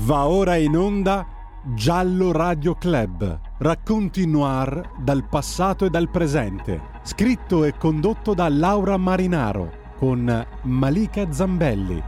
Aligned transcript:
Va 0.00 0.28
ora 0.28 0.54
in 0.54 0.76
onda 0.76 1.26
Giallo 1.74 2.30
Radio 2.30 2.76
Club, 2.76 3.40
racconti 3.58 4.28
noir 4.28 4.92
dal 5.00 5.26
passato 5.28 5.86
e 5.86 5.90
dal 5.90 6.08
presente, 6.08 7.00
scritto 7.02 7.64
e 7.64 7.76
condotto 7.76 8.32
da 8.32 8.48
Laura 8.48 8.96
Marinaro 8.96 9.94
con 9.96 10.46
Malika 10.62 11.32
Zambelli. 11.32 12.02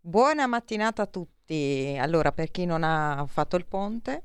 Buona 0.00 0.46
mattinata 0.48 1.02
a 1.02 1.06
tutti. 1.06 1.96
Allora, 2.00 2.32
per 2.32 2.50
chi 2.50 2.64
non 2.64 2.82
ha 2.82 3.24
fatto 3.28 3.54
il 3.54 3.64
ponte 3.64 4.24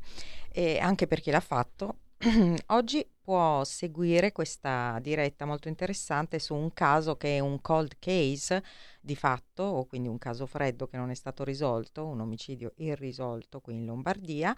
e 0.51 0.79
anche 0.79 1.05
per 1.05 1.21
chi 1.21 1.29
l'ha 1.29 1.39
fatto, 1.39 1.97
oggi 2.67 3.07
può 3.21 3.63
seguire 3.63 4.31
questa 4.31 4.97
diretta 5.01 5.45
molto 5.45 5.67
interessante 5.67 6.39
su 6.39 6.55
un 6.55 6.73
caso 6.73 7.15
che 7.15 7.37
è 7.37 7.39
un 7.39 7.61
cold 7.61 7.97
case 7.99 8.63
di 9.01 9.15
fatto, 9.15 9.63
o 9.63 9.85
quindi 9.85 10.07
un 10.07 10.17
caso 10.17 10.47
freddo 10.47 10.87
che 10.87 10.97
non 10.97 11.11
è 11.11 11.13
stato 11.13 11.43
risolto, 11.43 12.07
un 12.07 12.21
omicidio 12.21 12.73
irrisolto 12.77 13.59
qui 13.59 13.75
in 13.75 13.85
Lombardia. 13.85 14.55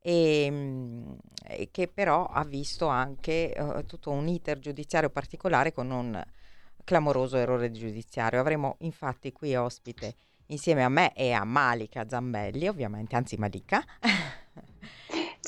E, 0.00 0.44
ehm, 0.44 1.16
e 1.44 1.70
che 1.70 1.88
però 1.88 2.26
ha 2.26 2.44
visto 2.44 2.86
anche 2.86 3.54
uh, 3.56 3.84
tutto 3.84 4.10
un 4.10 4.28
iter 4.28 4.58
giudiziario 4.58 5.10
particolare 5.10 5.72
con 5.72 5.90
un 5.90 6.22
clamoroso 6.84 7.36
errore 7.36 7.70
giudiziario. 7.70 8.38
Avremo 8.38 8.76
infatti 8.80 9.32
qui 9.32 9.56
ospite 9.56 10.14
insieme 10.46 10.84
a 10.84 10.88
me 10.88 11.14
e 11.14 11.32
a 11.32 11.44
Malika 11.44 12.06
Zambelli, 12.08 12.68
ovviamente, 12.68 13.16
anzi 13.16 13.36
Malika. 13.36 13.82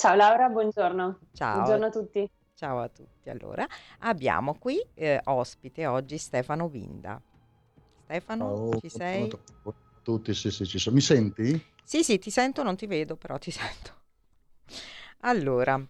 Ciao 0.00 0.14
Laura, 0.16 0.48
buongiorno. 0.48 1.18
Ciao. 1.34 1.52
Buongiorno 1.56 1.84
a 1.84 1.90
tutti. 1.90 2.26
Ciao 2.54 2.80
a 2.80 2.88
tutti. 2.88 3.28
Allora, 3.28 3.66
abbiamo 3.98 4.54
qui 4.54 4.80
eh, 4.94 5.20
ospite 5.24 5.86
oggi 5.86 6.16
Stefano 6.16 6.68
Vinda. 6.68 7.20
Stefano, 8.04 8.68
Ciao, 8.70 8.78
ci 8.80 8.88
sei? 8.88 9.18
buongiorno 9.18 9.44
a 9.64 9.72
tutti, 10.02 10.32
sì, 10.32 10.50
sì, 10.50 10.64
ci 10.64 10.78
sono. 10.78 10.94
Mi 10.96 11.02
senti? 11.02 11.62
Sì, 11.84 12.02
sì, 12.02 12.18
ti 12.18 12.30
sento, 12.30 12.62
non 12.62 12.76
ti 12.76 12.86
vedo, 12.86 13.16
però 13.16 13.36
ti 13.36 13.50
sento. 13.52 13.98
Allora, 15.20 15.80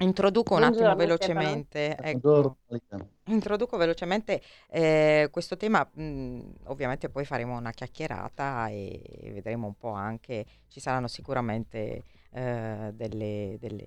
introduco 0.00 0.54
un 0.54 0.62
attimo 0.62 0.94
Buongiorno, 0.94 0.96
velocemente, 0.96 1.96
ecco, 1.96 2.58
introduco 3.24 3.76
velocemente 3.76 4.42
eh, 4.68 5.28
questo 5.30 5.56
tema, 5.56 5.88
mh, 5.90 6.40
ovviamente 6.64 7.08
poi 7.08 7.24
faremo 7.24 7.56
una 7.56 7.70
chiacchierata 7.70 8.68
e 8.68 9.30
vedremo 9.32 9.66
un 9.66 9.74
po' 9.76 9.90
anche, 9.92 10.44
ci 10.68 10.80
saranno 10.80 11.08
sicuramente 11.08 12.04
eh, 12.30 12.92
delle, 12.94 13.56
delle, 13.58 13.86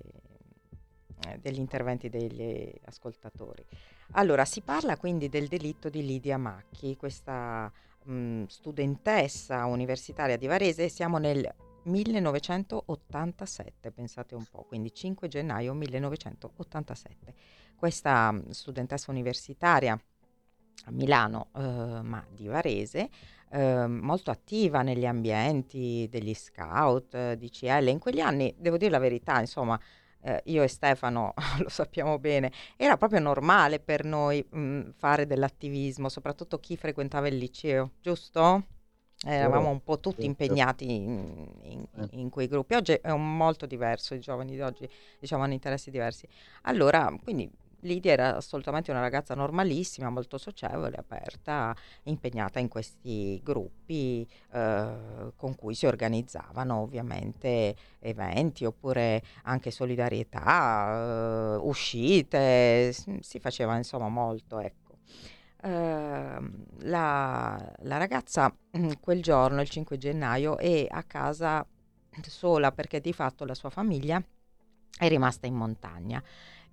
eh, 1.26 1.38
degli 1.40 1.58
interventi 1.58 2.08
degli 2.08 2.72
ascoltatori. 2.84 3.64
Allora, 4.12 4.44
si 4.44 4.60
parla 4.60 4.96
quindi 4.96 5.28
del 5.28 5.48
delitto 5.48 5.88
di 5.88 6.04
Lidia 6.04 6.36
Macchi, 6.36 6.96
questa 6.96 7.72
mh, 8.04 8.44
studentessa 8.44 9.64
universitaria 9.66 10.36
di 10.36 10.46
Varese, 10.46 10.88
siamo 10.88 11.18
nel 11.18 11.52
1987, 11.84 13.90
pensate 13.90 14.34
un 14.34 14.44
po', 14.50 14.64
quindi 14.64 14.92
5 14.92 15.28
gennaio 15.28 15.72
1987. 15.74 17.34
Questa 17.74 18.30
mh, 18.30 18.50
studentessa 18.50 19.10
universitaria 19.10 19.98
a 20.84 20.90
Milano, 20.90 21.48
eh, 21.54 22.00
ma 22.02 22.24
di 22.30 22.46
Varese, 22.46 23.08
eh, 23.52 23.86
molto 23.86 24.30
attiva 24.30 24.82
negli 24.82 25.06
ambienti 25.06 26.08
degli 26.10 26.34
scout, 26.34 27.14
eh, 27.14 27.36
di 27.36 27.50
CL. 27.50 27.88
In 27.88 27.98
quegli 27.98 28.20
anni, 28.20 28.54
devo 28.58 28.76
dire 28.78 28.90
la 28.90 28.98
verità, 28.98 29.38
insomma, 29.40 29.78
eh, 30.22 30.40
io 30.46 30.62
e 30.62 30.68
Stefano 30.68 31.34
lo 31.60 31.68
sappiamo 31.68 32.18
bene, 32.18 32.50
era 32.76 32.96
proprio 32.96 33.20
normale 33.20 33.78
per 33.80 34.04
noi 34.04 34.44
mh, 34.48 34.90
fare 34.96 35.26
dell'attivismo, 35.26 36.08
soprattutto 36.08 36.58
chi 36.58 36.76
frequentava 36.76 37.28
il 37.28 37.36
liceo, 37.36 37.92
giusto? 38.00 38.66
Eravamo 39.24 39.70
un 39.70 39.82
po' 39.84 40.00
tutti 40.00 40.26
impegnati 40.26 40.90
in, 40.90 41.46
in- 41.62 41.86
Eh. 41.96 42.08
in 42.18 42.28
quei 42.28 42.48
gruppi. 42.48 42.74
Oggi 42.74 42.92
è 42.94 43.12
molto 43.12 43.66
diverso, 43.66 44.14
i 44.14 44.18
giovani 44.18 44.52
di 44.52 44.60
oggi 44.60 44.88
diciamo, 45.20 45.44
hanno 45.44 45.52
interessi 45.52 45.92
diversi. 45.92 46.26
Allora, 46.62 47.14
quindi 47.22 47.48
Lidia 47.82 48.12
era 48.12 48.36
assolutamente 48.36 48.90
una 48.90 49.00
ragazza 49.00 49.34
normalissima, 49.34 50.10
molto 50.10 50.38
socievole, 50.38 50.96
aperta, 50.96 51.74
impegnata 52.04 52.58
in 52.58 52.68
questi 52.68 53.40
gruppi 53.42 54.26
eh, 54.52 55.32
con 55.34 55.54
cui 55.56 55.74
si 55.74 55.86
organizzavano 55.86 56.76
ovviamente 56.80 57.74
eventi 57.98 58.64
oppure 58.64 59.22
anche 59.44 59.70
solidarietà, 59.70 61.54
eh, 61.54 61.56
uscite, 61.62 62.92
si 62.92 63.38
faceva 63.40 63.76
insomma 63.76 64.08
molto, 64.08 64.58
ecco. 64.60 64.98
Ehm, 65.64 66.64
la, 66.82 67.74
la 67.82 67.96
ragazza 67.96 68.54
mm, 68.76 68.92
quel 69.00 69.22
giorno, 69.22 69.60
il 69.60 69.68
5 69.68 69.96
gennaio, 69.98 70.56
è 70.58 70.86
a 70.88 71.02
casa 71.02 71.66
sola 72.22 72.72
perché 72.72 73.00
di 73.00 73.12
fatto 73.12 73.44
la 73.44 73.54
sua 73.54 73.70
famiglia 73.70 74.22
è 74.98 75.08
rimasta 75.08 75.46
in 75.46 75.54
montagna 75.54 76.22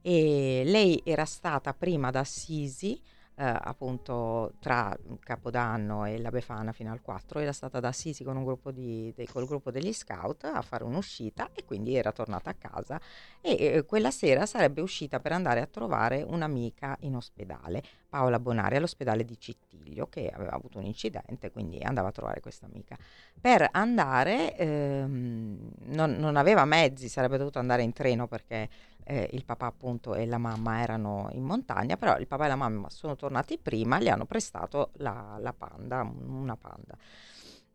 e 0.02 0.64
lei 0.66 1.02
era 1.06 1.26
stata 1.26 1.74
prima 1.74 2.10
ad 2.10 2.16
Assisi, 2.16 3.02
eh, 3.40 3.58
appunto 3.58 4.54
tra 4.60 4.96
Capodanno 5.20 6.04
e 6.04 6.20
la 6.20 6.30
Befana 6.30 6.74
fino 6.74 6.92
al 6.92 7.02
4, 7.02 7.40
era 7.40 7.54
stata 7.54 7.78
ad 7.78 7.86
Assisi 7.86 8.26
con 8.26 8.36
un 8.36 8.44
gruppo 8.44 8.70
di, 8.72 9.14
de- 9.16 9.28
col 9.32 9.46
gruppo 9.46 9.72
degli 9.72 9.94
scout 9.94 10.44
a 10.44 10.62
fare 10.62 10.84
un'uscita 10.84 11.52
e 11.54 11.64
quindi 11.64 11.96
era 11.96 12.12
tornata 12.12 12.50
a 12.50 12.54
casa 12.54 13.00
e 13.40 13.54
eh, 13.54 13.86
quella 13.86 14.12
sera 14.12 14.46
sarebbe 14.46 14.82
uscita 14.82 15.22
per 15.22 15.32
andare 15.32 15.62
a 15.62 15.68
trovare 15.68 16.22
un'amica 16.22 16.98
in 17.02 17.16
ospedale, 17.16 17.82
Paola 18.10 18.40
Bonari, 18.40 18.76
all'ospedale 18.76 19.24
di 19.24 19.40
Cittiglio, 19.40 20.08
che 20.10 20.30
aveva 20.30 20.52
avuto 20.52 20.78
un 20.78 20.86
incidente, 20.86 21.50
quindi 21.50 21.82
andava 21.82 22.10
a 22.10 22.12
trovare 22.12 22.42
questa 22.42 22.66
amica. 22.66 22.98
Per 23.40 23.70
andare 23.72 24.58
ehm, 24.58 25.72
non, 25.86 26.12
non 26.18 26.36
aveva 26.36 26.66
mezzi, 26.66 27.08
sarebbe 27.08 27.38
dovuto 27.38 27.60
andare 27.60 27.84
in 27.84 27.94
treno 27.94 28.28
perché 28.28 28.68
eh, 29.10 29.28
il 29.34 29.44
papà 29.44 29.66
appunto 29.66 30.14
e 30.14 30.28
la 30.28 30.38
mamma 30.38 30.82
erano 30.82 31.30
in 31.32 31.44
montagna, 31.44 31.98
però 31.98 32.18
il 32.20 32.28
papà 32.28 32.46
e 32.46 32.48
la 32.50 32.56
mamma 32.56 32.90
sono 32.92 33.16
tornati 33.16 33.58
prima, 33.58 33.98
le 33.98 34.12
hanno 34.12 34.26
prestato 34.26 34.92
la, 34.98 35.38
la 35.40 35.52
panda, 35.52 36.02
una 36.02 36.56
panda. 36.56 36.96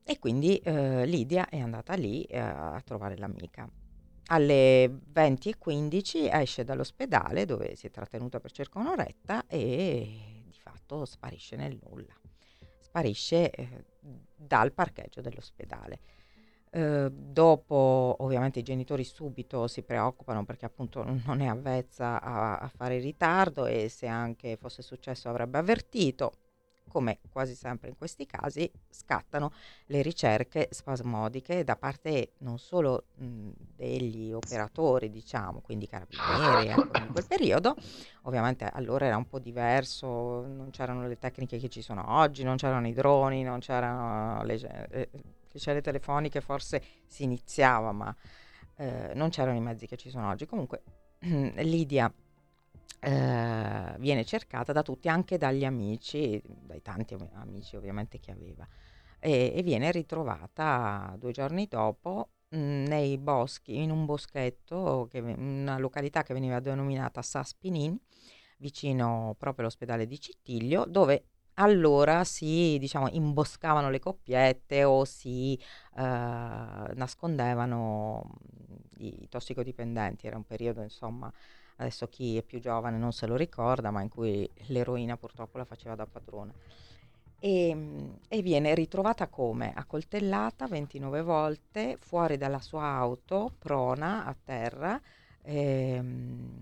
E 0.04 0.18
quindi 0.20 0.58
eh, 0.58 1.04
Lidia 1.06 1.48
è 1.48 1.58
andata 1.58 1.94
lì 1.94 2.22
eh, 2.22 2.38
a 2.38 2.80
trovare 2.84 3.16
l'amica. 3.16 3.68
Alle 4.26 4.86
20.15 4.86 6.28
esce 6.30 6.62
dall'ospedale 6.62 7.44
dove 7.46 7.74
si 7.74 7.88
è 7.88 7.90
trattenuta 7.90 8.38
per 8.38 8.52
circa 8.52 8.78
un'oretta 8.78 9.46
e 9.48 10.44
di 10.46 10.58
fatto 10.58 11.04
sparisce 11.04 11.56
nel 11.56 11.78
nulla. 11.82 12.14
Sparisce 12.78 13.50
eh, 13.50 13.84
dal 14.36 14.72
parcheggio 14.72 15.20
dell'ospedale. 15.20 15.98
Eh, 16.76 17.08
dopo 17.08 18.16
ovviamente 18.18 18.58
i 18.58 18.64
genitori 18.64 19.04
subito 19.04 19.68
si 19.68 19.84
preoccupano 19.84 20.44
perché 20.44 20.64
appunto 20.64 21.04
non 21.24 21.40
è 21.40 21.46
avvezza 21.46 22.20
a, 22.20 22.58
a 22.58 22.68
fare 22.68 22.98
ritardo 22.98 23.66
e 23.66 23.88
se 23.88 24.08
anche 24.08 24.56
fosse 24.56 24.82
successo 24.82 25.28
avrebbe 25.28 25.58
avvertito. 25.58 26.32
Come 26.88 27.20
quasi 27.30 27.54
sempre 27.54 27.90
in 27.90 27.96
questi 27.96 28.26
casi 28.26 28.68
scattano 28.88 29.52
le 29.86 30.02
ricerche 30.02 30.66
spasmodiche 30.72 31.62
da 31.62 31.76
parte 31.76 32.32
non 32.38 32.58
solo 32.58 33.04
mh, 33.14 33.50
degli 33.76 34.32
operatori, 34.32 35.10
diciamo, 35.10 35.60
quindi 35.60 35.86
carabinieri, 35.86 36.66
ecco, 36.66 36.98
in 36.98 37.08
quel 37.12 37.24
periodo, 37.26 37.76
ovviamente 38.22 38.68
allora 38.72 39.06
era 39.06 39.16
un 39.16 39.28
po' 39.28 39.38
diverso, 39.38 40.44
non 40.44 40.70
c'erano 40.70 41.06
le 41.06 41.18
tecniche 41.18 41.58
che 41.58 41.68
ci 41.68 41.82
sono 41.82 42.04
oggi, 42.18 42.42
non 42.42 42.56
c'erano 42.56 42.88
i 42.88 42.92
droni, 42.92 43.42
non 43.44 43.60
c'erano 43.60 44.42
le, 44.44 44.88
eh, 44.90 45.08
celle 45.58 45.80
telefoniche, 45.80 46.40
forse 46.40 46.82
si 47.06 47.24
iniziava, 47.24 47.92
ma 47.92 48.14
eh, 48.76 49.12
non 49.14 49.30
c'erano 49.30 49.56
i 49.56 49.60
mezzi 49.60 49.86
che 49.86 49.96
ci 49.96 50.10
sono 50.10 50.28
oggi. 50.28 50.46
Comunque 50.46 50.82
Lidia 51.20 52.12
eh, 53.00 53.94
viene 53.98 54.24
cercata 54.24 54.72
da 54.72 54.82
tutti, 54.82 55.08
anche 55.08 55.36
dagli 55.38 55.64
amici, 55.64 56.42
dai 56.44 56.82
tanti 56.82 57.16
amici 57.34 57.76
ovviamente 57.76 58.18
che 58.18 58.30
aveva, 58.30 58.66
e, 59.18 59.52
e 59.54 59.62
viene 59.62 59.90
ritrovata 59.90 61.14
due 61.18 61.32
giorni 61.32 61.66
dopo 61.68 62.30
mh, 62.48 62.56
nei 62.56 63.18
boschi, 63.18 63.82
in 63.82 63.90
un 63.90 64.04
boschetto, 64.04 65.06
che, 65.10 65.20
una 65.20 65.78
località 65.78 66.22
che 66.22 66.34
veniva 66.34 66.60
denominata 66.60 67.22
Saspinin, 67.22 67.98
vicino 68.58 69.34
proprio 69.38 69.64
all'ospedale 69.64 70.06
di 70.06 70.20
Cittiglio, 70.20 70.84
dove 70.86 71.26
allora 71.54 72.24
si, 72.24 72.78
diciamo, 72.78 73.08
imboscavano 73.10 73.90
le 73.90 73.98
coppiette 74.00 74.84
o 74.84 75.04
si 75.04 75.54
eh, 75.96 76.00
nascondevano 76.94 78.22
mh, 78.24 78.74
i 79.04 79.28
tossicodipendenti. 79.28 80.26
Era 80.26 80.36
un 80.36 80.44
periodo, 80.44 80.82
insomma, 80.82 81.32
adesso 81.76 82.08
chi 82.08 82.36
è 82.36 82.42
più 82.42 82.60
giovane 82.60 82.98
non 82.98 83.12
se 83.12 83.26
lo 83.26 83.36
ricorda, 83.36 83.90
ma 83.90 84.02
in 84.02 84.08
cui 84.08 84.50
l'eroina 84.68 85.16
purtroppo 85.16 85.58
la 85.58 85.64
faceva 85.64 85.94
da 85.94 86.06
padrona. 86.06 86.54
E, 87.38 87.74
mh, 87.74 88.18
e 88.28 88.42
viene 88.42 88.74
ritrovata 88.74 89.28
come? 89.28 89.72
Accoltellata 89.74 90.66
29 90.66 91.22
volte 91.22 91.96
fuori 92.00 92.36
dalla 92.36 92.60
sua 92.60 92.84
auto, 92.84 93.54
prona 93.58 94.24
a 94.24 94.36
terra. 94.42 95.00
ehm, 95.46 96.58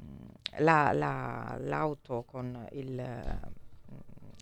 la- 0.59 0.93
la- 0.93 1.57
l'auto 1.61 2.25
con 2.25 2.67
il, 2.73 3.01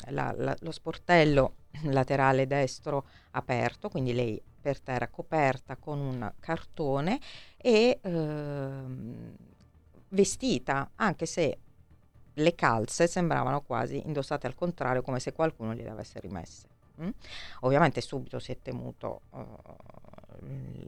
la, 0.08 0.34
la, 0.36 0.56
lo 0.60 0.70
sportello 0.70 1.54
laterale 1.84 2.46
destro 2.46 3.06
aperto, 3.32 3.88
quindi 3.88 4.12
lei 4.12 4.40
per 4.60 4.80
terra 4.80 5.08
coperta 5.08 5.76
con 5.76 5.98
un 5.98 6.32
cartone 6.38 7.18
e 7.56 7.98
ehm, 8.02 9.34
vestita, 10.08 10.90
anche 10.96 11.26
se 11.26 11.58
le 12.32 12.54
calze 12.54 13.06
sembravano 13.06 13.62
quasi 13.62 14.02
indossate 14.04 14.46
al 14.46 14.54
contrario, 14.54 15.02
come 15.02 15.20
se 15.20 15.32
qualcuno 15.32 15.74
gliele 15.74 15.90
avesse 15.90 16.20
rimesse. 16.20 16.68
Mm? 17.02 17.10
Ovviamente 17.60 18.00
subito 18.00 18.38
si 18.38 18.52
è 18.52 18.58
temuto 18.60 19.22
uh, 19.30 19.40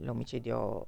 l'omicidio 0.01 0.85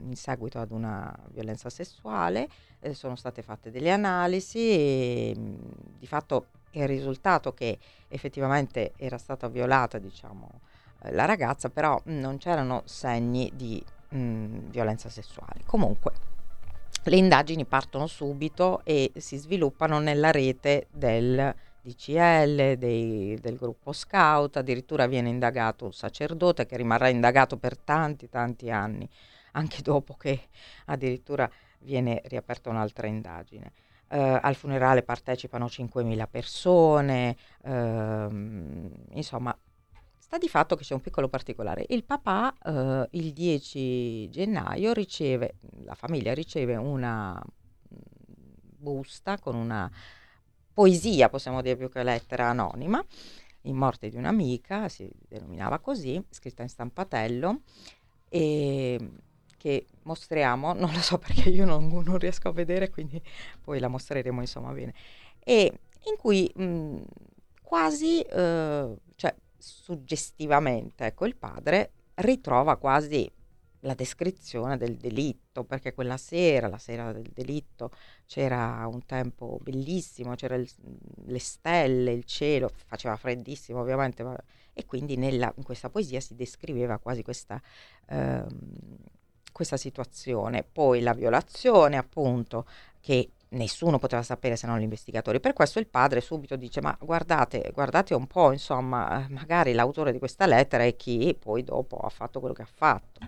in 0.00 0.16
seguito 0.16 0.58
ad 0.58 0.72
una 0.72 1.14
violenza 1.30 1.70
sessuale, 1.70 2.48
eh, 2.80 2.94
sono 2.94 3.16
state 3.16 3.42
fatte 3.42 3.70
delle 3.70 3.90
analisi 3.90 4.58
e 4.58 5.34
mm, 5.36 5.54
di 5.98 6.06
fatto 6.06 6.46
il 6.80 6.88
risultato 6.88 7.52
che 7.52 7.78
effettivamente 8.08 8.92
era 8.96 9.18
stata 9.18 9.48
violata 9.48 9.98
diciamo, 9.98 10.60
eh, 11.02 11.12
la 11.12 11.24
ragazza, 11.24 11.68
però 11.68 12.00
mh, 12.04 12.12
non 12.12 12.38
c'erano 12.38 12.82
segni 12.84 13.50
di 13.54 13.84
mh, 14.10 14.70
violenza 14.70 15.08
sessuale. 15.08 15.62
Comunque 15.64 16.12
le 17.04 17.16
indagini 17.16 17.64
partono 17.64 18.06
subito 18.06 18.80
e 18.84 19.12
si 19.16 19.36
sviluppano 19.36 20.00
nella 20.00 20.32
rete 20.32 20.88
del 20.90 21.54
DCL, 21.80 22.74
dei, 22.74 23.38
del 23.40 23.56
gruppo 23.56 23.92
scout, 23.92 24.56
addirittura 24.56 25.06
viene 25.06 25.28
indagato 25.28 25.84
un 25.84 25.92
sacerdote 25.92 26.66
che 26.66 26.76
rimarrà 26.76 27.08
indagato 27.08 27.58
per 27.58 27.78
tanti 27.78 28.28
tanti 28.28 28.70
anni, 28.70 29.08
anche 29.52 29.82
dopo 29.82 30.14
che 30.14 30.48
addirittura 30.86 31.48
viene 31.78 32.20
riaperta 32.24 32.70
un'altra 32.70 33.06
indagine. 33.06 33.72
Uh, 34.08 34.38
al 34.40 34.54
funerale 34.54 35.02
partecipano 35.02 35.66
5.000 35.66 36.28
persone, 36.30 37.36
uh, 37.62 38.30
insomma 39.10 39.58
Sta 40.26 40.38
di 40.38 40.48
fatto 40.48 40.74
che 40.74 40.82
c'è 40.82 40.92
un 40.92 41.00
piccolo 41.00 41.28
particolare. 41.28 41.86
Il 41.90 42.02
papà 42.02 42.52
eh, 42.60 43.06
il 43.12 43.32
10 43.32 44.28
gennaio 44.28 44.92
riceve, 44.92 45.54
la 45.84 45.94
famiglia 45.94 46.34
riceve 46.34 46.74
una 46.74 47.40
busta 48.76 49.38
con 49.38 49.54
una 49.54 49.88
poesia, 50.72 51.28
possiamo 51.28 51.62
dire 51.62 51.76
più 51.76 51.88
che 51.88 52.02
lettera 52.02 52.48
anonima, 52.48 53.00
in 53.62 53.76
morte 53.76 54.08
di 54.08 54.16
un'amica, 54.16 54.88
si 54.88 55.08
denominava 55.28 55.78
così, 55.78 56.20
scritta 56.30 56.62
in 56.62 56.70
stampatello, 56.70 57.60
e 58.28 58.98
che 59.66 59.86
mostriamo, 60.02 60.74
non 60.74 60.92
lo 60.92 61.00
so 61.00 61.18
perché 61.18 61.48
io 61.48 61.64
non, 61.64 61.88
non 61.88 62.18
riesco 62.18 62.46
a 62.46 62.52
vedere, 62.52 62.88
quindi 62.88 63.20
poi 63.60 63.80
la 63.80 63.88
mostreremo 63.88 64.40
insomma 64.40 64.70
bene, 64.70 64.94
e 65.40 65.80
in 66.04 66.16
cui 66.16 66.48
mh, 66.54 67.02
quasi, 67.62 68.20
eh, 68.20 68.96
cioè 69.16 69.34
suggestivamente, 69.58 71.06
ecco, 71.06 71.26
il 71.26 71.34
padre 71.34 71.90
ritrova 72.14 72.76
quasi 72.76 73.28
la 73.80 73.94
descrizione 73.94 74.76
del 74.76 74.96
delitto, 74.96 75.64
perché 75.64 75.92
quella 75.94 76.16
sera, 76.16 76.68
la 76.68 76.78
sera 76.78 77.10
del 77.12 77.30
delitto, 77.32 77.90
c'era 78.24 78.86
un 78.86 79.04
tempo 79.04 79.58
bellissimo, 79.60 80.36
c'erano 80.36 80.64
le 81.24 81.38
stelle, 81.40 82.12
il 82.12 82.24
cielo, 82.24 82.70
faceva 82.86 83.16
freddissimo 83.16 83.80
ovviamente, 83.80 84.24
e 84.72 84.84
quindi 84.86 85.16
nella, 85.16 85.52
in 85.56 85.64
questa 85.64 85.90
poesia 85.90 86.20
si 86.20 86.36
descriveva 86.36 86.98
quasi 86.98 87.22
questa, 87.22 87.60
ehm, 88.08 88.48
questa 89.56 89.78
situazione. 89.78 90.62
Poi 90.70 91.00
la 91.00 91.14
violazione, 91.14 91.96
appunto, 91.96 92.66
che 93.00 93.30
nessuno 93.50 93.98
poteva 93.98 94.22
sapere 94.22 94.54
se 94.54 94.66
non 94.66 94.78
gli 94.78 94.82
investigatori. 94.82 95.40
Per 95.40 95.54
questo 95.54 95.78
il 95.78 95.86
padre 95.86 96.20
subito 96.20 96.56
dice: 96.56 96.82
Ma 96.82 96.94
guardate, 97.00 97.70
guardate 97.72 98.12
un 98.12 98.26
po', 98.26 98.52
insomma, 98.52 99.26
magari 99.30 99.72
l'autore 99.72 100.12
di 100.12 100.18
questa 100.18 100.44
lettera 100.44 100.84
è 100.84 100.94
chi 100.94 101.34
poi 101.38 101.64
dopo 101.64 101.96
ha 101.96 102.10
fatto 102.10 102.38
quello 102.38 102.54
che 102.54 102.62
ha 102.62 102.68
fatto. 102.70 103.20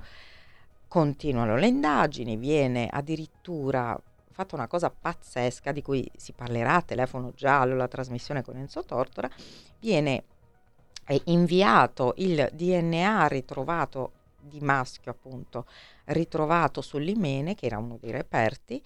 Continuano 0.86 1.56
le 1.56 1.66
indagini, 1.66 2.36
viene 2.36 2.88
addirittura 2.90 3.98
fatta 4.30 4.54
una 4.54 4.69
cosa 4.69 4.90
pazzesca 4.90 5.72
di 5.72 5.82
cui 5.82 6.08
si 6.14 6.32
parlerà 6.32 6.82
telefono 6.82 7.32
giallo, 7.34 7.75
la 7.75 7.88
trasmissione 7.88 8.42
con 8.42 8.56
Enzo 8.56 8.84
Tortora, 8.84 9.28
viene 9.80 10.25
eh, 11.06 11.20
inviato 11.25 12.12
il 12.19 12.48
DNA 12.52 13.26
ritrovato 13.26 14.12
di 14.48 14.60
maschio 14.60 15.12
appunto 15.12 15.66
ritrovato 16.06 16.80
sull'imene 16.80 17.54
che 17.54 17.66
era 17.66 17.78
uno 17.78 17.98
dei 18.00 18.10
reperti 18.10 18.82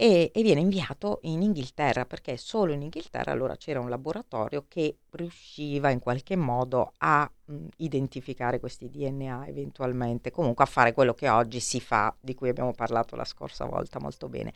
e, 0.00 0.30
e, 0.32 0.42
viene 0.42 0.60
inviato 0.60 1.18
in 1.24 1.42
Inghilterra 1.42 2.06
perché 2.06 2.38
solo 2.38 2.72
in 2.72 2.80
Inghilterra 2.80 3.32
allora 3.32 3.56
c'era 3.56 3.80
un 3.80 3.90
laboratorio 3.90 4.64
che 4.66 4.96
riusciva 5.10 5.90
in 5.90 5.98
qualche 5.98 6.36
modo 6.36 6.94
a 6.98 7.30
mh, 7.44 7.66
identificare 7.76 8.60
questi 8.60 8.88
DNA 8.88 9.46
eventualmente, 9.48 10.30
comunque 10.30 10.64
a 10.64 10.66
fare 10.66 10.94
quello 10.94 11.12
che 11.12 11.28
oggi 11.28 11.60
si 11.60 11.80
fa, 11.80 12.14
di 12.18 12.34
cui 12.34 12.48
abbiamo 12.48 12.72
parlato 12.72 13.14
la 13.14 13.26
scorsa 13.26 13.66
volta 13.66 14.00
molto 14.00 14.30
bene. 14.30 14.54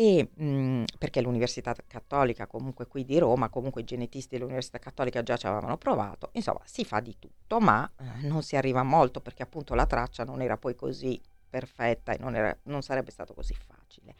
E, 0.00 0.30
mh, 0.32 0.84
perché 0.96 1.20
l'Università 1.20 1.74
Cattolica, 1.88 2.46
comunque 2.46 2.86
qui 2.86 3.04
di 3.04 3.18
Roma, 3.18 3.48
comunque 3.48 3.80
i 3.80 3.84
genetisti 3.84 4.36
dell'Università 4.36 4.78
Cattolica 4.78 5.24
già 5.24 5.36
ci 5.36 5.48
avevano 5.48 5.76
provato, 5.76 6.30
insomma 6.34 6.60
si 6.66 6.84
fa 6.84 7.00
di 7.00 7.16
tutto, 7.18 7.58
ma 7.58 7.90
eh, 7.98 8.28
non 8.28 8.44
si 8.44 8.54
arriva 8.54 8.84
molto 8.84 9.20
perché 9.20 9.42
appunto 9.42 9.74
la 9.74 9.86
traccia 9.86 10.22
non 10.22 10.40
era 10.40 10.56
poi 10.56 10.76
così 10.76 11.20
perfetta 11.50 12.12
e 12.12 12.18
non, 12.20 12.36
era, 12.36 12.56
non 12.66 12.82
sarebbe 12.82 13.10
stato 13.10 13.34
così 13.34 13.54
facile. 13.54 14.14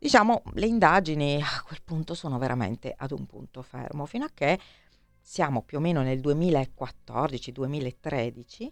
Diciamo, 0.00 0.42
le 0.54 0.66
indagini 0.66 1.40
a 1.40 1.62
quel 1.64 1.82
punto 1.84 2.14
sono 2.14 2.36
veramente 2.36 2.92
ad 2.96 3.12
un 3.12 3.24
punto 3.24 3.62
fermo, 3.62 4.06
fino 4.06 4.24
a 4.24 4.30
che 4.34 4.58
siamo 5.20 5.62
più 5.62 5.78
o 5.78 5.80
meno 5.80 6.02
nel 6.02 6.18
2014-2013, 6.18 8.68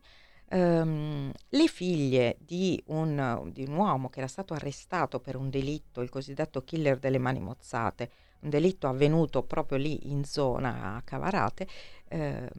ehm, 0.53 1.33
le 1.49 1.67
figlie 1.67 2.37
di 2.39 2.83
un, 2.89 3.51
di 3.53 3.65
un, 3.65 3.75
uomo 3.75 4.11
che 4.11 4.19
era 4.19 4.29
stato 4.29 4.55
arrestato 4.55 5.19
per 5.19 5.37
un 5.37 5.49
delitto, 5.49 6.03
il 6.03 6.11
cosiddetto 6.11 6.63
killer 6.63 6.99
delle 6.99 7.19
mani 7.19 7.41
mozzate, 7.41 8.11
un 8.41 8.51
delitto 8.51 8.87
avvenuto 8.87 9.43
proprio 9.43 9.79
lì 9.79 10.11
in 10.11 10.25
zona 10.25 10.97
a 10.97 11.03
Cavarate, 11.03 11.67
eh, 12.09 12.51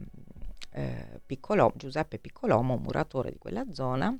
eh, 0.72 1.20
Piccolo, 1.24 1.72
Giuseppe 1.76 2.18
Piccolomo, 2.18 2.76
muratore 2.76 3.30
di 3.30 3.38
quella 3.38 3.64
zona, 3.70 4.14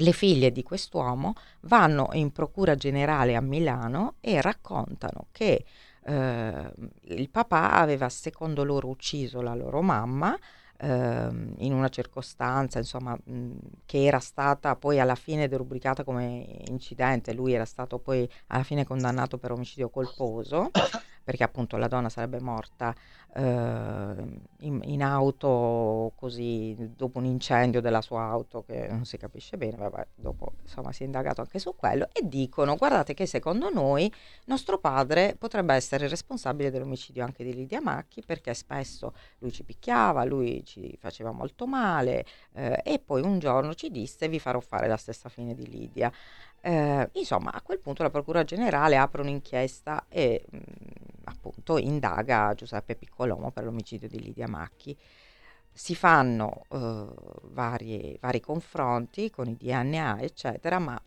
le 0.00 0.12
figlie 0.12 0.52
di 0.52 0.62
quest'uomo 0.62 1.34
vanno 1.62 2.10
in 2.12 2.30
procura 2.32 2.76
generale 2.76 3.34
a 3.34 3.40
Milano 3.40 4.14
e 4.20 4.40
raccontano 4.40 5.26
che 5.32 5.64
eh, 6.04 6.72
il 7.02 7.28
papà 7.28 7.72
aveva 7.72 8.08
secondo 8.08 8.62
loro 8.64 8.88
ucciso 8.88 9.42
la 9.42 9.54
loro 9.54 9.82
mamma 9.82 10.38
eh, 10.78 11.28
in 11.58 11.72
una 11.72 11.88
circostanza 11.88 12.78
insomma, 12.78 13.18
mh, 13.22 13.52
che 13.86 14.04
era 14.04 14.18
stata 14.20 14.76
poi 14.76 15.00
alla 15.00 15.14
fine 15.14 15.48
derubricata 15.48 16.04
come 16.04 16.46
incidente, 16.68 17.34
lui 17.34 17.52
era 17.52 17.64
stato 17.64 17.98
poi 17.98 18.28
alla 18.48 18.62
fine 18.64 18.84
condannato 18.84 19.38
per 19.38 19.52
omicidio 19.52 19.90
colposo 19.90 20.70
perché 21.28 21.44
appunto 21.44 21.76
la 21.76 21.88
donna 21.88 22.08
sarebbe 22.08 22.40
morta 22.40 22.94
eh, 23.34 23.42
in, 24.60 24.80
in, 24.82 25.02
auto 25.02 26.12
così 26.16 26.74
dopo 26.96 27.18
un 27.18 27.26
incendio 27.26 27.82
della 27.82 28.00
sua 28.00 28.22
auto 28.22 28.64
che 28.64 28.86
non 28.88 29.04
si 29.04 29.18
capisce 29.18 29.58
bene, 29.58 29.76
vabbè, 29.76 30.06
dopo 30.14 30.54
insomma 30.62 30.90
si 30.90 31.02
è 31.02 31.04
indagato 31.04 31.42
anche 31.42 31.58
su 31.58 31.76
quello 31.76 32.08
e 32.14 32.26
dicono 32.26 32.76
guardate 32.76 33.12
che 33.12 33.26
secondo 33.26 33.68
noi 33.68 34.10
nostro 34.46 34.78
padre 34.78 35.36
potrebbe 35.38 35.74
essere 35.74 36.08
responsabile 36.08 36.70
dell'omicidio 36.70 37.22
anche 37.22 37.44
di 37.44 37.52
Lidia 37.52 37.82
Macchi 37.82 38.22
perché 38.24 38.54
spesso 38.54 39.12
lui 39.40 39.52
ci 39.52 39.64
picchiava, 39.64 40.24
lui 40.24 40.64
ci 40.64 40.96
faceva 40.98 41.30
molto 41.30 41.66
male 41.66 42.24
eh, 42.54 42.80
e 42.82 43.00
poi 43.00 43.20
un 43.20 43.38
giorno 43.38 43.74
ci 43.74 43.90
disse 43.90 44.28
vi 44.28 44.38
farò 44.38 44.60
fare 44.60 44.88
la 44.88 44.96
stessa 44.96 45.28
fine 45.28 45.54
di 45.54 45.68
Lidia. 45.68 46.10
Eh, 46.60 47.08
insomma, 47.12 47.52
a 47.52 47.62
quel 47.62 47.78
punto 47.78 48.02
la 48.02 48.10
Procura 48.10 48.44
Generale 48.44 48.96
apre 48.96 49.22
un'inchiesta 49.22 50.06
e 50.08 50.44
mh, 50.50 50.58
appunto 51.24 51.78
indaga 51.78 52.54
Giuseppe 52.54 52.96
Piccolomo 52.96 53.50
per 53.50 53.64
l'omicidio 53.64 54.08
di 54.08 54.20
Lidia 54.20 54.48
Macchi. 54.48 54.96
Si 55.72 55.94
fanno 55.94 56.64
eh, 56.70 57.04
vari, 57.42 58.18
vari 58.20 58.40
confronti 58.40 59.30
con 59.30 59.48
i 59.48 59.56
DNA, 59.56 60.20
eccetera, 60.20 60.78
ma 60.78 61.00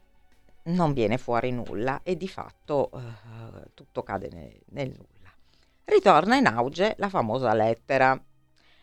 non 0.63 0.93
viene 0.93 1.17
fuori 1.17 1.51
nulla 1.51 2.01
e 2.03 2.15
di 2.15 2.27
fatto 2.27 2.91
eh, 2.93 3.71
tutto 3.73 4.03
cade 4.03 4.29
nel, 4.31 4.57
nel 4.69 4.87
nulla. 4.89 5.31
Ritorna 5.83 6.37
in 6.37 6.45
auge 6.45 6.95
la 6.97 7.09
famosa 7.09 7.53
lettera 7.53 8.19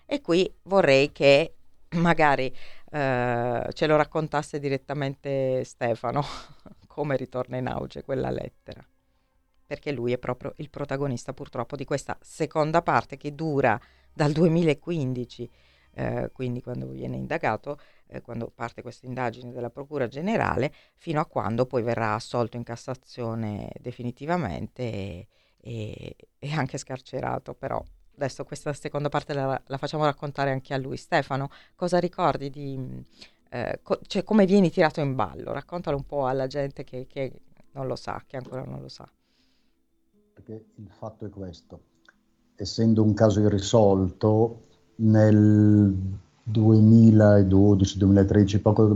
e 0.04 0.20
qui 0.20 0.52
vorrei 0.64 1.12
che 1.12 1.54
magari 1.90 2.54
eh, 2.90 3.68
ce 3.72 3.86
lo 3.86 3.96
raccontasse 3.96 4.58
direttamente 4.58 5.62
Stefano, 5.64 6.24
come 6.86 7.16
ritorna 7.16 7.56
in 7.56 7.68
auge 7.68 8.02
quella 8.02 8.30
lettera. 8.30 8.84
Perché 9.66 9.92
lui 9.92 10.12
è 10.12 10.18
proprio 10.18 10.54
il 10.56 10.70
protagonista 10.70 11.34
purtroppo 11.34 11.76
di 11.76 11.84
questa 11.84 12.16
seconda 12.20 12.80
parte 12.80 13.18
che 13.18 13.34
dura 13.34 13.78
dal 14.12 14.32
2015, 14.32 15.50
eh, 15.92 16.30
quindi 16.32 16.62
quando 16.62 16.86
viene 16.88 17.16
indagato, 17.16 17.78
eh, 18.06 18.22
quando 18.22 18.50
parte 18.54 18.80
questa 18.80 19.06
indagine 19.06 19.52
della 19.52 19.68
Procura 19.68 20.08
Generale, 20.08 20.72
fino 20.94 21.20
a 21.20 21.26
quando 21.26 21.66
poi 21.66 21.82
verrà 21.82 22.14
assolto 22.14 22.56
in 22.56 22.62
Cassazione 22.62 23.70
definitivamente 23.78 24.82
e, 24.82 25.28
e, 25.60 26.16
e 26.38 26.52
anche 26.52 26.78
scarcerato, 26.78 27.52
però 27.52 27.84
adesso 28.18 28.44
questa 28.44 28.72
seconda 28.72 29.08
parte 29.08 29.32
la, 29.32 29.60
la, 29.64 29.78
facciamo 29.78 30.04
raccontare 30.04 30.50
anche 30.50 30.74
a 30.74 30.78
lui. 30.78 30.96
Stefano, 30.96 31.50
cosa 31.74 31.98
ricordi 31.98 32.50
di... 32.50 33.04
Eh, 33.50 33.80
co- 33.82 34.00
cioè 34.06 34.24
come 34.24 34.44
vieni 34.44 34.70
tirato 34.70 35.00
in 35.00 35.14
ballo? 35.14 35.52
Raccontalo 35.52 35.96
un 35.96 36.04
po' 36.04 36.26
alla 36.26 36.46
gente 36.46 36.84
che, 36.84 37.06
che 37.06 37.32
non 37.72 37.86
lo 37.86 37.96
sa, 37.96 38.22
che 38.26 38.36
ancora 38.36 38.62
non 38.64 38.82
lo 38.82 38.88
sa. 38.88 39.08
Perché 40.34 40.66
il 40.74 40.90
fatto 40.90 41.24
è 41.24 41.30
questo, 41.30 41.80
essendo 42.56 43.02
un 43.02 43.14
caso 43.14 43.40
irrisolto, 43.40 44.64
nel 44.96 45.96
2012-2013, 46.50 48.60
poco 48.60 48.94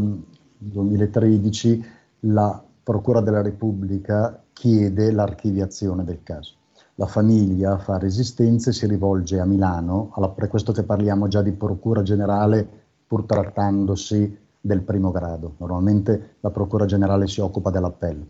2013, 0.59 1.85
la 2.21 2.63
Procura 2.83 3.21
della 3.21 3.43
Repubblica 3.43 4.43
chiede 4.53 5.13
l'archiviazione 5.13 6.03
del 6.03 6.25
caso. 6.25 6.57
La 6.97 7.07
famiglia 7.07 7.79
fa 7.79 7.99
resistenza 7.99 8.71
e 8.71 8.73
si 8.73 8.87
rivolge 8.87 9.41
a 9.41 9.45
Milano, 9.45 10.11
alla, 10.15 10.29
per 10.29 10.49
questo 10.49 10.73
che 10.73 10.83
parliamo 10.83 11.27
già 11.29 11.43
di 11.43 11.53
Procura 11.53 12.03
Generale, 12.03 12.67
pur 13.07 13.25
trattandosi 13.25 14.39
del 14.61 14.83
primo 14.83 15.11
grado. 15.11 15.55
Normalmente 15.59 16.37
la 16.41 16.51
Procura 16.51 16.85
Generale 16.85 17.27
si 17.27 17.41
occupa 17.41 17.71
dell'appello, 17.71 18.27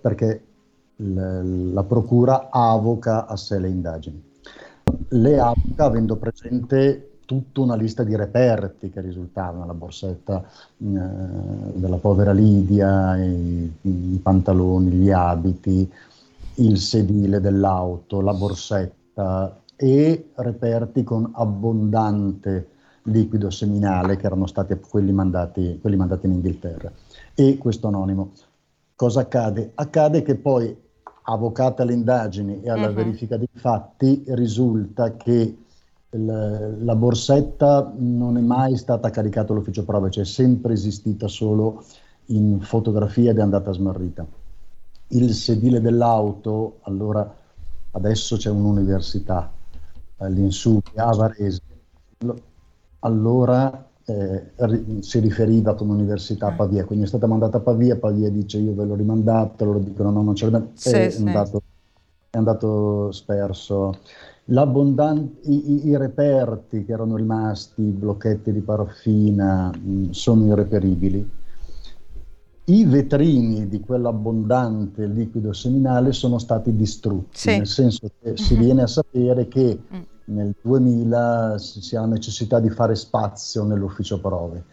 perché 0.00 0.44
la 0.96 1.84
Procura 1.84 2.48
avoca 2.50 3.26
a 3.26 3.36
sé 3.36 3.58
le 3.58 3.68
indagini. 3.68 4.22
Le 5.08 5.38
avoca 5.38 5.84
avendo 5.84 6.16
presente 6.16 7.16
tutta 7.26 7.60
una 7.60 7.74
lista 7.74 8.04
di 8.04 8.14
reperti 8.14 8.88
che 8.88 9.00
risultavano, 9.00 9.66
la 9.66 9.74
borsetta 9.74 10.42
eh, 10.42 10.84
della 11.74 11.96
povera 11.96 12.32
Lidia, 12.32 13.16
i, 13.16 13.70
i, 13.80 14.20
pantaloni, 14.22 14.90
gli 14.90 15.10
abiti, 15.10 15.92
il 16.56 16.78
sedile 16.78 17.40
dell'auto, 17.40 18.20
la 18.20 18.34
borsetta 18.34 19.60
e 19.76 20.30
reperti 20.34 21.04
con 21.04 21.30
abbondante 21.34 22.68
liquido 23.02 23.50
seminale 23.50 24.16
che 24.16 24.26
erano 24.26 24.46
stati 24.46 24.78
quelli 24.88 25.12
mandati, 25.12 25.78
quelli 25.80 25.96
mandati 25.96 26.26
in 26.26 26.32
Inghilterra. 26.32 26.90
E 27.34 27.58
questo 27.58 27.88
anonimo. 27.88 28.32
Cosa 28.94 29.20
accade? 29.20 29.72
Accade 29.74 30.22
che 30.22 30.36
poi, 30.36 30.74
avvocate 31.28 31.82
alle 31.82 31.92
indagini 31.92 32.62
e 32.62 32.70
alla 32.70 32.88
uh-huh. 32.88 32.94
verifica 32.94 33.36
dei 33.36 33.48
fatti, 33.52 34.24
risulta 34.28 35.16
che 35.16 35.56
la 36.10 36.96
borsetta 36.96 37.92
non 37.96 38.38
è 38.38 38.40
mai 38.40 38.76
stata 38.76 39.10
caricata 39.10 39.52
all'ufficio 39.52 39.84
prova, 39.84 40.08
cioè 40.08 40.22
è 40.22 40.26
sempre 40.26 40.72
esistita 40.72 41.28
solo 41.28 41.84
in 42.26 42.60
fotografia 42.60 43.32
ed 43.32 43.38
è 43.38 43.42
andata 43.42 43.72
smarrita. 43.72 44.24
Il 45.08 45.32
sedile 45.34 45.80
dell'auto, 45.80 46.78
allora 46.82 47.34
adesso 47.92 48.36
c'è 48.36 48.50
un'università, 48.50 49.52
eh, 50.18 50.30
l'Insubria, 50.30 51.06
a 51.06 51.16
Varese, 51.16 51.62
allora 53.00 53.88
eh, 54.04 54.52
si 55.00 55.18
riferiva 55.20 55.74
come 55.74 55.92
università 55.92 56.48
a 56.48 56.52
Pavia, 56.52 56.84
quindi 56.84 57.04
è 57.04 57.08
stata 57.08 57.26
mandata 57.26 57.58
a 57.58 57.60
Pavia, 57.60 57.96
Pavia 57.96 58.30
dice 58.30 58.58
io 58.58 58.74
ve 58.74 58.84
l'ho 58.84 58.94
rimandata, 58.94 59.64
loro 59.64 59.78
dicono 59.78 60.10
no, 60.10 60.22
non 60.22 60.34
ce 60.34 60.44
l'abbiamo, 60.44 60.70
sì, 60.74 60.90
è, 60.90 61.10
sì. 61.10 61.22
Andato, 61.22 61.62
è 62.30 62.36
andato 62.36 63.12
sperso 63.12 63.98
i, 65.42 65.88
i, 65.88 65.96
reperti 65.96 66.84
che 66.84 66.92
erano 66.92 67.16
rimasti, 67.16 67.82
i 67.82 67.90
blocchetti 67.90 68.52
di 68.52 68.60
paraffina, 68.60 69.70
mh, 69.70 69.90
mm, 69.90 70.10
sono 70.10 70.46
irreperibili. 70.46 71.30
I 72.68 72.84
vetrini 72.84 73.68
di 73.68 73.80
quell'abbondante 73.80 75.06
liquido 75.06 75.52
seminale 75.52 76.12
sono 76.12 76.38
stati 76.38 76.74
distrutti, 76.74 77.38
sì. 77.38 77.56
nel 77.56 77.66
senso 77.66 78.10
che 78.20 78.30
uh-huh. 78.30 78.36
si 78.36 78.54
mhm. 78.54 78.60
viene 78.60 78.82
a 78.82 78.86
sapere 78.88 79.46
che 79.46 79.78
uh-huh. 79.88 80.06
nel 80.26 80.54
2000 80.60 81.58
si 81.58 81.94
ha 81.94 82.00
la 82.00 82.06
necessità 82.06 82.58
di 82.58 82.70
fare 82.70 82.96
spazio 82.96 83.62
nell'ufficio 83.62 84.20
prove 84.20 84.64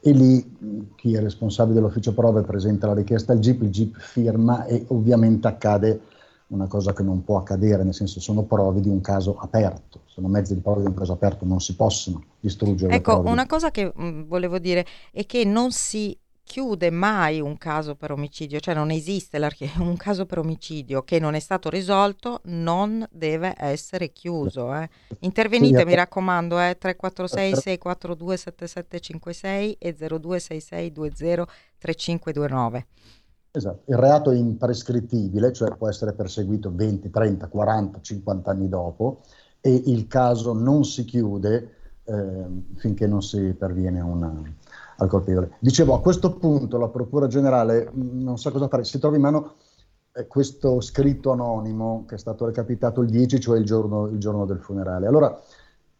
e 0.00 0.12
lì 0.12 0.58
mm, 0.62 0.80
chi 0.96 1.14
è 1.14 1.20
responsabile 1.20 1.80
dell'ufficio 1.80 2.14
prove 2.14 2.42
presenta 2.42 2.86
la 2.86 2.94
richiesta 2.94 3.32
al 3.32 3.38
GIP, 3.38 3.62
il 3.62 3.70
GIP 3.70 3.98
firma 3.98 4.64
e 4.64 4.84
ovviamente 4.88 5.46
accade 5.46 6.00
una 6.48 6.66
cosa 6.66 6.92
che 6.92 7.02
non 7.02 7.22
può 7.22 7.38
accadere, 7.38 7.84
nel 7.84 7.94
senso 7.94 8.18
sono 8.18 8.42
prove 8.42 8.80
di 8.80 8.88
un 8.88 9.00
caso 9.00 9.36
aperto, 9.38 10.00
sono 10.06 10.26
mezzi 10.26 10.54
di 10.54 10.60
prove 10.60 10.80
di 10.80 10.86
un 10.86 10.94
caso 10.94 11.12
aperto, 11.12 11.44
non 11.44 11.60
si 11.60 11.76
possono 11.76 12.24
distruggere. 12.40 12.94
Ecco, 12.94 13.20
una 13.20 13.46
cosa 13.46 13.70
che 13.70 13.92
mh, 13.94 14.04
mm, 14.04 14.22
volevo 14.26 14.58
dire 14.58 14.84
è 15.12 15.24
che 15.26 15.44
non 15.44 15.70
si 15.70 16.16
chiude 16.50 16.90
mai 16.90 17.40
un 17.40 17.56
caso 17.56 17.94
per 17.94 18.10
omicidio, 18.10 18.58
cioè 18.58 18.74
non 18.74 18.90
esiste 18.90 19.38
un 19.78 19.96
caso 19.96 20.26
per 20.26 20.38
omicidio 20.38 21.02
che 21.02 21.20
non 21.20 21.34
è 21.34 21.38
stato 21.38 21.70
risolto, 21.70 22.40
non 22.46 23.06
deve 23.12 23.54
essere 23.56 24.10
chiuso. 24.10 24.74
Eh. 24.74 24.88
Intervenite, 25.20 25.84
mi 25.84 25.94
raccomando, 25.94 26.58
eh, 26.58 26.76
346 26.76 27.54
642 27.54 28.36
7756 28.36 29.76
e 29.78 29.94
0266 29.94 30.90
20 30.90 31.52
3529. 31.78 32.86
Esatto, 33.52 33.82
il 33.92 33.96
reato 33.96 34.32
è 34.32 34.36
imprescrittibile, 34.36 35.52
cioè 35.52 35.76
può 35.76 35.88
essere 35.88 36.14
perseguito 36.14 36.72
20, 36.74 37.10
30, 37.10 37.46
40, 37.46 38.00
50 38.00 38.50
anni 38.50 38.68
dopo 38.68 39.20
e 39.60 39.82
il 39.86 40.08
caso 40.08 40.52
non 40.52 40.84
si 40.84 41.04
chiude 41.04 41.74
eh, 42.02 42.44
finché 42.74 43.06
non 43.06 43.22
si 43.22 43.54
perviene 43.56 44.00
una, 44.00 44.42
al 45.00 45.08
colpevole. 45.08 45.56
Dicevo, 45.58 45.94
a 45.94 46.00
questo 46.00 46.36
punto 46.36 46.78
la 46.78 46.88
Procura 46.88 47.26
Generale 47.26 47.90
mm, 47.90 48.22
non 48.22 48.38
sa 48.38 48.50
cosa 48.50 48.68
fare, 48.68 48.84
si 48.84 48.98
trova 48.98 49.16
in 49.16 49.22
mano 49.22 49.54
eh, 50.12 50.26
questo 50.26 50.80
scritto 50.80 51.32
anonimo 51.32 52.04
che 52.06 52.14
è 52.16 52.18
stato 52.18 52.46
recapitato 52.46 53.00
il 53.02 53.10
10, 53.10 53.40
cioè 53.40 53.58
il 53.58 53.64
giorno, 53.64 54.06
il 54.06 54.18
giorno 54.18 54.44
del 54.44 54.58
funerale. 54.58 55.06
Allora, 55.06 55.38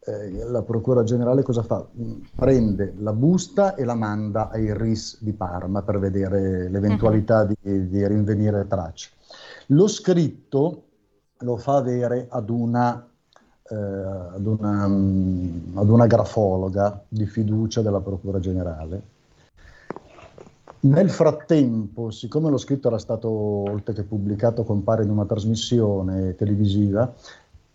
eh, 0.03 0.45
la 0.45 0.61
Procura 0.61 1.03
Generale 1.03 1.43
cosa 1.43 1.63
fa? 1.63 1.85
Mm, 1.99 2.21
prende 2.35 2.93
la 2.97 3.13
busta 3.13 3.75
e 3.75 3.85
la 3.85 3.95
manda 3.95 4.49
ai 4.49 4.75
RIS 4.75 5.21
di 5.21 5.33
Parma 5.33 5.81
per 5.81 5.99
vedere 5.99 6.69
l'eventualità 6.69 7.41
uh-huh. 7.41 7.55
di, 7.59 7.87
di, 7.87 8.07
rinvenire 8.07 8.67
tracce. 8.67 9.11
Lo 9.67 9.87
scritto 9.87 10.83
lo 11.39 11.57
fa 11.57 11.77
avere 11.77 12.27
ad 12.29 12.49
una, 12.49 13.07
eh, 13.71 13.75
ad, 14.35 14.45
una, 14.45 14.85
um, 14.85 15.71
ad 15.75 15.89
una 15.89 16.05
grafologa 16.05 17.01
di 17.07 17.25
fiducia 17.25 17.81
della 17.81 18.01
Procura 18.01 18.39
Generale. 18.39 19.01
Nel 20.81 21.09
frattempo, 21.09 22.11
siccome 22.11 22.49
lo 22.49 22.57
scritto 22.57 22.87
era 22.89 22.97
stato, 22.97 23.29
oltre 23.29 23.93
che 23.93 24.03
pubblicato, 24.03 24.63
compare 24.63 25.03
in 25.03 25.09
una 25.09 25.25
trasmissione 25.25 26.35
televisiva, 26.35 27.13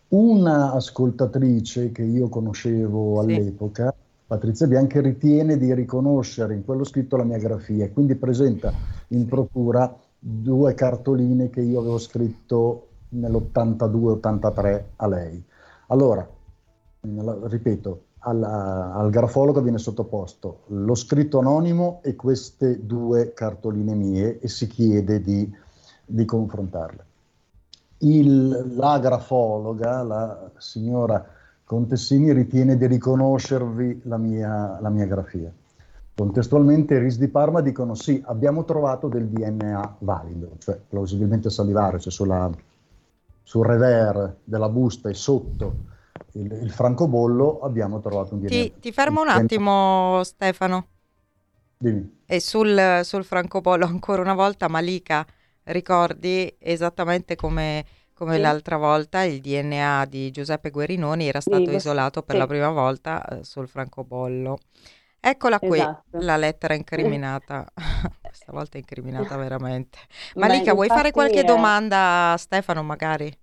una 0.08 0.72
ascoltatrice 0.72 1.92
che 1.92 2.02
io 2.02 2.28
conoscevo 2.28 3.20
all'epoca, 3.20 3.94
Patrizia 4.26 4.66
Bianchi, 4.66 5.00
ritiene 5.00 5.56
di 5.56 5.72
riconoscere 5.72 6.54
in 6.54 6.64
quello 6.64 6.84
scritto 6.84 7.16
la 7.16 7.24
mia 7.24 7.38
grafia 7.38 7.84
e 7.84 7.92
quindi 7.92 8.16
presenta 8.16 8.72
in 9.08 9.26
procura 9.26 9.96
due 10.18 10.74
cartoline 10.74 11.48
che 11.48 11.60
io 11.60 11.78
avevo 11.78 11.98
scritto 11.98 12.88
nell'82-83 13.10 14.82
a 14.96 15.06
lei. 15.06 15.44
Allora, 15.88 16.28
ripeto, 17.00 18.04
al, 18.20 18.42
al, 18.42 19.10
grafologo 19.10 19.60
viene 19.60 19.78
sottoposto 19.78 20.62
lo 20.68 20.94
scritto 20.94 21.38
anonimo 21.38 22.00
e 22.02 22.16
queste 22.16 22.84
due 22.84 23.32
cartoline 23.32 23.94
mie 23.94 24.40
e 24.40 24.48
si 24.48 24.66
chiede 24.66 25.20
di, 25.20 25.48
di 26.04 26.24
confrontarle 26.24 27.04
il, 27.98 28.74
la 28.76 28.98
grafologa, 28.98 30.02
la 30.02 30.50
signora 30.58 31.24
Contessini, 31.64 32.32
ritiene 32.32 32.76
di 32.76 32.86
riconoscervi 32.86 34.02
la 34.04 34.18
mia, 34.18 34.78
la 34.80 34.88
mia 34.88 35.06
grafia. 35.06 35.52
Contestualmente 36.14 36.98
RIS 36.98 37.18
di 37.18 37.28
Parma 37.28 37.60
dicono 37.60 37.94
sì, 37.94 38.22
abbiamo 38.24 38.64
trovato 38.64 39.08
del 39.08 39.26
DNA 39.26 39.96
valido, 39.98 40.52
cioè 40.58 40.80
plausibilmente 40.88 41.50
salivare, 41.50 41.98
cioè 41.98 42.12
sulla, 42.12 42.48
sul 43.46 43.64
revers 43.64 44.38
della 44.42 44.68
busta 44.68 45.08
e 45.08 45.14
sotto 45.14 45.74
il, 46.32 46.50
il 46.64 46.70
francobollo 46.72 47.60
abbiamo 47.60 48.00
trovato 48.00 48.34
un 48.34 48.40
DNA. 48.40 48.48
Ti, 48.48 48.74
ti 48.80 48.92
fermo 48.92 49.20
un 49.20 49.28
attimo 49.28 50.20
Stefano. 50.24 50.88
Dimmi. 51.78 52.22
E 52.26 52.40
sul, 52.40 53.00
sul 53.04 53.22
francobollo 53.22 53.84
ancora 53.84 54.20
una 54.20 54.34
volta 54.34 54.66
Malika 54.66 55.24
ricordi 55.64 56.52
esattamente 56.58 57.36
come, 57.36 57.84
come 58.14 58.34
sì. 58.34 58.40
l'altra 58.40 58.78
volta 58.78 59.22
il 59.22 59.40
DNA 59.40 60.06
di 60.08 60.32
Giuseppe 60.32 60.70
Guerinoni 60.70 61.28
era 61.28 61.40
stato 61.40 61.66
sì, 61.66 61.76
isolato 61.76 62.22
per 62.22 62.34
sì. 62.34 62.40
la 62.40 62.46
prima 62.48 62.70
volta 62.70 63.24
eh, 63.28 63.44
sul 63.44 63.68
francobollo. 63.68 64.58
Eccola 65.20 65.60
qui, 65.60 65.78
esatto. 65.78 66.18
la 66.18 66.36
lettera 66.36 66.74
incriminata. 66.74 67.64
Questa 68.36 68.52
volta 68.52 68.76
è 68.76 68.80
incriminata 68.80 69.34
veramente. 69.38 69.98
Malika, 70.34 70.74
vuoi 70.74 70.88
fare 70.88 71.10
qualche 71.10 71.40
è... 71.40 71.44
domanda 71.44 72.32
a 72.32 72.36
Stefano 72.36 72.82
magari? 72.82 73.34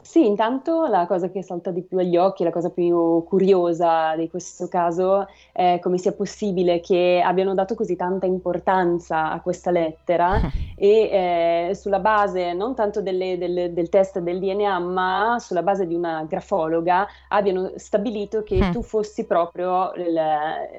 Sì, 0.00 0.26
intanto 0.26 0.86
la 0.86 1.06
cosa 1.06 1.30
che 1.30 1.42
salta 1.42 1.70
di 1.70 1.82
più 1.82 1.98
agli 1.98 2.16
occhi, 2.16 2.44
la 2.44 2.50
cosa 2.50 2.70
più 2.70 3.24
curiosa 3.24 4.16
di 4.16 4.28
questo 4.28 4.68
caso 4.68 5.26
è 5.52 5.78
come 5.80 5.98
sia 5.98 6.12
possibile 6.12 6.80
che 6.80 7.22
abbiano 7.24 7.54
dato 7.54 7.74
così 7.74 7.96
tanta 7.96 8.26
importanza 8.26 9.30
a 9.30 9.40
questa 9.40 9.70
lettera 9.70 10.40
e 10.76 11.68
eh, 11.68 11.74
sulla 11.74 11.98
base 12.00 12.52
non 12.52 12.74
tanto 12.74 13.00
delle, 13.00 13.38
delle, 13.38 13.72
del 13.72 13.88
test 13.88 14.18
del 14.18 14.38
DNA, 14.38 14.78
ma 14.78 15.36
sulla 15.38 15.62
base 15.62 15.86
di 15.86 15.94
una 15.94 16.24
grafologa 16.28 17.06
abbiano 17.28 17.72
stabilito 17.76 18.42
che 18.42 18.64
mm. 18.64 18.70
tu 18.72 18.82
fossi 18.82 19.24
proprio 19.26 19.92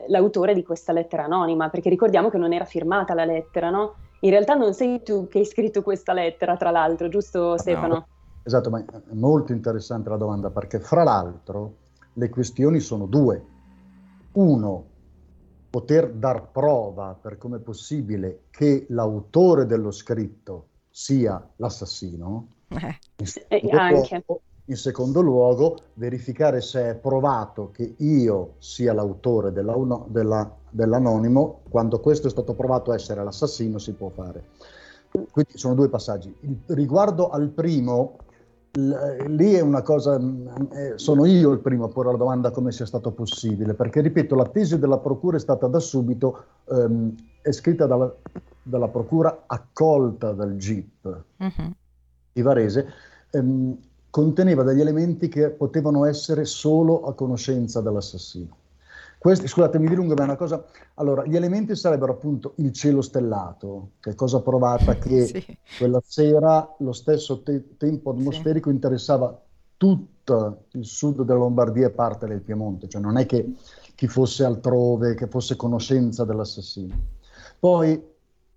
l'autore 0.07 0.53
di 0.53 0.63
questa 0.63 0.91
lettera 0.91 1.23
anonima, 1.23 1.69
perché 1.69 1.89
ricordiamo 1.89 2.29
che 2.29 2.37
non 2.37 2.53
era 2.53 2.65
firmata 2.65 3.13
la 3.13 3.25
lettera, 3.25 3.69
no? 3.69 3.95
In 4.23 4.29
realtà 4.29 4.53
non 4.53 4.73
sei 4.73 5.03
tu 5.03 5.27
che 5.27 5.39
hai 5.39 5.45
scritto 5.45 5.81
questa 5.81 6.13
lettera, 6.13 6.55
tra 6.55 6.71
l'altro, 6.71 7.09
giusto 7.09 7.57
Stefano? 7.57 7.93
No. 7.93 8.05
Esatto, 8.43 8.69
ma 8.69 8.83
è 8.83 9.13
molto 9.13 9.53
interessante 9.53 10.09
la 10.09 10.17
domanda 10.17 10.49
perché 10.49 10.79
fra 10.79 11.03
l'altro 11.03 11.77
le 12.13 12.29
questioni 12.29 12.79
sono 12.79 13.05
due. 13.05 13.43
Uno, 14.33 14.85
poter 15.69 16.11
dar 16.11 16.51
prova 16.51 17.17
per 17.19 17.37
come 17.37 17.57
è 17.57 17.59
possibile 17.59 18.43
che 18.51 18.85
l'autore 18.89 19.65
dello 19.65 19.91
scritto 19.91 20.67
sia 20.89 21.43
l'assassino. 21.55 22.47
Eh, 22.67 22.99
in, 23.17 23.25
secondo 23.25 23.71
luogo, 23.71 24.41
in 24.65 24.75
secondo 24.75 25.21
luogo, 25.21 25.77
verificare 25.95 26.61
se 26.61 26.89
è 26.89 26.95
provato 26.95 27.71
che 27.71 27.95
io 27.97 28.53
sia 28.59 28.93
l'autore 28.93 29.51
della, 29.51 29.75
della, 30.07 30.55
dell'anonimo. 30.69 31.61
Quando 31.69 31.99
questo 31.99 32.27
è 32.27 32.29
stato 32.29 32.53
provato 32.53 32.93
essere 32.93 33.23
l'assassino 33.23 33.77
si 33.79 33.93
può 33.93 34.09
fare. 34.09 34.43
Quindi 35.09 35.57
sono 35.57 35.75
due 35.75 35.89
passaggi. 35.89 36.35
Il, 36.41 36.59
riguardo 36.67 37.29
al 37.29 37.49
primo, 37.49 38.17
lì 38.75 39.53
è 39.53 39.61
una 39.61 39.83
cosa, 39.83 40.19
mm, 40.19 40.47
eh, 40.71 40.93
sono 40.95 41.25
io 41.25 41.51
il 41.51 41.59
primo 41.59 41.85
a 41.85 41.87
porre 41.89 42.11
la 42.11 42.17
domanda 42.17 42.49
come 42.49 42.71
sia 42.71 42.85
stato 42.85 43.11
possibile, 43.11 43.75
perché 43.75 44.01
ripeto, 44.01 44.35
la 44.35 44.47
tesi 44.47 44.79
della 44.79 44.97
Procura 44.97 45.37
è 45.37 45.39
stata 45.39 45.67
da 45.67 45.79
subito, 45.79 46.43
ehm, 46.69 47.15
è 47.41 47.51
scritta 47.51 47.85
dalla, 47.85 48.11
dalla, 48.63 48.87
Procura, 48.87 49.43
accolta 49.45 50.31
dal 50.31 50.55
GIP 50.55 51.23
uh-huh. 51.37 51.71
di 52.31 52.41
Varese, 52.41 52.87
ehm, 53.29 53.77
conteneva 54.09 54.63
degli 54.63 54.81
elementi 54.81 55.27
che 55.27 55.49
potevano 55.49 56.05
essere 56.05 56.45
solo 56.45 57.05
a 57.05 57.13
conoscenza 57.13 57.79
dell'assassino. 57.79 58.61
Questi, 59.23 59.47
scusatemi 59.47 59.87
di 59.87 59.95
lungo, 59.95 60.15
ma 60.15 60.23
è 60.23 60.25
una 60.25 60.35
cosa... 60.35 60.65
Allora, 60.95 61.25
gli 61.25 61.37
elementi 61.37 61.77
sarebbero 61.77 62.11
appunto 62.11 62.55
il 62.57 62.73
cielo 62.73 63.01
stellato, 63.01 63.91
che 64.01 64.09
è 64.09 64.15
cosa 64.15 64.41
provata 64.41 64.95
che 64.99 65.27
sì. 65.27 65.57
quella 65.77 66.01
sera 66.05 66.75
lo 66.79 66.91
stesso 66.91 67.41
te- 67.41 67.77
tempo 67.77 68.09
atmosferico 68.09 68.67
sì. 68.67 68.75
interessava 68.75 69.41
tutto 69.77 70.63
il 70.71 70.83
sud 70.83 71.21
della 71.21 71.39
Lombardia 71.39 71.87
e 71.87 71.91
parte 71.91 72.27
del 72.27 72.41
Piemonte, 72.41 72.89
cioè 72.89 73.01
non 73.01 73.15
è 73.15 73.25
che 73.25 73.53
chi 73.95 74.09
fosse 74.09 74.43
altrove, 74.43 75.15
che 75.15 75.27
fosse 75.27 75.55
conoscenza 75.55 76.25
dell'assassino. 76.25 76.93
Poi, 77.57 78.03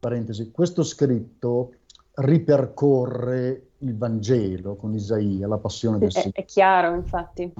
parentesi, 0.00 0.50
questo 0.50 0.82
scritto 0.82 1.74
ripercorre 2.14 3.68
il 3.78 3.96
Vangelo 3.96 4.74
con 4.74 4.92
Isaia, 4.94 5.46
la 5.46 5.58
passione 5.58 5.98
del 5.98 6.10
Signore. 6.10 6.32
È, 6.32 6.40
è 6.40 6.44
chiaro, 6.44 6.92
infatti. 6.92 7.54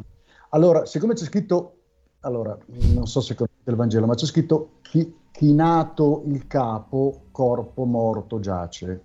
Allora, 0.49 0.85
siccome 0.87 1.15
c'è 1.15 1.25
scritto 1.25 1.76
allora, 2.27 2.59
non 2.93 3.07
so 3.07 3.21
se 3.21 3.37
conoscete 3.37 3.71
il 3.71 3.77
Vangelo, 3.77 4.07
ma 4.07 4.15
c'è 4.15 4.27
scritto 4.27 4.79
chi, 4.83 5.15
chinato 5.31 6.25
il 6.27 6.47
capo, 6.49 7.27
corpo 7.31 7.85
morto 7.85 8.41
giace. 8.41 9.03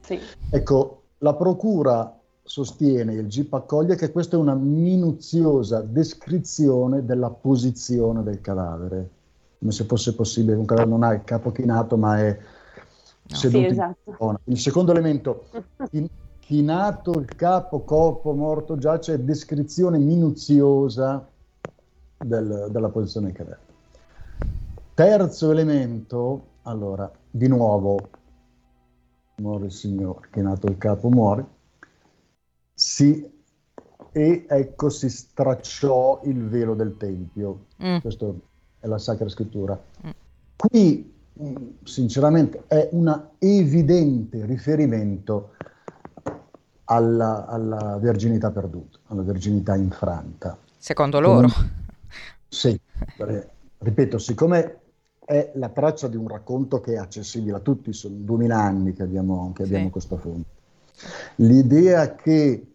Sì. 0.00 0.18
Ecco, 0.50 1.02
la 1.18 1.34
procura 1.34 2.16
sostiene, 2.42 3.14
il 3.14 3.26
GIP 3.26 3.54
accoglie 3.54 3.96
che 3.96 4.12
questa 4.12 4.36
è 4.36 4.38
una 4.38 4.54
minuziosa 4.54 5.80
descrizione 5.80 7.04
della 7.04 7.30
posizione 7.30 8.22
del 8.22 8.40
cadavere, 8.40 9.10
come 9.58 9.72
se 9.72 9.84
fosse 9.84 10.14
possibile, 10.14 10.54
un 10.54 10.64
cadavere 10.64 10.90
non 10.92 11.02
ha 11.02 11.12
il 11.12 11.24
capo 11.24 11.50
chinato, 11.50 11.96
ma 11.96 12.20
è 12.20 12.38
no. 12.38 13.34
seduto 13.36 13.64
sì, 13.64 13.70
esatto. 13.70 14.40
Il 14.44 14.58
secondo 14.58 14.92
elemento, 14.92 15.46
chinato 16.38 17.18
il 17.18 17.34
capo, 17.34 17.80
corpo 17.80 18.32
morto 18.32 18.78
giace, 18.78 19.14
è 19.14 19.18
descrizione 19.18 19.98
minuziosa 19.98 21.26
del, 22.26 22.68
della 22.70 22.88
posizione 22.88 23.26
del 23.26 23.36
cadavere. 23.36 23.72
Terzo 24.94 25.50
elemento, 25.50 26.46
allora, 26.62 27.10
di 27.30 27.48
nuovo, 27.48 28.10
muore 29.36 29.66
il 29.66 29.72
Signore, 29.72 30.28
che 30.30 30.40
è 30.40 30.42
nato 30.42 30.66
il 30.68 30.78
capo 30.78 31.08
muore, 31.10 31.46
si, 32.72 33.28
e 34.12 34.46
ecco 34.48 34.88
si 34.90 35.08
stracciò 35.08 36.20
il 36.24 36.48
velo 36.48 36.74
del 36.74 36.96
Tempio. 36.96 37.66
Mm. 37.82 37.98
Questo 37.98 38.40
è 38.78 38.86
la 38.86 38.98
Sacra 38.98 39.28
Scrittura. 39.28 39.80
Mm. 40.06 40.10
Qui, 40.56 41.14
mm, 41.42 41.56
sinceramente, 41.82 42.64
è 42.66 42.88
un 42.92 43.28
evidente 43.38 44.44
riferimento 44.46 45.54
alla, 46.84 47.46
alla, 47.46 47.98
verginità 47.98 48.50
perduta, 48.50 48.98
alla 49.06 49.22
verginità 49.22 49.74
infranta. 49.74 50.56
Secondo 50.76 51.18
loro. 51.18 51.48
Sì, 52.54 52.80
ripeto, 53.78 54.18
siccome 54.18 54.78
è 55.24 55.50
la 55.56 55.70
traccia 55.70 56.06
di 56.06 56.16
un 56.16 56.28
racconto 56.28 56.80
che 56.80 56.92
è 56.92 56.96
accessibile 56.96 57.56
a 57.56 57.60
tutti, 57.60 57.92
sono 57.92 58.14
duemila 58.16 58.56
anni 58.56 58.92
che 58.92 59.02
abbiamo, 59.02 59.52
che 59.52 59.64
abbiamo 59.64 59.86
sì. 59.86 59.90
questa 59.90 60.16
fonte. 60.16 60.48
L'idea 61.36 62.14
che 62.14 62.66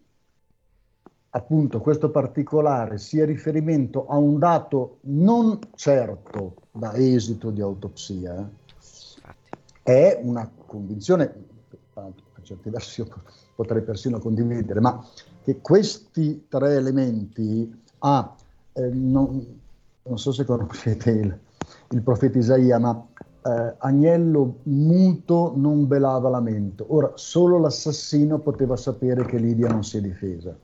appunto 1.30 1.80
questo 1.80 2.10
particolare 2.10 2.98
sia 2.98 3.24
riferimento 3.24 4.06
a 4.06 4.18
un 4.18 4.38
dato 4.38 4.98
non 5.02 5.58
certo 5.76 6.56
da 6.72 6.92
esito 6.94 7.50
di 7.50 7.62
autopsia 7.62 8.50
è 9.82 10.20
una 10.22 10.50
convinzione, 10.66 11.32
per 11.94 12.12
certi 12.42 12.68
versi 12.68 13.00
io 13.00 13.08
potrei 13.54 13.80
persino 13.80 14.18
condividere, 14.18 14.80
ma 14.80 15.02
che 15.42 15.60
questi 15.62 16.46
tre 16.48 16.74
elementi 16.74 17.82
A, 18.00 18.34
eh, 18.72 18.88
non, 18.88 19.60
non 20.02 20.18
so 20.18 20.32
se 20.32 20.44
conoscete 20.44 21.10
il, 21.10 21.38
il 21.90 22.02
profeta 22.02 22.38
Isaia, 22.38 22.78
ma 22.78 23.06
eh, 23.42 23.74
Agnello 23.78 24.58
muto 24.64 25.52
non 25.56 25.86
belava 25.86 26.28
lamento. 26.28 26.86
Ora, 26.88 27.12
solo 27.14 27.58
l'assassino 27.58 28.38
poteva 28.38 28.76
sapere 28.76 29.24
che 29.24 29.38
Lidia 29.38 29.68
non 29.68 29.84
si 29.84 29.98
è 29.98 30.00
difesa. 30.00 30.56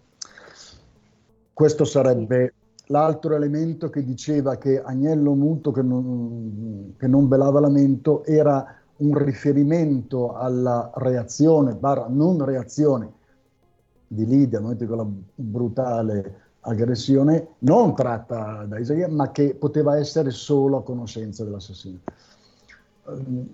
Questo 1.53 1.85
sarebbe 1.85 2.55
l'altro 2.88 3.35
elemento 3.35 3.88
che 3.88 4.05
diceva 4.05 4.57
che 4.57 4.83
Agnello 4.83 5.35
muto 5.35 5.72
che 5.72 5.83
non, 5.83 6.94
che 6.99 7.07
non 7.07 7.29
belava 7.29 7.61
lamento 7.61 8.25
era 8.25 8.77
un 8.99 9.16
riferimento 9.16 10.35
alla 10.35 10.90
reazione, 10.94 11.75
barra 11.75 12.07
non 12.09 12.42
reazione 12.44 13.12
di 14.07 14.25
Lidia, 14.25 14.61
no? 14.61 14.75
quella 14.77 15.07
brutale 15.35 16.46
aggressione 16.66 17.48
non 17.61 17.94
tratta 17.94 18.64
da 18.66 18.79
Isaia, 18.79 19.09
ma 19.09 19.31
che 19.31 19.55
poteva 19.55 19.96
essere 19.96 20.31
solo 20.31 20.79
a 20.79 20.83
conoscenza 20.83 21.44
dell'assassino. 21.44 21.98
Um, 23.05 23.46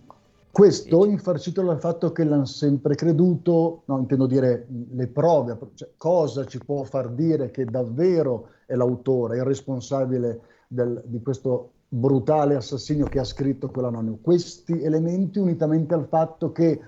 questo 0.50 1.06
infarcito 1.06 1.62
dal 1.62 1.80
fatto 1.80 2.12
che 2.12 2.24
l'hanno 2.24 2.44
sempre 2.44 2.94
creduto, 2.94 3.82
no, 3.86 3.98
intendo 3.98 4.26
dire 4.26 4.66
le 4.90 5.06
prove, 5.06 5.56
cioè, 5.74 5.88
cosa 5.96 6.44
ci 6.44 6.58
può 6.58 6.82
far 6.82 7.08
dire 7.08 7.50
che 7.50 7.64
davvero 7.64 8.48
è 8.66 8.74
l'autore, 8.74 9.38
il 9.38 9.44
responsabile 9.44 10.40
del, 10.68 11.02
di 11.06 11.22
questo 11.22 11.70
brutale 11.88 12.54
assassinio 12.54 13.06
che 13.06 13.18
ha 13.18 13.24
scritto 13.24 13.70
quell'anonimo. 13.70 14.18
Questi 14.20 14.82
elementi 14.82 15.38
unitamente 15.38 15.94
al 15.94 16.06
fatto 16.06 16.52
che 16.52 16.80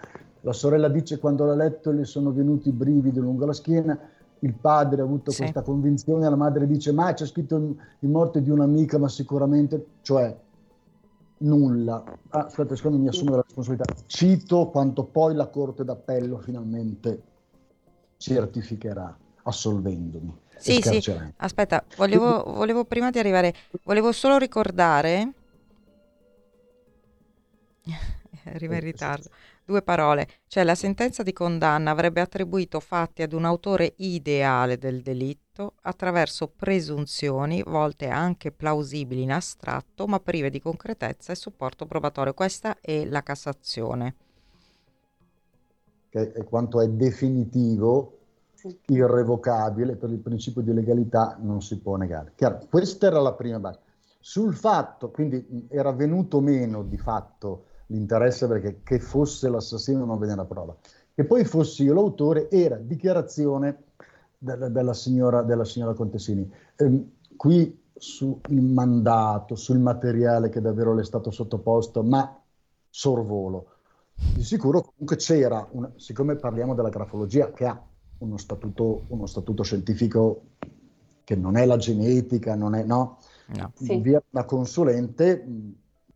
la 0.42 0.52
sorella 0.52 0.88
dice 0.88 1.18
quando 1.18 1.46
l'ha 1.46 1.54
letto 1.54 1.90
le 1.90 2.04
sono 2.04 2.32
venuti 2.32 2.70
brividi 2.70 3.18
lungo 3.18 3.46
la 3.46 3.54
schiena, 3.54 3.98
il 4.44 4.52
padre 4.52 5.00
ha 5.00 5.04
avuto 5.04 5.30
sì. 5.30 5.38
questa 5.40 5.62
convinzione, 5.62 6.28
la 6.28 6.36
madre 6.36 6.66
dice 6.66 6.92
ma 6.92 7.12
c'è 7.14 7.26
scritto 7.26 7.56
in 7.56 8.10
morte 8.10 8.42
di 8.42 8.50
un'amica, 8.50 8.98
ma 8.98 9.08
sicuramente, 9.08 9.86
cioè 10.02 10.36
nulla. 11.38 12.04
Ah, 12.28 12.44
aspetta, 12.44 12.76
secondo 12.76 12.98
me 12.98 13.04
mi 13.04 13.08
assumo 13.08 13.30
la 13.30 13.42
responsabilità. 13.42 13.92
Cito 14.06 14.68
quanto 14.68 15.04
poi 15.04 15.34
la 15.34 15.46
Corte 15.48 15.82
d'Appello 15.84 16.38
finalmente 16.38 17.22
certificherà, 18.18 19.16
assolvendomi. 19.42 20.42
Sì, 20.56 20.80
sì, 20.80 21.02
aspetta, 21.36 21.84
volevo, 21.96 22.42
volevo 22.44 22.84
prima 22.84 23.10
di 23.10 23.18
arrivare, 23.18 23.52
volevo 23.82 24.12
solo 24.12 24.38
ricordare, 24.38 25.32
arriva 28.44 28.74
in 28.74 28.80
ritardo, 28.80 29.28
Due 29.66 29.80
parole, 29.80 30.28
cioè 30.46 30.62
la 30.62 30.74
sentenza 30.74 31.22
di 31.22 31.32
condanna 31.32 31.90
avrebbe 31.90 32.20
attribuito 32.20 32.80
fatti 32.80 33.22
ad 33.22 33.32
un 33.32 33.46
autore 33.46 33.94
ideale 33.96 34.76
del 34.76 35.00
delitto 35.00 35.76
attraverso 35.84 36.48
presunzioni 36.48 37.62
volte 37.62 38.08
anche 38.08 38.52
plausibili 38.52 39.22
in 39.22 39.32
astratto 39.32 40.06
ma 40.06 40.20
prive 40.20 40.50
di 40.50 40.60
concretezza 40.60 41.32
e 41.32 41.36
supporto 41.36 41.86
probatorio. 41.86 42.34
Questa 42.34 42.76
è 42.78 43.06
la 43.06 43.22
Cassazione. 43.22 44.14
Che 46.10 46.32
è 46.32 46.44
quanto 46.44 46.82
è 46.82 46.88
definitivo 46.88 48.18
irrevocabile, 48.88 49.96
per 49.96 50.10
il 50.10 50.18
principio 50.18 50.60
di 50.60 50.74
legalità 50.74 51.38
non 51.40 51.62
si 51.62 51.78
può 51.78 51.96
negare. 51.96 52.32
Chiaro, 52.34 52.66
questa 52.68 53.06
era 53.06 53.18
la 53.18 53.32
prima 53.32 53.58
base. 53.58 53.80
Sul 54.20 54.54
fatto, 54.54 55.10
quindi 55.10 55.66
era 55.70 55.92
venuto 55.92 56.40
meno 56.40 56.82
di 56.82 56.98
fatto 56.98 57.64
l'interesse 57.86 58.46
perché 58.46 58.80
che 58.82 58.98
fosse 58.98 59.48
l'assassino 59.48 60.04
non 60.04 60.18
veniva 60.18 60.42
a 60.42 60.46
prova. 60.46 60.76
Che 61.14 61.24
poi 61.24 61.44
fossi 61.44 61.84
io 61.84 61.94
l'autore 61.94 62.50
era 62.50 62.76
dichiarazione 62.76 63.84
della, 64.38 64.68
della, 64.68 64.94
signora, 64.94 65.42
della 65.42 65.64
signora, 65.64 65.94
Contessini. 65.94 66.50
Eh, 66.76 67.06
qui 67.36 67.82
sul 67.94 68.40
mandato, 68.48 69.54
sul 69.54 69.78
materiale 69.78 70.48
che 70.48 70.60
davvero 70.60 70.94
le 70.94 71.02
è 71.02 71.04
stato 71.04 71.30
sottoposto, 71.30 72.02
ma 72.02 72.40
sorvolo. 72.90 73.66
Di 74.34 74.42
sicuro 74.42 74.80
comunque 74.80 75.16
c'era, 75.16 75.66
una, 75.70 75.90
siccome 75.96 76.36
parliamo 76.36 76.74
della 76.74 76.88
grafologia 76.88 77.52
che 77.52 77.66
ha 77.66 77.80
uno 78.18 78.36
statuto, 78.36 79.04
uno 79.08 79.26
statuto 79.26 79.62
scientifico 79.62 80.42
che 81.24 81.36
non 81.36 81.56
è 81.56 81.64
la 81.64 81.76
genetica, 81.76 82.54
non 82.54 82.74
è, 82.74 82.84
no? 82.84 83.18
no. 83.56 83.72
Sì. 83.74 83.96
Via 84.00 84.22
una 84.30 84.44
consulente 84.44 85.46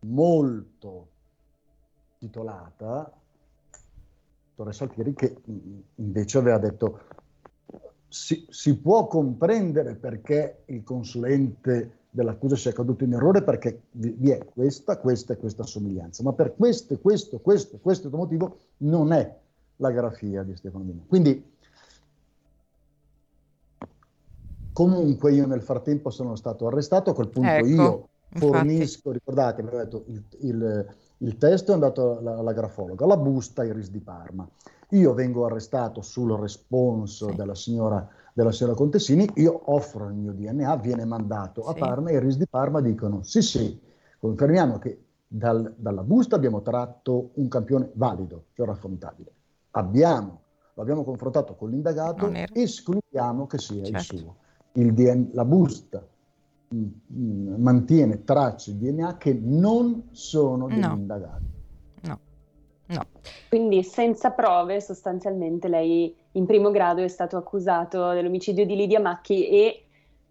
molto 0.01 1.08
titolata, 2.19 3.11
dottoressa 4.55 4.83
Alfieri, 4.83 5.13
che 5.13 5.37
invece 5.95 6.37
aveva 6.37 6.57
detto 6.57 6.99
si, 8.07 8.45
si, 8.49 8.77
può 8.77 9.07
comprendere 9.07 9.95
perché 9.95 10.63
il 10.65 10.83
consulente 10.83 11.97
dell'accusa 12.09 12.55
sia 12.55 12.73
caduto 12.73 13.03
in 13.03 13.13
errore 13.13 13.43
perché 13.43 13.83
vi 13.91 14.31
è 14.31 14.43
questa, 14.45 14.97
questa 14.97 15.33
e 15.33 15.37
questa 15.37 15.63
somiglianza, 15.63 16.23
ma 16.23 16.33
per 16.33 16.55
questo, 16.55 16.97
questo, 16.99 17.39
questo, 17.39 17.77
questo 17.77 18.09
motivo 18.09 18.57
non 18.77 19.13
è 19.13 19.37
la 19.77 19.91
grafia 19.91 20.43
di 20.43 20.55
Stefano 20.55 20.83
Mino. 20.83 21.05
Quindi 21.07 21.57
comunque 24.73 25.33
io 25.33 25.45
nel 25.45 25.61
frattempo 25.61 26.09
sono 26.09 26.35
stato 26.35 26.67
arrestato, 26.67 27.11
a 27.11 27.13
quel 27.13 27.29
punto 27.29 27.49
ecco, 27.49 27.67
io 27.67 28.09
fornisco, 28.29 29.09
infatti. 29.09 29.11
ricordate, 29.11 29.61
avevo 29.61 29.77
detto 29.77 30.03
il, 30.07 30.23
il, 30.39 30.95
il, 31.19 31.37
testo 31.37 31.71
è 31.71 31.73
andato 31.73 32.17
alla, 32.17 32.37
alla 32.37 32.53
grafologa, 32.53 33.05
la 33.05 33.17
busta 33.17 33.63
Iris 33.63 33.89
di 33.89 33.99
Parma. 33.99 34.47
Io 34.89 35.13
vengo 35.13 35.45
arrestato 35.45 36.01
sul 36.01 36.31
responso 36.31 37.31
della, 37.31 37.55
signora, 37.55 38.07
della, 38.33 38.51
signora, 38.51 38.75
Contessini, 38.75 39.29
io 39.35 39.71
offro 39.71 40.07
il 40.07 40.15
mio 40.15 40.33
DNA, 40.33 40.75
viene 40.77 41.05
mandato 41.05 41.63
sì. 41.63 41.69
a 41.69 41.73
Parma 41.73 42.09
e 42.09 42.15
i 42.15 42.19
RIS 42.19 42.37
di 42.37 42.47
Parma 42.47 42.81
dicono 42.81 43.21
sì 43.21 43.43
sì, 43.43 43.79
confermiamo 44.17 44.79
che 44.79 45.03
dal, 45.27 45.75
dalla 45.77 46.01
busta 46.01 46.35
abbiamo 46.35 46.63
tratto 46.63 47.31
un 47.35 47.47
campione 47.47 47.91
valido, 47.93 48.45
cioè 48.53 48.65
raffrontabile. 48.65 49.31
Abbiamo, 49.71 50.41
lo 50.73 50.81
abbiamo 50.81 51.03
confrontato 51.03 51.55
con 51.55 51.69
l'indagato, 51.69 52.31
escludiamo 52.51 53.45
che 53.45 53.59
sia 53.59 53.83
certo. 53.83 54.15
il 54.15 54.19
suo. 54.19 54.35
Il 54.73 54.93
DNA, 54.93 55.29
la 55.33 55.45
busta 55.45 56.03
mantiene 56.71 58.23
tracce 58.23 58.77
di 58.77 58.91
DNA 58.91 59.17
che 59.17 59.33
non 59.33 60.09
sono 60.11 60.67
dell'indagato. 60.67 61.41
No. 62.01 62.19
No. 62.87 63.05
Quindi 63.47 63.83
senza 63.83 64.31
prove 64.31 64.81
sostanzialmente 64.81 65.67
lei 65.67 66.15
in 66.33 66.45
primo 66.45 66.71
grado 66.71 67.03
è 67.03 67.07
stato 67.07 67.37
accusato 67.37 68.11
dell'omicidio 68.13 68.65
di 68.65 68.75
Lidia 68.75 68.99
Macchi 68.99 69.47
e, 69.47 69.83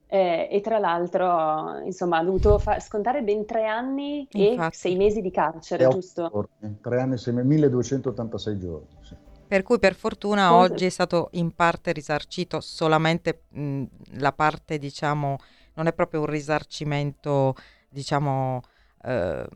eh, 0.07 0.48
e 0.51 0.61
tra 0.61 0.79
l'altro 0.79 1.79
insomma 1.85 2.18
ha 2.18 2.24
dovuto 2.24 2.59
fa- 2.59 2.81
scontare 2.81 3.22
ben 3.22 3.44
tre 3.44 3.66
anni 3.66 4.27
Infatti. 4.31 4.74
e 4.74 4.77
sei 4.77 4.96
mesi 4.96 5.20
di 5.20 5.31
carcere, 5.31 5.85
e 5.85 5.88
giusto? 5.88 6.29
Giorni, 6.33 6.79
tre 6.81 7.01
anni 7.01 7.14
e 7.14 7.18
sei 7.18 7.35
mesi, 7.35 7.46
1286 7.46 8.59
giorni. 8.59 8.87
Sì. 9.03 9.14
Per 9.46 9.62
cui 9.62 9.79
per 9.79 9.94
fortuna 9.94 10.55
oggi 10.55 10.85
è 10.85 10.90
stato 10.90 11.29
in 11.33 11.55
parte 11.55 11.92
risarcito 11.92 12.61
solamente 12.61 13.44
mh, 13.48 13.85
la 14.18 14.33
parte 14.33 14.79
diciamo 14.79 15.38
non 15.78 15.86
è 15.86 15.92
proprio 15.92 16.20
un 16.20 16.26
risarcimento 16.26 17.54
diciamo 17.88 18.60
eh, 19.04 19.46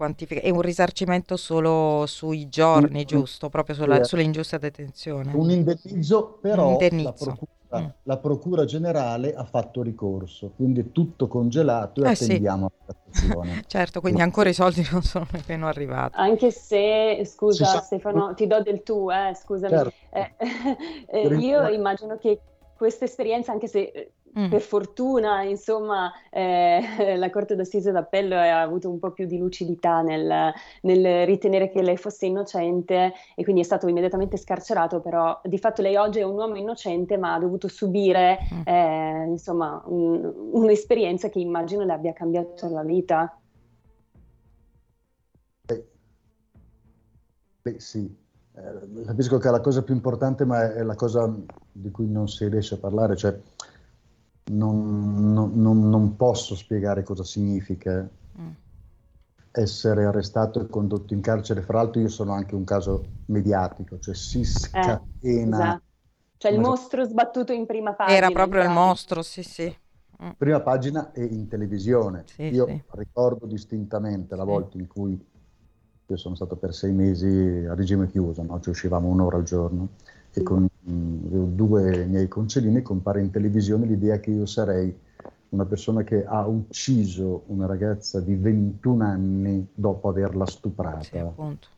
quantifica- 0.00 0.40
è 0.40 0.48
un 0.48 0.62
risarcimento 0.62 1.36
solo 1.36 2.04
sui 2.06 2.48
giorni, 2.48 3.04
giusto? 3.04 3.50
Proprio 3.50 3.74
sulla, 3.74 4.02
sull'ingiusta 4.02 4.56
detenzione. 4.56 5.30
Un 5.34 5.50
indennizzo, 5.50 6.38
però 6.40 6.78
La, 6.80 7.12
procura, 7.12 7.80
mm. 7.80 7.86
la, 8.04 8.16
procura, 8.16 8.64
generale 8.64 9.34
ha 9.34 9.44
fatto 9.44 9.82
ricorso, 9.82 10.52
quindi 10.56 10.80
è 10.80 10.92
tutto 10.92 11.28
congelato 11.28 12.02
e 12.02 12.08
eh 12.08 12.12
attendiamo 12.12 12.70
sì. 13.10 13.28
la 13.28 13.44
certo, 13.66 14.00
quindi 14.00 14.22
ancora 14.22 14.48
i 14.48 14.54
soldi 14.54 14.86
non 14.90 15.02
sono 15.02 15.26
nemmeno 15.32 15.66
arrivati. 15.66 16.16
Anche 16.16 16.50
se, 16.50 17.22
scusa 17.26 17.66
sa... 17.66 17.80
Stefano, 17.80 18.32
ti 18.32 18.46
do 18.46 18.62
del 18.62 18.82
tu, 18.82 19.10
eh, 19.10 19.34
scusami. 19.34 19.70
Certo. 19.70 19.92
Eh, 20.12 20.34
eh, 21.12 21.36
io 21.36 21.68
immagino 21.68 22.16
che 22.16 22.40
questa 22.80 23.04
esperienza, 23.04 23.52
anche 23.52 23.66
se 23.66 23.80
eh, 23.80 24.12
Mm. 24.38 24.48
Per 24.48 24.60
fortuna, 24.60 25.42
insomma, 25.42 26.12
eh, 26.30 26.80
la 27.18 27.30
Corte 27.30 27.56
d'Assise 27.56 27.90
d'Appello 27.90 28.36
ha 28.36 28.60
avuto 28.60 28.88
un 28.88 29.00
po' 29.00 29.10
più 29.10 29.26
di 29.26 29.38
lucidità 29.38 30.02
nel, 30.02 30.52
nel, 30.82 31.26
ritenere 31.26 31.68
che 31.68 31.82
lei 31.82 31.96
fosse 31.96 32.26
innocente 32.26 33.12
e 33.34 33.42
quindi 33.42 33.62
è 33.62 33.64
stato 33.64 33.88
immediatamente 33.88 34.36
scarcerato, 34.36 35.00
però 35.00 35.40
di 35.42 35.58
fatto 35.58 35.82
lei 35.82 35.96
oggi 35.96 36.20
è 36.20 36.22
un 36.22 36.36
uomo 36.36 36.54
innocente 36.56 37.16
ma 37.16 37.34
ha 37.34 37.38
dovuto 37.40 37.66
subire 37.66 38.38
mm. 38.54 38.60
eh, 38.66 39.24
insomma, 39.30 39.82
un, 39.86 40.32
un'esperienza 40.52 41.28
che 41.28 41.40
immagino 41.40 41.84
le 41.84 41.92
abbia 41.92 42.12
cambiato 42.12 42.68
la 42.68 42.84
vita. 42.84 43.36
Beh, 45.62 45.86
beh 47.62 47.80
sì, 47.80 48.16
eh, 48.54 49.04
capisco 49.04 49.38
che 49.38 49.48
è 49.48 49.50
la 49.50 49.60
cosa 49.60 49.82
più 49.82 49.94
importante 49.94 50.44
ma 50.44 50.72
è 50.72 50.84
la 50.84 50.94
cosa 50.94 51.28
di 51.72 51.90
cui 51.90 52.08
non 52.08 52.28
si 52.28 52.46
riesce 52.46 52.74
a 52.74 52.78
parlare, 52.78 53.16
cioè 53.16 53.36
non, 54.50 55.32
non, 55.32 55.88
non, 55.88 56.16
posso 56.16 56.54
spiegare 56.54 57.02
cosa 57.02 57.24
significa 57.24 58.08
mm. 58.38 58.50
essere 59.52 60.04
arrestato 60.04 60.60
e 60.60 60.66
condotto 60.68 61.14
in 61.14 61.20
carcere. 61.20 61.62
Fra 61.62 61.78
l'altro 61.78 62.00
io 62.00 62.08
sono 62.08 62.32
anche 62.32 62.54
un 62.54 62.64
caso 62.64 63.04
mediatico, 63.26 63.98
cioè 63.98 64.14
si 64.14 64.40
eh, 64.40 64.44
scatena... 64.44 65.06
Eh, 65.20 65.42
esatto. 65.42 65.82
Cioè 66.40 66.52
il 66.52 66.58
mostro 66.60 67.04
sbattuto 67.04 67.52
in 67.52 67.66
prima 67.66 67.92
pagina. 67.92 68.16
Era 68.16 68.30
proprio 68.30 68.62
il 68.62 68.70
mostro, 68.70 69.20
sì 69.20 69.42
sì. 69.42 69.76
Mm. 70.22 70.30
Prima 70.38 70.60
pagina 70.60 71.12
e 71.12 71.22
in 71.22 71.48
televisione. 71.48 72.24
Sì, 72.26 72.44
io 72.44 72.66
sì. 72.66 72.82
ricordo 72.92 73.44
distintamente 73.44 74.34
la 74.36 74.44
volta 74.44 74.78
in 74.78 74.86
cui 74.86 75.22
io 76.06 76.16
sono 76.16 76.34
stato 76.34 76.56
per 76.56 76.74
sei 76.74 76.92
mesi 76.92 77.66
a 77.68 77.74
regime 77.74 78.08
chiuso, 78.08 78.42
no? 78.42 78.58
cioè 78.58 78.72
uscivamo 78.72 79.08
un'ora 79.08 79.36
al 79.36 79.42
giorno 79.42 79.88
e 80.32 80.42
con 80.42 80.68
due 80.82 82.06
miei 82.06 82.28
concedini 82.28 82.82
compare 82.82 83.20
in 83.20 83.30
televisione 83.30 83.86
l'idea 83.86 84.20
che 84.20 84.30
io 84.30 84.46
sarei 84.46 84.96
una 85.50 85.66
persona 85.66 86.02
che 86.04 86.24
ha 86.24 86.46
ucciso 86.46 87.42
una 87.46 87.66
ragazza 87.66 88.20
di 88.20 88.36
21 88.36 89.04
anni 89.04 89.66
dopo 89.74 90.08
averla 90.08 90.46
stuprata. 90.46 91.02
Sì, 91.02 91.18
appunto. 91.18 91.68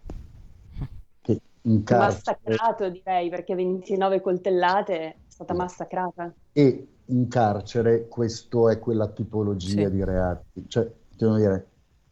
Che 1.22 1.40
in 1.62 1.82
carcere... 1.82 2.38
Massacrato 2.44 2.90
direi, 2.90 3.30
perché 3.30 3.54
29 3.54 4.20
coltellate 4.20 4.98
è 4.98 5.16
stata 5.26 5.54
massacrata. 5.54 6.32
E 6.52 6.86
in 7.06 7.28
carcere 7.28 8.08
questo 8.08 8.68
è 8.68 8.78
quella 8.78 9.08
tipologia 9.08 9.88
sì. 9.88 9.90
di 9.90 10.04
reati. 10.04 10.64
Cioè, 10.68 10.90
devo 11.16 11.36
dire... 11.36 11.66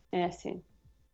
Eh 0.09 0.31
sì 0.31 0.68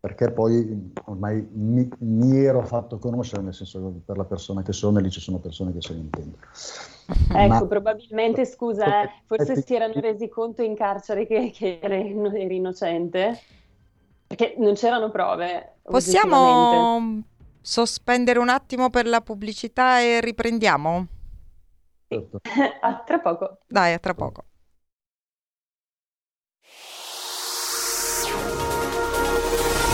perché 0.06 0.30
poi 0.30 0.92
ormai 1.06 1.44
mi, 1.50 1.88
mi, 1.98 2.38
ero 2.38 2.64
fatto 2.64 2.96
conoscere, 2.98 3.42
nel 3.42 3.52
senso 3.52 3.92
che 3.92 4.00
per 4.06 4.16
la 4.16 4.24
persona 4.24 4.62
che 4.62 4.72
sono, 4.72 5.00
e 5.00 5.02
lì 5.02 5.10
ci 5.10 5.18
sono 5.18 5.38
persone 5.38 5.72
che 5.72 5.82
se 5.82 5.94
ne 5.94 6.00
intendono. 6.00 6.42
Ecco, 7.28 7.48
Ma, 7.48 7.66
probabilmente, 7.66 8.44
scusa, 8.44 9.02
eh, 9.02 9.10
forse 9.26 9.62
si 9.62 9.74
erano 9.74 9.94
resi 10.00 10.28
conto 10.28 10.62
in 10.62 10.76
carcere 10.76 11.26
che, 11.26 11.50
che 11.52 11.80
eri, 11.80 12.16
eri 12.34 12.56
innocente, 12.56 13.36
perché 14.28 14.54
non 14.58 14.74
c'erano 14.74 15.10
prove. 15.10 15.78
Possiamo 15.82 17.22
sospendere 17.60 18.38
un 18.38 18.48
attimo 18.48 18.90
per 18.90 19.06
la 19.06 19.20
pubblicità 19.20 20.00
e 20.00 20.20
riprendiamo? 20.20 21.06
Certo. 22.06 22.40
a 22.80 23.02
tra 23.04 23.18
poco. 23.18 23.58
Dai, 23.66 23.92
a 23.92 23.98
tra 23.98 24.14
poco. 24.14 24.44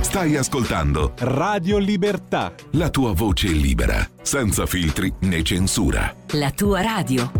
Stai 0.00 0.36
ascoltando 0.36 1.12
Radio 1.18 1.78
Libertà. 1.78 2.52
la 2.72 2.90
tua 2.90 3.12
voce 3.12 3.48
libera, 3.48 4.06
senza 4.22 4.66
filtri 4.66 5.12
né 5.20 5.42
censura. 5.42 6.14
La 6.32 6.50
tua 6.50 6.80
radio. 6.82 7.30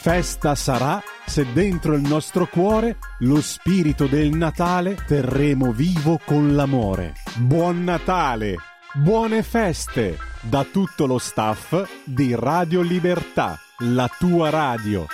Festa 0.00 0.54
sarà 0.54 1.02
se 1.26 1.52
dentro 1.52 1.94
il 1.94 2.00
nostro 2.00 2.46
cuore 2.46 2.96
lo 3.20 3.40
spirito 3.42 4.06
del 4.06 4.30
Natale 4.30 4.96
terremo 5.06 5.72
vivo 5.72 6.18
con 6.24 6.54
l'amore. 6.54 7.14
Buon 7.36 7.84
Natale! 7.84 8.56
Buone 8.94 9.42
feste! 9.42 10.18
Da 10.40 10.64
tutto 10.64 11.06
lo 11.06 11.18
staff 11.18 11.86
di 12.04 12.34
Radio 12.34 12.80
Libertà, 12.80 13.58
la 13.80 14.08
tua 14.18 14.48
radio. 14.48 15.06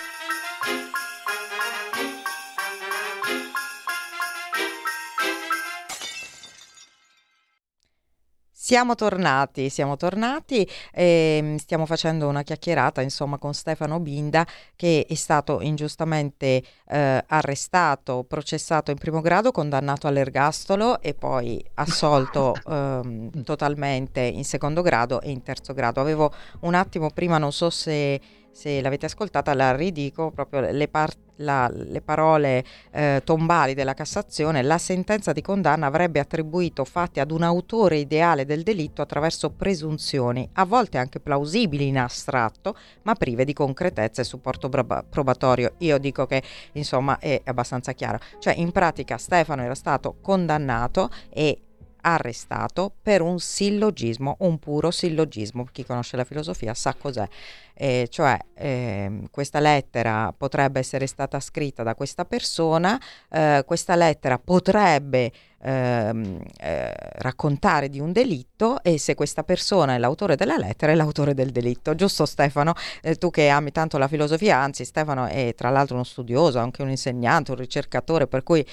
Siamo 8.67 8.95
tornati, 8.95 9.69
siamo 9.69 9.95
tornati 9.95 10.69
e 10.91 11.55
stiamo 11.57 11.85
facendo 11.85 12.27
una 12.27 12.43
chiacchierata 12.43 13.01
insomma 13.01 13.37
con 13.37 13.53
Stefano 13.53 14.01
Binda 14.01 14.45
che 14.75 15.05
è 15.07 15.13
stato 15.13 15.61
ingiustamente 15.61 16.61
eh, 16.89 17.23
arrestato, 17.25 18.25
processato 18.27 18.91
in 18.91 18.97
primo 18.97 19.21
grado, 19.21 19.53
condannato 19.53 20.07
all'ergastolo 20.07 20.99
e 20.99 21.13
poi 21.13 21.63
assolto 21.75 22.55
ehm, 22.67 23.41
totalmente 23.43 24.19
in 24.19 24.43
secondo 24.43 24.81
grado 24.81 25.21
e 25.21 25.31
in 25.31 25.43
terzo 25.43 25.71
grado. 25.71 26.01
Avevo 26.01 26.33
un 26.63 26.73
attimo 26.73 27.09
prima, 27.09 27.37
non 27.37 27.53
so 27.53 27.69
se, 27.69 28.19
se 28.51 28.81
l'avete 28.81 29.05
ascoltata, 29.05 29.53
la 29.53 29.73
ridico 29.73 30.29
proprio 30.31 30.59
le 30.59 30.87
parti 30.89 31.26
la, 31.37 31.69
le 31.71 32.01
parole 32.01 32.63
eh, 32.91 33.21
tombali 33.23 33.73
della 33.73 33.93
Cassazione, 33.93 34.61
la 34.61 34.77
sentenza 34.77 35.33
di 35.33 35.41
condanna 35.41 35.87
avrebbe 35.87 36.19
attribuito 36.19 36.85
fatti 36.85 37.19
ad 37.19 37.31
un 37.31 37.43
autore 37.43 37.97
ideale 37.97 38.45
del 38.45 38.63
delitto 38.63 39.01
attraverso 39.01 39.49
presunzioni, 39.51 40.47
a 40.53 40.65
volte 40.65 40.97
anche 40.97 41.19
plausibili 41.19 41.87
in 41.87 41.99
astratto, 41.99 42.75
ma 43.03 43.15
prive 43.15 43.45
di 43.45 43.53
concretezza 43.53 44.21
e 44.21 44.25
supporto 44.25 44.69
proba- 44.69 45.03
probatorio. 45.07 45.73
Io 45.79 45.97
dico 45.97 46.25
che 46.25 46.41
insomma 46.73 47.19
è 47.19 47.41
abbastanza 47.45 47.93
chiaro. 47.93 48.19
Cioè 48.39 48.53
in 48.53 48.71
pratica 48.71 49.17
Stefano 49.17 49.63
era 49.63 49.75
stato 49.75 50.17
condannato 50.21 51.09
e 51.29 51.61
arrestato 52.07 52.93
per 53.01 53.21
un 53.21 53.39
sillogismo, 53.39 54.37
un 54.39 54.59
puro 54.59 54.91
sillogismo. 54.91 55.65
Chi 55.71 55.85
conosce 55.85 56.15
la 56.15 56.23
filosofia 56.23 56.73
sa 56.73 56.93
cos'è. 56.93 57.27
Eh, 57.73 58.07
cioè 58.09 58.39
eh, 58.55 59.23
questa 59.29 59.59
lettera 59.59 60.33
potrebbe 60.35 60.79
essere 60.79 61.05
stata 61.05 61.39
scritta 61.39 61.83
da 61.83 61.93
questa 61.95 62.25
persona, 62.25 62.99
eh, 63.29 63.63
questa 63.67 63.95
lettera 63.95 64.39
potrebbe 64.39 65.31
ehm, 65.61 66.41
eh, 66.59 66.93
raccontare 67.17 67.89
di 67.89 67.99
un 67.99 68.11
delitto 68.11 68.81
e 68.81 68.97
se 68.97 69.13
questa 69.13 69.43
persona 69.43 69.93
è 69.93 69.97
l'autore 69.99 70.35
della 70.35 70.57
lettera 70.57 70.93
è 70.93 70.95
l'autore 70.95 71.33
del 71.33 71.51
delitto. 71.51 71.93
Giusto 71.93 72.25
Stefano? 72.25 72.73
Eh, 73.01 73.15
tu 73.15 73.29
che 73.29 73.49
ami 73.49 73.71
tanto 73.71 73.97
la 73.97 74.07
filosofia, 74.07 74.57
anzi 74.57 74.85
Stefano 74.85 75.25
è 75.25 75.53
tra 75.55 75.69
l'altro 75.69 75.95
uno 75.95 76.03
studioso, 76.05 76.57
anche 76.57 76.81
un 76.81 76.89
insegnante, 76.89 77.51
un 77.51 77.57
ricercatore, 77.57 78.27
per 78.27 78.43
cui... 78.43 78.65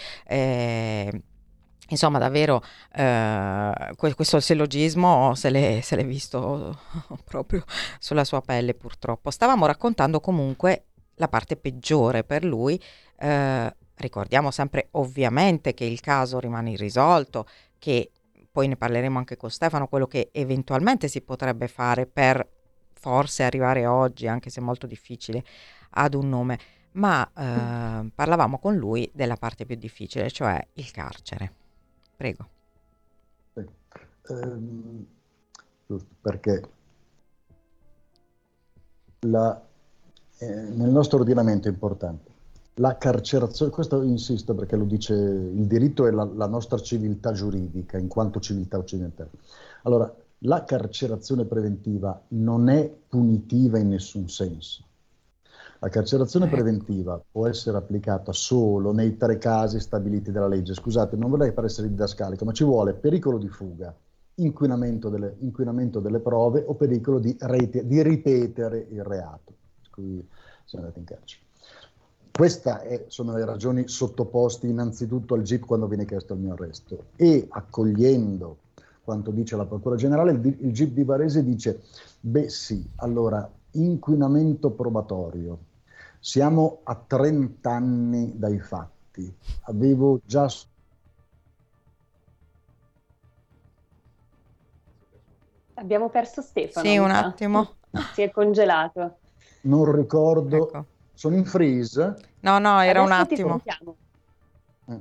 Insomma, 1.89 2.19
davvero 2.19 2.63
eh, 2.95 3.93
questo 3.97 4.41
sillogismo 4.41 5.35
se 5.35 5.51
l'è, 5.51 5.81
se 5.83 5.97
l'è 5.97 6.07
visto 6.07 6.79
proprio 7.25 7.65
sulla 7.99 8.25
sua 8.25 8.41
pelle, 8.41 8.75
purtroppo. 8.75 9.31
Stavamo 9.31 9.67
raccontando 9.67 10.21
comunque 10.21 10.87
la 11.17 11.29
parte 11.29 11.57
peggiore 11.57 12.25
per 12.25 12.45
lui. 12.45 12.81
Eh, 13.19 13.77
ricordiamo 13.97 14.51
sempre, 14.51 14.89
ovviamente, 14.93 15.75
che 15.75 15.85
il 15.85 16.01
caso 16.01 16.39
rimane 16.39 16.71
irrisolto, 16.71 17.47
che 17.79 18.11
poi 18.51 18.69
ne 18.69 18.77
parleremo 18.77 19.19
anche 19.19 19.37
con 19.37 19.51
Stefano, 19.51 19.89
quello 19.89 20.07
che 20.07 20.31
eventualmente 20.33 21.09
si 21.09 21.21
potrebbe 21.21 21.69
fare 21.69 22.07
per 22.07 22.49
forse 22.93 23.43
arrivare 23.43 23.85
oggi, 23.85 24.27
anche 24.27 24.49
se 24.49 24.61
molto 24.61 24.87
difficile, 24.87 25.45
ad 25.91 26.15
un 26.15 26.29
nome. 26.29 26.59
Ma 26.93 27.29
eh, 27.37 28.11
parlavamo 28.15 28.59
con 28.59 28.77
lui 28.77 29.11
della 29.13 29.37
parte 29.37 29.67
più 29.67 29.77
difficile, 29.77 30.31
cioè 30.31 30.65
il 30.75 30.91
carcere. 30.91 31.64
Prego. 32.25 32.49
Ehm, 34.29 35.07
giusto, 35.87 36.09
perché 36.23 36.63
la, 39.21 39.63
eh, 40.39 40.47
nel 40.47 40.89
nostro 40.89 41.19
ordinamento 41.19 41.69
è 41.69 41.71
importante 41.71 42.33
la 42.77 42.97
carcerazione, 42.97 43.71
questo 43.71 44.01
insisto 44.03 44.55
perché 44.55 44.75
lo 44.75 44.85
dice 44.85 45.13
il 45.13 45.67
diritto 45.67 46.07
e 46.07 46.13
la, 46.13 46.25
la 46.25 46.47
nostra 46.47 46.79
civiltà 46.79 47.33
giuridica 47.33 47.99
in 47.99 48.09
quanto 48.09 48.41
civiltà 48.41 48.79
occidentale. 48.79 49.31
Allora, 49.83 50.13
la 50.39 50.65
carcerazione 50.65 51.45
preventiva 51.45 52.21
non 52.29 52.71
è 52.71 52.91
punitiva 53.07 53.79
in 53.79 53.91
nessun 53.91 54.31
senso. 54.31 54.83
La 55.85 55.91
carcerazione 55.91 56.49
preventiva 56.49 57.23
può 57.31 57.47
essere 57.47 57.77
applicata 57.77 58.33
solo 58.33 58.93
nei 58.93 59.19
tre 59.19 59.37
casi 59.37 59.79
stabiliti 59.81 60.33
dalla 60.33 60.49
legge. 60.49 60.73
Scusate, 60.73 61.15
non 61.15 61.29
vorrei 61.29 61.53
per 61.53 61.65
essere 61.65 61.91
didascalico, 61.91 62.47
ma 62.47 62.53
ci 62.53 62.65
vuole 62.65 62.95
pericolo 62.95 63.37
di 63.37 63.49
fuga, 63.49 63.95
inquinamento 64.37 65.11
delle, 65.11 65.37
inquinamento 65.41 66.01
delle 66.01 66.21
prove 66.21 66.65
o 66.67 66.73
pericolo 66.73 67.19
di, 67.19 67.37
rete, 67.39 67.87
di 67.87 68.03
ripetere 68.03 68.87
il 68.93 69.05
reato. 69.05 69.53
Qui 69.91 70.27
siamo 70.65 70.87
andati 70.87 71.01
in 71.01 71.05
carcere. 71.05 71.43
Queste 72.33 73.05
sono 73.09 73.37
le 73.37 73.45
ragioni 73.45 73.87
sottoposte 73.87 74.67
innanzitutto 74.67 75.35
al 75.35 75.43
GIP 75.43 75.67
quando 75.67 75.87
viene 75.87 76.07
chiesto 76.07 76.33
il 76.33 76.41
mio 76.41 76.55
arresto 76.55 77.09
e 77.17 77.47
accogliendo 77.47 78.57
quanto 79.05 79.31
dice 79.31 79.55
la 79.55 79.67
Procura 79.67 79.97
Generale, 79.97 80.31
il, 80.31 80.57
il 80.61 80.73
GIP 80.73 80.95
di 80.95 81.05
Varese 81.05 81.45
dice, 81.45 81.83
beh 82.21 82.49
sì, 82.49 82.83
allora 82.97 83.47
inquinamento 83.73 84.71
probatorio, 84.71 85.73
siamo 86.25 86.81
a 86.85 86.95
30 86.97 87.71
anni 87.71 88.33
dai 88.39 88.59
fatti, 88.59 89.31
avevo 89.65 90.21
già 90.25 90.49
Abbiamo 95.75 96.09
perso 96.09 96.41
Stefano. 96.41 96.87
Sì, 96.89 96.97
un 96.97 97.11
attimo. 97.11 97.75
Si 98.15 98.23
è 98.23 98.31
congelato. 98.33 99.19
non 99.63 99.95
ricordo, 99.95 100.67
Ecco. 100.67 100.85
sono 101.13 101.37
in 101.37 101.45
freeze. 101.45 102.17
No, 102.41 102.59
no, 102.59 102.81
era 102.81 103.03
un 103.03 103.13
Adesso 103.13 103.27
ti 103.27 103.35
attimo. 103.35 103.61
Eh, 104.87 105.01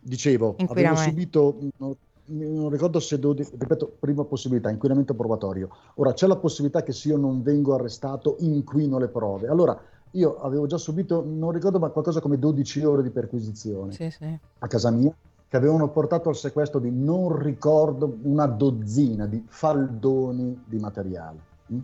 Dicevo, 0.00 0.50
avevo 0.50 0.62
Inquinamento. 0.62 1.02
subito, 1.02 1.58
non, 1.78 1.96
non 2.26 2.70
ricordo 2.70 3.00
se, 3.00 3.18
12 3.18 3.50
ripeto, 3.58 3.96
prima 3.98 4.22
possibilità, 4.24 4.70
inquinamento 4.70 5.14
probatorio. 5.14 5.70
Ora 5.96 6.12
c'è 6.12 6.28
la 6.28 6.36
possibilità 6.36 6.84
che 6.84 6.92
se 6.92 7.08
io 7.08 7.16
non 7.16 7.42
vengo 7.42 7.74
arrestato 7.74 8.36
inquino 8.40 8.98
le 8.98 9.08
prove. 9.08 9.48
Allora, 9.48 9.76
io 10.14 10.40
avevo 10.40 10.66
già 10.66 10.76
subito, 10.76 11.24
non 11.26 11.50
ricordo, 11.52 11.78
ma 11.78 11.88
qualcosa 11.88 12.20
come 12.20 12.38
12 12.38 12.84
ore 12.84 13.02
di 13.02 13.10
perquisizione 13.10 13.92
Sì, 13.92 14.10
sì. 14.10 14.38
a 14.58 14.66
casa 14.66 14.90
mia, 14.90 15.14
che 15.48 15.56
avevano 15.56 15.88
portato 15.88 16.28
al 16.28 16.36
sequestro 16.36 16.80
di, 16.80 16.90
non 16.90 17.36
ricordo, 17.36 18.18
una 18.22 18.46
dozzina 18.46 19.26
di 19.26 19.44
faldoni 19.46 20.64
di 20.66 20.78
materiale. 20.78 21.38
mm? 21.72 21.78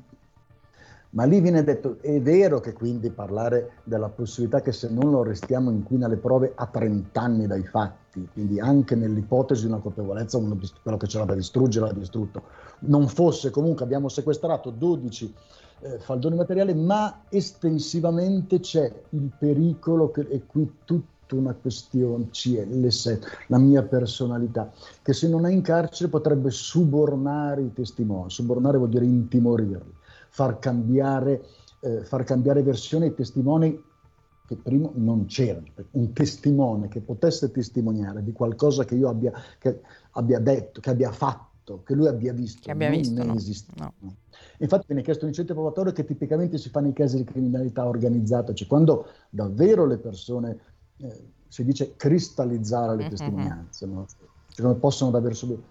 Ma 1.13 1.25
lì 1.25 1.41
viene 1.41 1.65
detto, 1.65 1.99
è 2.01 2.21
vero 2.21 2.61
che 2.61 2.73
quindi 2.73 3.11
parlare 3.11 3.73
della 3.83 4.09
possibilità 4.09 4.61
che 4.61 4.71
se 4.71 4.89
non 4.89 5.11
lo 5.11 5.23
arrestiamo 5.23 5.69
inquina 5.73 6.07
le 6.07 6.17
prove 6.17 6.53
a 6.55 6.67
30 6.67 7.21
anni 7.21 7.47
dai 7.49 7.65
fatti, 7.65 8.29
quindi 8.33 8.61
anche 8.61 8.95
nell'ipotesi 8.95 9.63
di 9.63 9.73
una 9.73 9.81
colpevolezza, 9.81 10.39
uno 10.39 10.57
quello 10.83 10.97
che 10.97 11.09
c'era 11.09 11.25
da 11.25 11.35
distruggere 11.35 11.87
l'ha 11.87 11.93
distrutto, 11.93 12.43
non 12.81 13.09
fosse 13.09 13.51
comunque 13.51 13.85
abbiamo 13.85 14.09
sequestrato 14.09 14.71
12 14.71 15.35
eh, 15.83 15.99
faldoni 15.99 16.37
materiali, 16.37 16.75
ma 16.75 17.25
estensivamente 17.29 18.61
c'è 18.61 18.93
il 19.11 19.31
pericolo, 19.39 20.11
che, 20.11 20.23
e 20.29 20.47
qui 20.47 20.71
tutta 20.85 21.35
una 21.35 21.55
questione, 21.55 22.29
CL7, 22.31 23.23
la 23.49 23.59
mia 23.59 23.83
personalità, 23.83 24.73
che 25.03 25.13
se 25.13 25.29
non 25.29 25.47
è 25.47 25.53
in 25.53 25.63
carcere 25.63 26.11
potrebbe 26.11 26.51
subornare 26.51 27.63
i 27.63 27.73
testimoni, 27.73 28.31
subornare 28.31 28.79
vuol 28.79 28.91
dire 28.91 29.05
intimorirli 29.05 29.99
far 30.31 30.59
cambiare, 30.59 31.45
eh, 31.81 32.05
far 32.05 32.25
cambiare 32.25 32.63
versione 32.63 33.07
ai 33.07 33.15
testimoni 33.15 33.83
che 34.47 34.57
prima 34.57 34.91
non 34.95 35.27
c'erano. 35.27 35.67
Un 35.93 36.13
testimone 36.13 36.89
che 36.89 37.01
potesse 37.01 37.51
testimoniare 37.51 38.25
di 38.25 38.33
qualcosa 38.33 38.85
che 38.85 38.95
io 38.97 39.09
abbia, 39.09 39.33
che 39.59 39.81
abbia 40.13 40.41
detto, 40.41 40.81
che 40.81 40.91
abbia 40.91 41.13
fatto, 41.13 41.83
che 41.85 41.95
lui 41.95 42.09
abbia 42.09 42.33
visto, 42.33 42.61
Che 42.63 42.71
abbia 42.71 42.89
non 42.89 42.99
visto, 42.99 43.25
no. 43.25 43.35
esiste. 43.35 43.73
No. 43.77 43.93
Infatti 44.63 44.85
viene 44.89 45.03
chiesto 45.03 45.23
un 45.25 45.31
incentivo 45.31 45.61
probatorio 45.61 45.93
che 45.93 46.05
tipicamente 46.05 46.59
si 46.59 46.69
fa 46.69 46.81
nei 46.81 46.93
casi 46.93 47.17
di 47.17 47.25
criminalità 47.25 47.87
organizzata, 47.87 48.53
cioè 48.53 48.69
quando 48.69 49.07
davvero 49.31 49.87
le 49.87 49.97
persone, 49.99 50.59
eh, 50.99 51.25
si 51.49 51.65
dice 51.65 51.97
cristallizzare 51.97 52.95
le 52.97 53.05
Mhm. 53.05 53.09
testimonianze, 53.09 53.87
no? 53.87 54.07
Cioè, 54.51 54.63
come 54.63 54.75
possono 54.77 55.11
davvero 55.11 55.35
subire. 55.35 55.63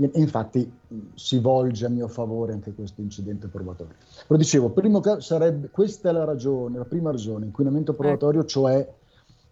E 0.00 0.10
infatti 0.14 0.72
si 1.14 1.40
volge 1.40 1.84
a 1.84 1.88
mio 1.88 2.06
favore 2.08 2.52
anche 2.52 2.72
questo 2.72 3.00
incidente 3.00 3.48
probatorio. 3.48 3.94
Però 4.26 4.38
dicevo, 4.38 4.70
primo 4.70 5.00
caso 5.00 5.20
sarebbe, 5.20 5.68
questa 5.70 6.10
è 6.10 6.12
la 6.12 6.24
ragione, 6.24 6.78
la 6.78 6.84
prima 6.84 7.10
ragione, 7.10 7.46
inquinamento 7.46 7.94
probatorio, 7.94 8.40
ecco. 8.40 8.48
cioè 8.48 8.94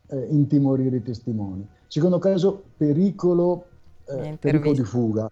eh, 0.08 0.26
intimorire 0.30 0.96
i 0.96 1.02
testimoni. 1.02 1.68
Secondo 1.88 2.18
caso, 2.18 2.62
pericolo, 2.76 3.66
eh, 4.06 4.36
pericolo 4.40 4.72
di 4.72 4.84
fuga. 4.84 5.30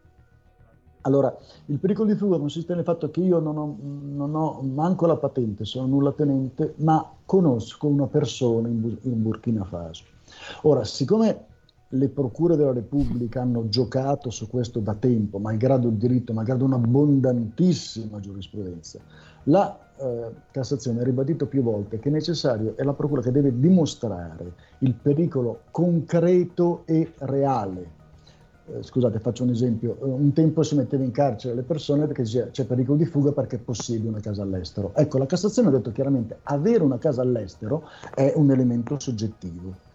Allora, 1.07 1.37
il 1.67 1.79
pericolo 1.79 2.11
di 2.11 2.17
fuga 2.17 2.39
consiste 2.39 2.75
nel 2.75 2.85
fatto 2.85 3.11
che 3.11 3.21
io 3.21 3.39
non 3.39 3.59
ho, 3.59 3.77
non 3.81 4.35
ho 4.35 4.63
manco 4.63 5.07
la 5.07 5.17
patente, 5.17 5.65
sono 5.67 5.87
nulla 5.87 6.13
tenente, 6.13 6.75
ma 6.79 7.07
conosco 7.27 7.87
una 7.87 8.07
persona 8.07 8.69
in, 8.69 8.97
in 9.03 9.23
Burkina 9.23 9.65
Faso. 9.65 10.05
Ora, 10.63 10.83
siccome 10.85 11.47
le 11.89 12.09
procure 12.09 12.57
della 12.57 12.73
Repubblica 12.73 13.43
hanno 13.43 13.69
giocato 13.69 14.31
su 14.31 14.49
questo 14.49 14.81
da 14.81 14.95
tempo, 14.95 15.39
malgrado 15.39 15.89
il 15.89 15.95
diritto, 15.95 16.33
malgrado 16.33 16.65
un'abbondantissima 16.65 18.19
giurisprudenza. 18.21 18.99
La 19.45 19.79
eh, 19.97 20.35
Cassazione 20.51 21.01
ha 21.01 21.05
ribadito 21.05 21.47
più 21.47 21.63
volte 21.63 21.99
che 21.99 22.09
è 22.09 22.13
necessario, 22.13 22.77
è 22.77 22.83
la 22.83 22.95
procura 22.95 23.21
che 23.21 23.31
deve 23.31 23.59
dimostrare 23.59 24.55
il 24.79 24.95
pericolo 24.95 25.61
concreto 25.71 26.83
e 26.87 27.13
reale. 27.19 28.03
Eh, 28.67 28.83
scusate, 28.83 29.19
faccio 29.19 29.43
un 29.43 29.51
esempio. 29.51 29.97
Eh, 30.01 30.05
un 30.05 30.33
tempo 30.33 30.63
si 30.63 30.75
metteva 30.75 31.05
in 31.05 31.11
carcere 31.11 31.55
le 31.55 31.63
persone 31.63 32.07
perché 32.07 32.23
c'è, 32.23 32.51
c'è 32.51 32.65
pericolo 32.65 32.99
di 32.99 33.05
fuga 33.05 33.33
perché 33.33 33.59
possiede 33.59 34.09
una 34.09 34.21
casa 34.21 34.43
all'estero. 34.43 34.93
Ecco, 34.95 35.19
la 35.19 35.27
Cassazione 35.27 35.69
ha 35.69 35.73
detto 35.73 35.93
chiaramente 35.93 36.39
avere 36.45 36.83
una 36.83 36.99
casa 36.99 37.23
all'estero 37.23 37.89
è 38.15 38.33
un 38.37 38.51
elemento 38.51 38.99
soggettivo 38.99 39.93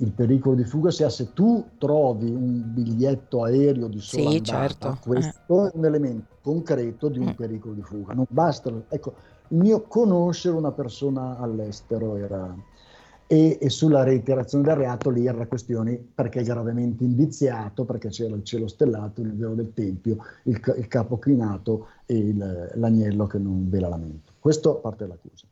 il 0.00 0.12
pericolo 0.12 0.54
di 0.56 0.64
fuga 0.64 0.90
sia 0.90 1.08
se 1.10 1.32
tu 1.32 1.64
trovi 1.78 2.30
un 2.30 2.62
biglietto 2.72 3.44
aereo 3.44 3.86
di 3.86 4.00
sola 4.00 4.30
sì, 4.30 4.36
andata, 4.36 4.68
certo. 4.68 4.98
questo 5.04 5.66
eh. 5.66 5.68
è 5.68 5.72
un 5.74 5.84
elemento 5.84 6.36
concreto 6.42 7.08
di 7.08 7.18
un 7.18 7.26
mm. 7.26 7.36
pericolo 7.36 7.74
di 7.74 7.82
fuga. 7.82 8.14
Non 8.14 8.24
basta, 8.28 8.72
ecco, 8.88 9.14
il 9.48 9.58
mio 9.58 9.82
conoscere 9.82 10.56
una 10.56 10.72
persona 10.72 11.38
all'estero 11.38 12.16
era... 12.16 12.54
E, 13.32 13.58
e, 13.60 13.70
sulla 13.70 14.02
reiterazione 14.02 14.64
del 14.64 14.74
reato 14.74 15.08
lì 15.08 15.24
era 15.24 15.46
questione 15.46 16.04
perché 16.12 16.42
gravemente 16.42 17.04
indiziato, 17.04 17.84
perché 17.84 18.08
c'era 18.08 18.34
il 18.34 18.42
cielo 18.42 18.66
stellato, 18.66 19.20
il 19.20 19.36
velo 19.36 19.54
del 19.54 19.72
tempio, 19.72 20.16
il, 20.46 20.60
il 20.76 20.88
capo 20.88 21.16
chinato 21.20 21.86
e 22.06 22.18
il, 22.18 22.72
l'agnello 22.74 23.28
che 23.28 23.38
non 23.38 23.68
vela 23.68 23.86
la 23.86 23.98
mente. 23.98 24.32
Questo 24.36 24.80
parte 24.80 25.04
dall'accusa. 25.04 25.46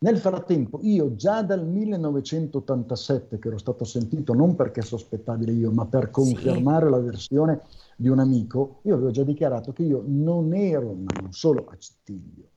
Nel 0.00 0.18
frattempo, 0.18 0.80
io 0.82 1.14
già 1.14 1.40
dal 1.40 1.66
1987, 1.66 3.38
che 3.38 3.48
ero 3.48 3.56
stato 3.56 3.84
sentito 3.84 4.34
non 4.34 4.54
perché 4.54 4.82
sospettabile 4.82 5.52
io, 5.52 5.70
ma 5.70 5.86
per 5.86 6.10
confermare 6.10 6.84
sì. 6.84 6.90
la 6.90 6.98
versione 6.98 7.60
di 7.96 8.08
un 8.08 8.18
amico, 8.18 8.80
io 8.82 8.96
avevo 8.96 9.10
già 9.10 9.22
dichiarato 9.22 9.72
che 9.72 9.82
io 9.82 10.04
non 10.06 10.52
ero, 10.52 10.92
ma 10.92 11.22
non 11.22 11.32
solo 11.32 11.64
a 11.70 11.76
Cittiglio, 11.78 12.48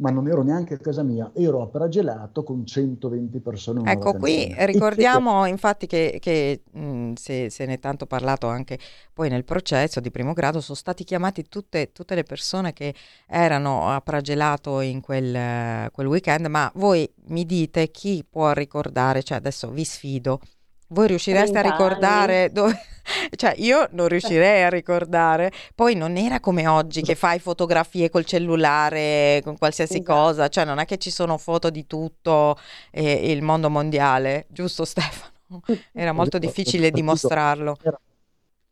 ma 0.00 0.10
non 0.10 0.28
ero 0.28 0.42
neanche 0.42 0.74
a 0.74 0.78
casa 0.78 1.02
mia, 1.02 1.30
ero 1.34 1.62
a 1.62 1.66
Pragelato 1.66 2.42
con 2.42 2.66
120 2.66 3.40
persone. 3.40 3.90
Ecco, 3.90 4.14
qui 4.14 4.52
ricordiamo 4.58 5.44
infatti 5.46 5.86
che, 5.86 6.18
che 6.20 6.62
mh, 6.70 7.12
se, 7.14 7.50
se, 7.50 7.66
ne 7.66 7.74
è 7.74 7.78
tanto 7.78 8.06
parlato 8.06 8.46
anche 8.46 8.78
poi 9.12 9.28
nel 9.28 9.44
processo 9.44 10.00
di 10.00 10.10
primo 10.10 10.32
grado, 10.32 10.60
sono 10.60 10.76
stati 10.76 11.04
chiamati 11.04 11.48
tutte, 11.48 11.92
tutte 11.92 12.14
le 12.14 12.22
persone 12.22 12.72
che 12.72 12.94
erano 13.26 13.88
a 13.88 14.00
Pragelato 14.00 14.80
in 14.80 15.00
quel, 15.00 15.90
quel 15.92 16.06
weekend, 16.06 16.46
ma 16.46 16.70
voi 16.76 17.10
mi 17.26 17.44
dite 17.44 17.90
chi 17.90 18.24
può 18.28 18.52
ricordare, 18.52 19.22
cioè 19.22 19.36
adesso 19.36 19.70
vi 19.70 19.84
sfido, 19.84 20.40
voi 20.90 21.06
riuscireste 21.08 21.58
a 21.58 21.62
ricordare 21.62 22.50
dove... 22.52 22.78
cioè 23.36 23.54
io 23.56 23.88
non 23.92 24.08
riuscirei 24.08 24.62
a 24.62 24.68
ricordare. 24.68 25.52
Poi 25.74 25.94
non 25.94 26.16
era 26.16 26.40
come 26.40 26.66
oggi 26.66 27.02
che 27.02 27.14
fai 27.14 27.38
fotografie 27.38 28.10
col 28.10 28.24
cellulare, 28.24 29.40
con 29.44 29.56
qualsiasi 29.56 29.98
esatto. 29.98 30.12
cosa, 30.12 30.48
cioè 30.48 30.64
non 30.64 30.78
è 30.78 30.84
che 30.84 30.98
ci 30.98 31.10
sono 31.10 31.38
foto 31.38 31.70
di 31.70 31.86
tutto 31.86 32.56
eh, 32.90 33.30
il 33.32 33.42
mondo 33.42 33.70
mondiale, 33.70 34.46
giusto 34.48 34.84
Stefano? 34.86 35.62
Era 35.92 36.12
molto 36.12 36.38
difficile 36.38 36.90
dimostrarlo. 36.90 37.76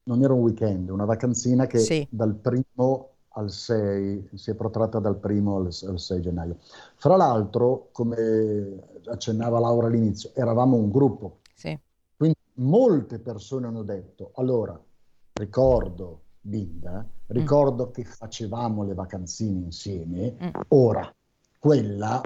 Non 0.04 0.22
era 0.22 0.32
un 0.32 0.40
weekend, 0.40 0.88
una 0.88 1.04
vacanzina 1.04 1.66
che 1.66 1.78
sì. 1.78 2.06
dal 2.08 2.34
primo 2.34 3.10
al 3.30 3.50
6 3.50 4.30
si 4.34 4.50
è 4.50 4.54
protratta 4.54 4.98
dal 4.98 5.16
primo 5.16 5.56
al, 5.56 5.66
al 5.66 6.00
6 6.00 6.20
gennaio. 6.20 6.56
Fra 6.96 7.16
l'altro, 7.16 7.88
come 7.92 8.78
accennava 9.06 9.58
Laura 9.58 9.86
all'inizio, 9.86 10.30
eravamo 10.34 10.76
un 10.76 10.90
gruppo. 10.90 11.40
Sì 11.54 11.78
molte 12.58 13.18
persone 13.18 13.66
hanno 13.66 13.82
detto, 13.82 14.30
allora, 14.34 14.80
ricordo 15.32 16.22
Binda, 16.40 17.06
ricordo 17.26 17.88
mm. 17.88 17.92
che 17.92 18.04
facevamo 18.04 18.84
le 18.84 18.94
vacanzine 18.94 19.64
insieme, 19.64 20.36
mm. 20.42 20.60
ora, 20.68 21.12
quella... 21.58 22.20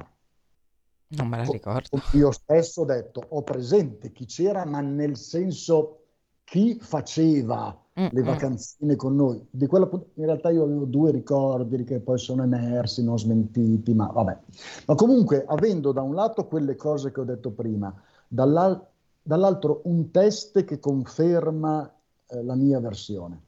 Non 1.15 1.29
me 1.29 1.39
la 1.39 1.43
ricordo. 1.45 2.01
Io 2.13 2.31
stesso 2.31 2.83
ho 2.83 2.85
detto, 2.87 3.23
ho 3.29 3.43
presente 3.43 4.13
chi 4.13 4.25
c'era, 4.25 4.65
ma 4.65 4.81
nel 4.81 5.17
senso 5.17 5.99
chi 6.45 6.79
faceva 6.81 7.79
mm, 8.01 8.07
le 8.11 8.23
vacanzine 8.23 8.97
con 8.97 9.15
noi. 9.15 9.47
Di 9.51 9.67
quella, 9.67 9.91
in 10.15 10.25
realtà 10.25 10.51
io 10.51 10.65
avevo 10.65 10.87
due 10.87 11.11
ricordi 11.11 11.85
che 11.85 12.01
poi 12.01 12.19
sono 12.19 12.45
emersi, 12.45 13.05
non 13.05 13.19
smentiti, 13.19 13.93
ma 13.93 14.07
vabbè. 14.07 14.39
Ma 14.87 14.95
comunque, 14.95 15.45
avendo 15.47 15.93
da 15.93 16.01
un 16.01 16.15
lato 16.15 16.47
quelle 16.47 16.77
cose 16.77 17.13
che 17.13 17.21
ho 17.21 17.25
detto 17.25 17.51
prima, 17.51 17.95
dall'altro 18.27 18.92
dall'altro 19.23 19.83
un 19.85 20.11
test 20.11 20.65
che 20.65 20.79
conferma 20.79 21.93
eh, 22.27 22.43
la 22.43 22.55
mia 22.55 22.81
versione. 22.81 23.41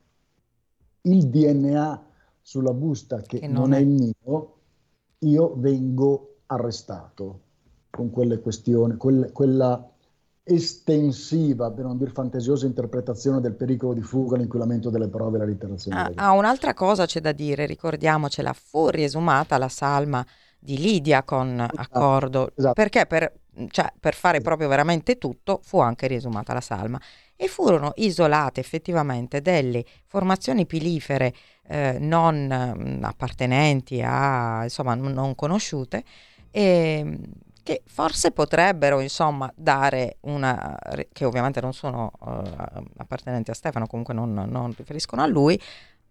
Il 1.03 1.29
DNA 1.29 2.07
sulla 2.41 2.73
busta 2.73 3.21
che, 3.21 3.41
che 3.41 3.49
non, 3.49 3.71
non, 3.71 3.73
è 3.75 3.79
il 3.79 3.89
mio, 3.89 4.55
io 5.19 5.55
vengo 5.57 6.37
arrestato 6.47 7.41
con 7.91 8.11
quelle 8.11 8.41
questioni, 8.41 8.97
quelle, 8.97 9.33
quella 9.33 9.91
estensiva, 10.43 11.71
per 11.71 11.85
non 11.85 11.97
dire 11.97 12.11
fantasiosa 12.11 12.67
interpretazione 12.67 13.41
del 13.41 13.55
pericolo 13.55 13.95
di 13.95 14.03
fuga, 14.03 14.37
l'inquinamento 14.37 14.91
delle 14.91 15.09
prove 15.09 15.37
e 15.37 15.41
la 15.41 15.47
literazione. 15.47 15.99
Ah, 15.99 16.13
ah, 16.15 16.33
un'altra 16.33 16.75
cosa 16.75 17.07
c'è 17.07 17.21
da 17.21 17.33
dire, 17.33 17.67
ricordiamocela, 17.67 18.53
fu 18.53 18.89
riesumata 18.89 19.57
la 19.57 19.69
salma 19.69 20.25
di 20.65 20.79
Lidia 20.79 21.23
con 21.23 21.61
esatto, 21.61 21.81
accordo, 21.81 22.51
esatto. 22.57 22.73
perché 22.73 23.05
per 23.05 23.33
cioè 23.69 23.93
per 24.01 24.15
fare 24.15 24.41
proprio 24.41 24.67
veramente 24.67 25.19
tutto, 25.19 25.61
fu 25.63 25.79
anche 25.79 26.07
riesumata 26.07 26.53
la 26.53 26.61
salma 26.61 27.01
e 27.37 27.47
furono 27.47 27.93
isolate 27.97 28.61
effettivamente 28.61 29.41
delle 29.43 29.85
formazioni 30.07 30.67
pilifere 30.67 31.33
eh, 31.69 31.99
non 32.01 32.75
mm, 32.77 33.05
appartenenti 33.05 34.03
a, 34.03 34.65
insomma, 34.65 34.95
non 34.95 35.35
conosciute 35.35 36.03
e 36.51 37.19
che 37.63 37.83
forse 37.87 38.31
potrebbero 38.31 39.01
insomma 39.01 39.51
dare 39.57 40.19
una 40.23 40.79
che 41.11 41.25
ovviamente 41.25 41.63
non 41.63 41.73
sono 41.73 42.13
uh, 42.21 42.43
appartenenti 42.99 43.51
a 43.51 43.55
Stefano 43.55 43.87
comunque 43.87 44.13
non, 44.13 44.35
non 44.35 44.75
riferiscono 44.77 45.23
a 45.23 45.27
lui 45.27 45.59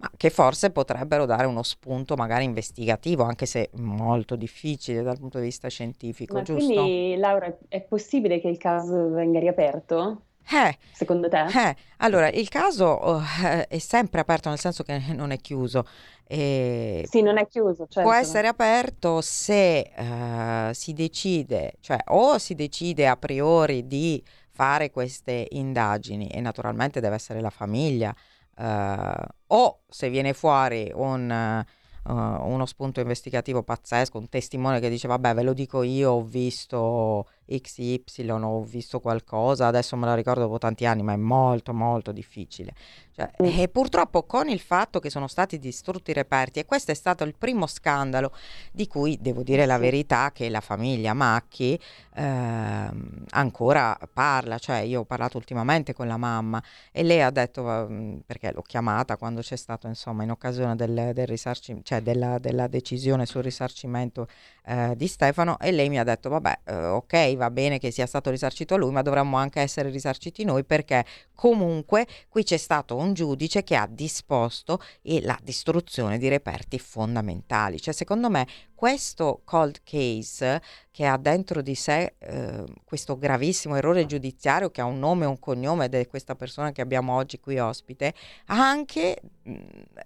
ma 0.04 0.12
che 0.18 0.30
forse 0.30 0.70
potrebbero 0.70 1.26
dare 1.26 1.46
uno 1.46 1.63
spunto 1.63 2.16
magari 2.16 2.44
investigativo, 2.44 3.24
anche 3.24 3.46
se 3.46 3.70
molto 3.76 4.36
difficile 4.36 5.02
dal 5.02 5.18
punto 5.18 5.39
di 5.39 5.46
vista 5.46 5.70
scientifico, 5.70 6.34
ma 6.36 6.42
giusto? 6.42 6.66
Quindi, 6.66 7.16
Laura, 7.16 7.56
è 7.70 7.82
possibile 7.82 8.42
che 8.42 8.50
il 8.50 8.58
caso 8.58 9.10
venga 9.12 9.39
riaperto? 9.39 10.24
Eh, 10.52 10.78
Secondo 10.92 11.30
te? 11.30 11.46
Eh, 11.46 11.76
allora, 12.00 12.30
il 12.30 12.50
caso 12.50 12.84
oh, 12.84 13.22
è 13.70 13.78
sempre 13.78 14.20
aperto, 14.20 14.50
nel 14.50 14.60
senso 14.60 14.84
che 14.84 15.02
non 15.13 15.32
è 15.32 15.38
chiuso. 15.38 15.88
Sì, 16.28 17.22
non 17.22 17.38
è 17.38 17.48
chiuso. 17.48 17.86
Certo. 17.88 18.02
Può 18.02 18.13
essere 18.13 18.48
aperto 18.48 19.22
se 19.22 19.92
uh, 19.96 20.74
si 20.74 20.92
decide, 20.94 21.76
cioè 21.80 21.98
o 22.08 22.38
si 22.39 22.56
decide 22.56 23.08
a 23.08 23.16
priori 23.16 23.88
di 23.88 24.22
fare 24.50 24.92
queste 24.92 25.48
indagini 25.52 26.28
e 26.28 26.42
naturalmente 26.42 27.00
deve 27.00 27.16
essere 27.16 27.39
la 27.39 27.50
famiglia 27.50 28.13
uh, 28.58 29.26
o 29.48 29.82
se 29.88 30.10
viene 30.10 30.34
fuori 30.34 30.92
un, 30.94 31.66
uh, 32.06 32.12
uno 32.12 32.66
spunto 32.66 33.00
investigativo 33.00 33.63
pazzesco, 33.63 34.18
un 34.18 34.30
testimone 34.30 34.80
che 34.80 34.89
dice 34.89 35.08
vabbè 35.08 35.34
ve 35.34 35.44
lo 35.44 35.54
dico 35.54 35.84
io, 35.84 36.12
ho 36.12 36.24
visto 36.24 37.28
XY, 37.48 38.30
ho 38.30 38.64
visto 38.64 39.00
qualcosa, 39.00 39.68
adesso 39.68 39.96
me 39.96 40.06
la 40.06 40.16
ricordo 40.16 40.42
dopo 40.42 40.58
tanti 40.58 40.86
anni, 40.86 41.04
ma 41.04 41.14
è 41.14 41.18
molto 41.18 41.74
molto 41.74 42.12
difficile. 42.12 42.74
Cioè, 43.16 43.30
mm. 43.44 43.60
E 43.60 43.68
purtroppo 43.68 44.24
con 44.24 44.50
il 44.50 44.60
fatto 44.60 45.00
che 45.00 45.10
sono 45.10 45.28
stati 45.28 45.60
distrutti 45.60 46.12
i 46.12 46.14
reperti, 46.14 46.60
e 46.60 46.66
questo 46.66 46.92
è 46.92 46.96
stato 46.96 47.24
il 47.24 47.36
primo 47.38 47.68
scandalo 47.68 48.32
di 48.72 48.88
cui 48.88 49.18
devo 49.22 49.44
dire 49.44 49.66
la 49.66 49.78
verità 49.78 50.32
che 50.32 50.50
la 50.50 50.62
famiglia 50.62 51.14
Macchi 51.14 51.80
eh, 52.16 52.90
ancora 53.30 53.98
parla, 54.12 54.58
cioè 54.58 54.78
io 54.80 55.02
ho 55.02 55.06
parlato 55.06 55.38
ultimamente 55.38 55.94
con 55.94 56.08
la 56.08 56.18
mamma 56.18 56.62
e 56.91 57.04
lei 57.04 57.22
ha 57.22 57.30
detto, 57.30 57.64
mm, 57.64 58.18
perché 58.26 58.52
l'ho 58.52 58.62
chiamata 58.62 59.18
quando 59.18 59.41
c'è 59.41 59.56
stato 59.56 59.88
insomma 59.88 60.24
in 60.24 60.32
occasione 60.32 60.76
del, 60.76 61.12
del 61.14 61.28
risarcimento, 61.28 61.88
cioè 61.88 62.02
della, 62.02 62.39
della, 62.39 62.68
decisione 62.68 63.26
sul 63.26 63.44
risarcimento 63.44 64.28
eh, 64.66 64.93
di 64.95 65.07
Stefano 65.07 65.59
e 65.59 65.72
lei 65.72 65.89
mi 65.89 65.99
ha 65.99 66.03
detto 66.03 66.30
vabbè 66.30 66.59
eh, 66.66 66.86
ok 66.86 67.36
va 67.36 67.51
bene 67.51 67.80
che 67.80 67.91
sia 67.91 68.05
stato 68.05 68.30
risarcito 68.30 68.78
lui, 68.78 68.91
ma 68.91 69.01
dovremmo 69.01 69.38
anche 69.38 69.59
essere 69.59 69.89
risarciti 69.89 70.43
noi 70.43 70.64
perché 70.64 71.05
comunque 71.34 72.07
qui 72.30 72.43
c'è 72.43 72.57
stato 72.57 72.95
un 72.95 73.14
giudice 73.14 73.64
che 73.64 73.76
ha 73.76 73.88
disposto 73.89 74.80
la 75.01 75.38
distruzione 75.43 76.18
di 76.18 76.28
reperti 76.28 76.80
fondamentali. 76.80 77.80
Cioè, 77.82 77.93
secondo 77.93 78.30
me, 78.30 78.47
questo 78.74 79.41
cold 79.43 79.82
case 79.84 80.61
che 80.91 81.05
ha 81.05 81.18
dentro 81.18 81.61
di 81.61 81.76
sé 81.76 82.16
eh, 82.20 82.64
questo 82.84 83.18
gravissimo 83.18 83.76
errore 83.76 84.05
giudiziario 84.05 84.70
che 84.72 84.82
ha 84.82 84.86
un 84.86 84.99
nome 84.99 85.24
e 85.26 85.28
un 85.28 85.39
cognome 85.39 85.88
è 85.89 86.07
questa 86.07 86.36
persona 86.36 86.72
che 86.72 86.82
abbiamo 86.82 87.16
oggi 87.16 87.39
qui 87.39 87.59
ospite, 87.59 88.14
anche 88.47 89.22
mh, 89.43 89.53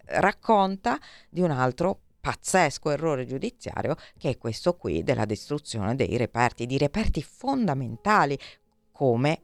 racconta 0.05 0.97
di 1.30 1.41
un 1.41 1.51
altro 1.51 1.99
pazzesco 2.28 2.90
errore 2.90 3.26
giudiziario 3.26 3.96
che 4.18 4.32
è 4.32 4.38
questo 4.38 4.76
qui 4.76 5.02
della 5.02 5.24
distruzione 5.24 5.96
dei 5.96 6.18
reperti, 6.18 6.66
di 6.66 6.78
reperti 6.78 7.22
fondamentali 7.22 8.38
come 8.92 9.42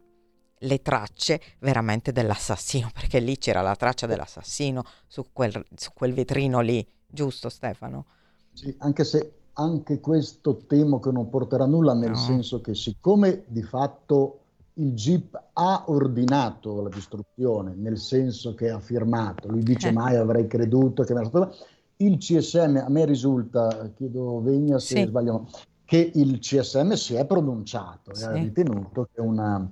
le 0.57 0.81
tracce 0.81 1.39
veramente 1.59 2.11
dell'assassino, 2.11 2.89
perché 2.93 3.19
lì 3.19 3.37
c'era 3.37 3.61
la 3.61 3.75
traccia 3.77 4.05
dell'assassino 4.05 4.83
su 5.07 5.27
quel, 5.31 5.63
su 5.75 5.91
quel 5.93 6.13
vetrino 6.13 6.59
lì, 6.59 6.85
giusto 7.07 7.47
Stefano? 7.47 8.05
Sì, 8.51 8.75
anche 8.79 9.05
se 9.05 9.31
anche 9.53 10.01
questo 10.01 10.57
temo 10.67 10.99
che 10.99 11.11
non 11.11 11.29
porterà 11.29 11.65
nulla, 11.65 11.93
nel 11.93 12.11
no. 12.11 12.17
senso 12.17 12.59
che 12.59 12.75
siccome 12.75 13.43
di 13.47 13.63
fatto 13.63 14.39
il 14.75 14.93
GIP 14.93 15.41
ha 15.53 15.83
ordinato 15.87 16.81
la 16.81 16.89
distruzione, 16.89 17.75
nel 17.75 17.97
senso 17.97 18.53
che 18.55 18.69
ha 18.69 18.79
firmato, 18.79 19.47
lui 19.47 19.63
dice 19.63 19.89
eh. 19.89 19.93
mai 19.93 20.17
avrei 20.17 20.47
creduto 20.47 21.03
che 21.03 21.13
mi 21.13 21.19
era 21.19 21.29
stato 21.29 21.55
il 21.97 22.17
CSM, 22.17 22.83
a 22.85 22.89
me 22.89 23.05
risulta, 23.05 23.91
chiedo 23.95 24.41
Vegna 24.41 24.79
se 24.79 24.97
sì. 24.97 25.05
sbagliamo, 25.05 25.47
che 25.85 26.11
il 26.15 26.39
CSM 26.39 26.93
si 26.93 27.15
è 27.15 27.25
pronunciato 27.25 28.13
sì. 28.13 28.23
e 28.23 28.25
ha 28.25 28.31
ritenuto 28.31 29.09
che 29.13 29.21
una, 29.21 29.69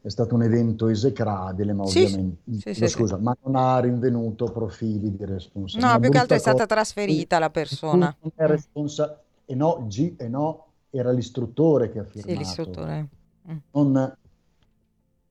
è 0.00 0.08
stato 0.08 0.34
un 0.34 0.42
evento 0.42 0.88
esecrabile, 0.88 1.72
ma 1.72 1.86
sì, 1.86 2.04
ovviamente, 2.04 2.74
sì, 2.74 2.86
scusa, 2.86 3.18
ma 3.18 3.36
non 3.42 3.56
ha 3.56 3.78
rinvenuto 3.80 4.46
profili 4.46 5.16
di 5.16 5.24
responsabilità. 5.24 5.92
No, 5.92 6.00
più 6.00 6.10
che 6.10 6.18
altro 6.18 6.36
è 6.36 6.40
stata 6.40 6.66
trasferita 6.66 7.38
la 7.38 7.50
persona. 7.50 8.14
Responsa- 8.36 9.20
e 9.44 9.54
no, 9.54 9.86
G, 9.88 10.14
e 10.16 10.28
no, 10.28 10.66
era 10.90 11.10
l'istruttore 11.10 11.90
che 11.90 11.98
ha 12.00 12.04
firmato. 12.04 12.30
Sì, 12.30 12.36
l'istruttore. 12.36 13.08
Mm. 13.50 13.56
Non, 13.72 14.16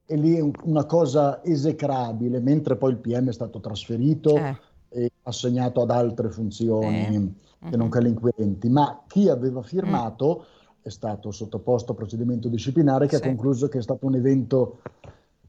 e 0.09 0.15
lì 0.15 0.36
è 0.36 0.49
una 0.63 0.86
cosa 0.86 1.43
esecrabile, 1.43 2.39
mentre 2.39 2.75
poi 2.75 2.91
il 2.91 2.97
PM 2.97 3.30
è 3.30 3.34
stato 3.34 3.59
trasferito. 3.59 4.36
Eh 4.36 4.66
e 4.97 5.11
assegnato 5.23 5.81
ad 5.81 5.91
altre 5.91 6.29
funzioni 6.29 7.33
eh. 7.59 7.69
che 7.69 7.77
non 7.77 7.89
che 7.89 8.01
le 8.01 8.09
inquirenti, 8.09 8.67
ma 8.67 9.03
chi 9.07 9.29
aveva 9.29 9.61
firmato 9.61 10.39
mm. 10.39 10.71
è 10.81 10.89
stato 10.89 11.29
sottoposto 11.29 11.91
a 11.91 11.95
procedimento 11.95 12.47
disciplinare 12.47 13.07
che 13.07 13.17
sì. 13.17 13.23
ha 13.23 13.27
concluso 13.27 13.67
che 13.67 13.77
è 13.77 13.81
stato 13.81 14.07
un 14.07 14.15
evento 14.15 14.79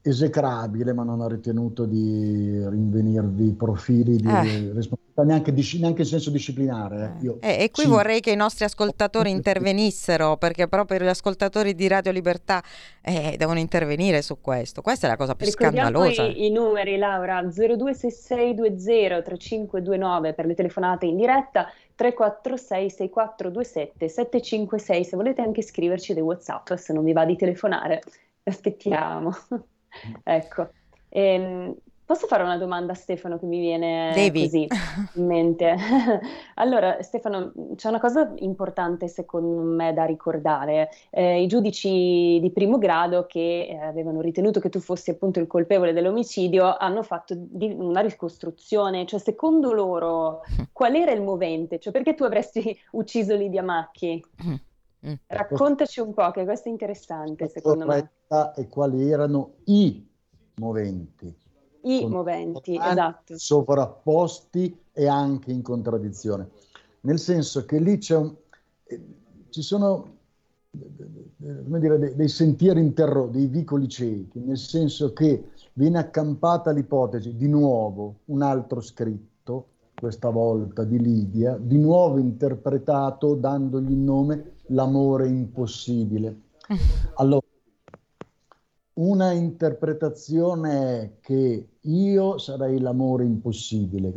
esecrabile, 0.01 0.93
ma 0.93 1.03
non 1.03 1.21
ha 1.21 1.27
ritenuto 1.27 1.85
di 1.85 2.63
rinvenirvi 2.67 3.53
profili 3.53 4.17
di 4.17 4.27
eh. 4.27 4.71
responsabilità, 4.71 4.98
neanche, 5.23 5.53
neanche, 5.79 6.01
in 6.01 6.07
senso 6.07 6.29
disciplinare. 6.29 7.15
Eh. 7.19 7.23
Io, 7.23 7.37
eh, 7.41 7.63
e 7.63 7.71
qui 7.71 7.83
sì. 7.83 7.89
vorrei 7.89 8.19
che 8.19 8.31
i 8.31 8.35
nostri 8.35 8.65
ascoltatori 8.65 9.29
intervenissero, 9.29 10.35
perché 10.37 10.67
proprio 10.67 10.99
gli 10.99 11.07
ascoltatori 11.07 11.75
di 11.75 11.87
Radio 11.87 12.11
Libertà 12.11 12.61
eh, 13.01 13.35
devono 13.37 13.59
intervenire 13.59 14.21
su 14.21 14.41
questo. 14.41 14.81
Questa 14.81 15.07
è 15.07 15.09
la 15.09 15.17
cosa 15.17 15.35
più 15.35 15.45
Ricordiamo 15.45 15.89
scandalosa. 15.89 16.23
I, 16.23 16.45
I 16.45 16.51
numeri, 16.51 16.97
Laura, 16.97 17.41
0266203529 17.41 20.33
per 20.33 20.45
le 20.45 20.55
telefonate 20.55 21.05
in 21.05 21.15
diretta, 21.15 21.71
346 21.95 22.89
6427 22.89 24.07
756 24.07 25.03
se 25.03 25.15
volete 25.17 25.41
anche 25.41 25.61
scriverci 25.61 26.13
dei 26.13 26.23
WhatsApp 26.23 26.75
se 26.75 26.93
non 26.93 27.03
vi 27.03 27.13
va 27.13 27.25
di 27.25 27.35
telefonare. 27.35 28.01
Aspettiamo. 28.43 29.35
ecco. 30.23 30.69
Ehm, 31.09 31.75
posso 32.09 32.25
fare 32.25 32.41
una 32.41 32.57
domanda 32.57 32.93
a 32.93 32.95
Stefano 32.95 33.37
che 33.37 33.45
mi 33.45 33.59
viene 33.59 34.11
Devi. 34.15 34.41
così 34.41 34.67
in 35.13 35.27
mente? 35.27 35.75
allora, 36.55 37.03
Stefano, 37.03 37.51
c'è 37.75 37.87
una 37.87 37.99
cosa 37.99 38.33
importante 38.37 39.07
secondo 39.07 39.61
me 39.61 39.93
da 39.93 40.05
ricordare. 40.05 40.89
Eh, 41.11 41.43
I 41.43 41.45
giudici 41.45 42.39
di 42.41 42.49
primo 42.51 42.79
grado 42.79 43.27
che 43.27 43.67
eh, 43.69 43.77
avevano 43.77 44.21
ritenuto 44.21 44.59
che 44.59 44.69
tu 44.69 44.79
fossi 44.79 45.11
appunto 45.11 45.39
il 45.39 45.45
colpevole 45.45 45.93
dell'omicidio 45.93 46.75
hanno 46.75 47.03
fatto 47.03 47.35
di- 47.37 47.75
una 47.77 47.99
ricostruzione, 47.99 49.05
cioè 49.05 49.19
secondo 49.19 49.71
loro 49.71 50.41
qual 50.73 50.95
era 50.95 51.11
il 51.11 51.21
movente? 51.21 51.77
Cioè 51.77 51.93
perché 51.93 52.15
tu 52.15 52.23
avresti 52.23 52.75
ucciso 52.93 53.35
Lidia 53.35 53.61
Macchi? 53.61 54.25
Mm. 54.43 55.13
Raccontaci 55.27 55.99
un 55.99 56.15
po', 56.15 56.31
che 56.31 56.43
questo 56.43 56.69
è 56.69 56.71
interessante 56.71 57.47
secondo 57.49 57.85
me. 57.85 58.09
E 58.55 58.67
quali 58.67 59.11
erano 59.11 59.57
i 59.65 60.03
moventi. 60.55 61.47
I 61.83 62.05
moventi, 62.07 62.75
esatto. 62.75 63.37
Sovrapposti 63.37 64.77
e 64.91 65.07
anche 65.07 65.51
in 65.51 65.61
contraddizione. 65.61 66.49
Nel 67.01 67.19
senso 67.19 67.65
che 67.65 67.79
lì 67.79 67.97
c'è 67.97 68.15
un, 68.15 68.35
eh, 68.83 69.01
ci 69.49 69.61
sono 69.61 70.17
come 71.63 71.79
dire, 71.79 71.97
dei, 71.97 72.15
dei 72.15 72.27
sentieri 72.27 72.79
interrotti, 72.79 73.37
dei 73.37 73.47
vicoli 73.47 73.87
ciechi, 73.87 74.39
nel 74.39 74.57
senso 74.57 75.13
che 75.13 75.51
viene 75.73 75.97
accampata 75.97 76.71
l'ipotesi, 76.71 77.35
di 77.35 77.47
nuovo, 77.47 78.19
un 78.25 78.41
altro 78.41 78.81
scritto, 78.81 79.67
questa 79.95 80.29
volta 80.29 80.83
di 80.83 80.99
Lidia, 80.99 81.57
di 81.59 81.77
nuovo 81.77 82.19
interpretato 82.19 83.35
dandogli 83.35 83.91
il 83.91 83.97
nome 83.97 84.51
L'amore 84.67 85.27
impossibile. 85.27 86.41
Allora, 87.15 87.45
una 88.99 89.31
interpretazione 89.31 91.01
è 91.01 91.11
che 91.21 91.67
io 91.79 92.37
sarei 92.37 92.79
l'amore 92.79 93.23
impossibile, 93.23 94.13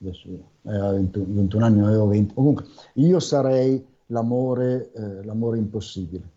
adesso 0.00 0.28
aveva 0.64 0.92
21 0.92 1.64
anni, 1.64 1.80
avevo 1.80 2.08
20, 2.08 2.34
comunque 2.34 2.64
io 2.94 3.20
sarei 3.20 3.84
l'amore, 4.06 4.92
eh, 4.92 5.24
l'amore 5.24 5.58
impossibile. 5.58 6.30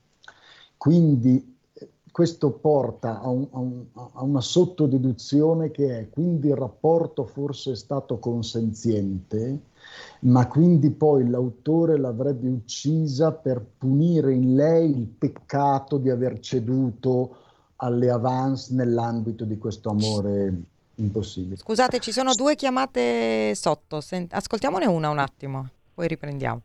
Quindi 0.77 1.57
questo 2.11 2.51
porta 2.51 3.21
a, 3.21 3.29
un, 3.29 3.47
a, 3.51 3.59
un, 3.59 3.85
a, 3.93 4.23
una 4.23 4.41
sottodeduzione 4.41 5.71
che 5.71 5.99
è 5.99 6.09
quindi 6.09 6.47
il 6.47 6.55
rapporto 6.55 7.25
forse 7.25 7.71
è 7.71 7.75
stato 7.75 8.19
consenziente, 8.19 9.59
ma 10.21 10.47
quindi 10.47 10.91
poi 10.91 11.27
l'autore 11.27 11.97
l'avrebbe 11.97 12.47
uccisa 12.47 13.33
per 13.33 13.65
punire 13.77 14.33
in 14.33 14.55
lei 14.55 14.97
il 14.97 15.07
peccato 15.07 15.97
di 15.97 16.09
aver 16.09 16.39
ceduto 16.39 17.35
alle 17.84 18.09
avance 18.09 18.73
nell'ambito 18.73 19.43
di 19.43 19.57
questo 19.57 19.89
amore 19.89 20.53
impossibile. 20.95 21.57
Scusate, 21.57 21.99
ci 21.99 22.11
sono 22.11 22.34
due 22.34 22.55
chiamate 22.55 23.55
sotto, 23.55 24.01
Sent- 24.01 24.34
ascoltiamone 24.34 24.86
una 24.86 25.09
un 25.09 25.19
attimo, 25.19 25.67
poi 25.93 26.07
riprendiamo. 26.07 26.61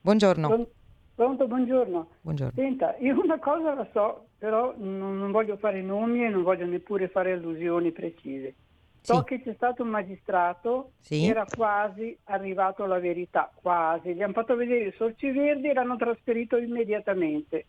Buongiorno. 0.00 0.66
Pronto, 1.14 1.46
buongiorno. 1.46 2.08
buongiorno. 2.22 2.52
Senta, 2.54 2.96
io 2.98 3.20
una 3.20 3.38
cosa 3.38 3.74
la 3.74 3.86
so, 3.92 4.26
però 4.38 4.74
non, 4.78 5.18
non, 5.18 5.30
voglio 5.30 5.58
fare 5.58 5.82
nomi 5.82 6.24
e 6.24 6.30
non 6.30 6.42
voglio 6.42 6.64
neppure 6.64 7.08
fare 7.08 7.32
allusioni 7.32 7.92
precise. 7.92 8.54
So 9.02 9.16
sì. 9.16 9.24
che 9.24 9.42
c'è 9.42 9.52
stato 9.54 9.82
un 9.82 9.90
magistrato 9.90 10.92
sì. 11.00 11.20
che 11.20 11.26
era 11.26 11.44
quasi 11.44 12.16
arrivato 12.24 12.84
alla 12.84 12.98
verità, 12.98 13.50
quasi. 13.54 14.14
Gli 14.14 14.22
hanno 14.22 14.32
fatto 14.32 14.56
vedere 14.56 14.88
i 14.88 14.94
sorci 14.96 15.30
verdi 15.30 15.68
e 15.68 15.74
l'hanno 15.74 15.96
trasferito 15.96 16.56
immediatamente. 16.56 17.66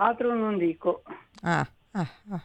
Altro 0.00 0.32
non 0.32 0.58
dico. 0.58 1.02
Ah, 1.42 1.66
ah, 1.92 2.06
ah. 2.30 2.42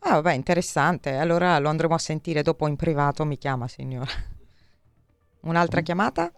ah 0.00 0.14
vabbè, 0.14 0.32
interessante. 0.32 1.16
Allora 1.16 1.58
lo 1.58 1.68
andremo 1.68 1.94
a 1.94 1.98
sentire 1.98 2.42
dopo 2.42 2.68
in 2.68 2.76
privato, 2.76 3.24
mi 3.24 3.36
chiama 3.36 3.66
signora. 3.66 4.10
Un'altra 5.42 5.80
chiamata? 5.80 6.32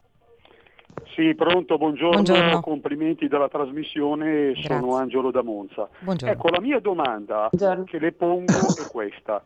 Sì, 1.15 1.35
pronto, 1.35 1.77
buongiorno, 1.77 2.23
buongiorno. 2.23 2.61
complimenti 2.61 3.29
della 3.29 3.49
trasmissione, 3.49 4.53
Grazie. 4.53 4.63
sono 4.63 4.97
Angelo 4.97 5.31
da 5.31 5.43
Monza. 5.43 5.89
Buongiorno. 5.99 6.35
Ecco, 6.35 6.49
la 6.49 6.61
mia 6.61 6.81
domanda 6.81 7.49
buongiorno. 7.51 7.85
che 7.85 7.99
le 7.99 8.13
pongo 8.13 8.53
è 8.53 8.91
questa. 8.91 9.45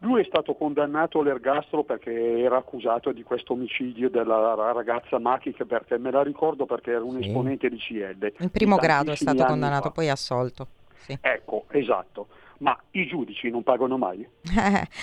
Lui 0.00 0.22
è 0.22 0.24
stato 0.24 0.54
condannato 0.54 1.20
all'ergastolo 1.20 1.82
perché 1.82 2.12
era 2.38 2.56
accusato 2.56 3.10
di 3.10 3.22
questo 3.24 3.54
omicidio 3.54 4.08
della 4.08 4.72
ragazza 4.72 5.18
Macchi, 5.18 5.52
che 5.52 5.64
perché 5.64 5.98
me 5.98 6.10
la 6.10 6.22
ricordo 6.22 6.66
perché 6.66 6.92
era 6.92 7.02
un 7.02 7.20
sì. 7.20 7.26
esponente 7.26 7.68
di 7.68 7.78
CL. 7.78 8.32
In 8.38 8.50
primo 8.50 8.76
grado 8.76 9.10
è 9.10 9.16
stato 9.16 9.44
condannato, 9.44 9.88
fa. 9.88 9.90
poi 9.90 10.08
assolto. 10.08 10.66
Sì. 10.98 11.18
Ecco, 11.20 11.64
esatto. 11.70 12.28
Ma 12.58 12.78
i 12.92 13.06
giudici 13.06 13.50
non 13.50 13.62
pagano 13.62 13.98
mai? 13.98 14.26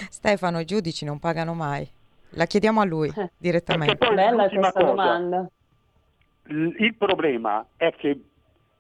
Stefano, 0.10 0.60
i 0.60 0.66
giudici 0.66 1.04
non 1.04 1.20
pagano 1.20 1.54
mai. 1.54 1.88
La 2.30 2.46
chiediamo 2.46 2.80
a 2.80 2.86
lui 2.86 3.12
direttamente. 3.38 3.96
Bella 3.96 4.48
questa 4.48 4.72
cosa, 4.72 4.86
domanda 4.86 5.50
il 6.48 6.96
problema 6.98 7.66
è 7.76 7.92
che 7.96 8.20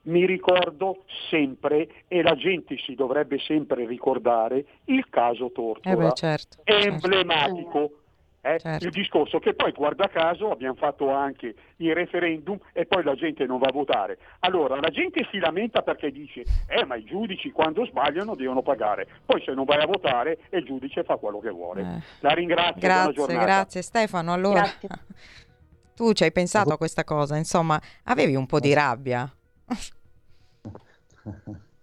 mi 0.06 0.26
ricordo 0.26 1.04
sempre, 1.30 1.88
e 2.08 2.22
la 2.22 2.36
gente 2.36 2.78
si 2.78 2.96
dovrebbe 2.96 3.40
sempre 3.40 3.86
ricordare, 3.86 4.66
il 4.86 5.08
caso 5.10 5.52
Tortora. 5.52 5.96
Eh 5.96 5.98
beh, 5.98 6.14
certo, 6.14 6.58
è 6.64 6.72
certo. 6.72 6.88
emblematico, 6.90 7.92
Eh? 8.42 8.60
Certo. 8.60 8.86
Il 8.86 8.92
discorso 8.92 9.40
che 9.40 9.56
poi, 9.56 9.72
guarda 9.72 10.08
caso, 10.08 10.52
abbiamo 10.52 10.76
fatto 10.76 11.10
anche 11.12 11.56
il 11.78 11.96
referendum 11.96 12.60
e 12.74 12.86
poi 12.86 13.04
la 13.04 13.16
gente 13.16 13.44
non 13.46 13.58
va 13.58 13.70
a 13.70 13.72
votare. 13.72 14.20
Allora, 14.42 14.80
la 14.80 14.90
gente 14.90 15.28
si 15.32 15.40
lamenta 15.40 15.82
perché 15.82 16.12
dice, 16.12 16.44
eh, 16.68 16.86
ma 16.86 16.96
i 16.96 17.04
giudici 17.04 17.50
quando 17.50 17.84
sbagliano 17.86 18.36
devono 18.36 18.62
pagare. 18.62 19.08
Poi 19.26 19.42
se 19.44 19.54
non 19.54 19.66
vai 19.66 19.82
a 19.82 19.88
votare, 19.88 20.38
il 20.52 20.64
giudice 20.64 21.04
fa 21.04 21.16
quello 21.16 21.40
che 21.40 21.50
vuole. 21.50 21.82
Eh. 21.82 22.02
La 22.20 22.34
ringrazio. 22.34 22.80
Grazie, 22.80 23.36
grazie 23.36 23.82
Stefano. 23.82 24.32
Allora, 24.32 24.62
grazie. 24.62 24.90
tu 25.96 26.14
ci 26.14 26.24
hai 26.24 26.32
pensato 26.32 26.72
a 26.72 26.78
questa 26.78 27.04
cosa, 27.04 27.38
insomma, 27.38 27.82
avevi 28.04 28.36
un 28.36 28.46
po' 28.46 28.60
di 28.60 28.74
rabbia. 28.74 29.28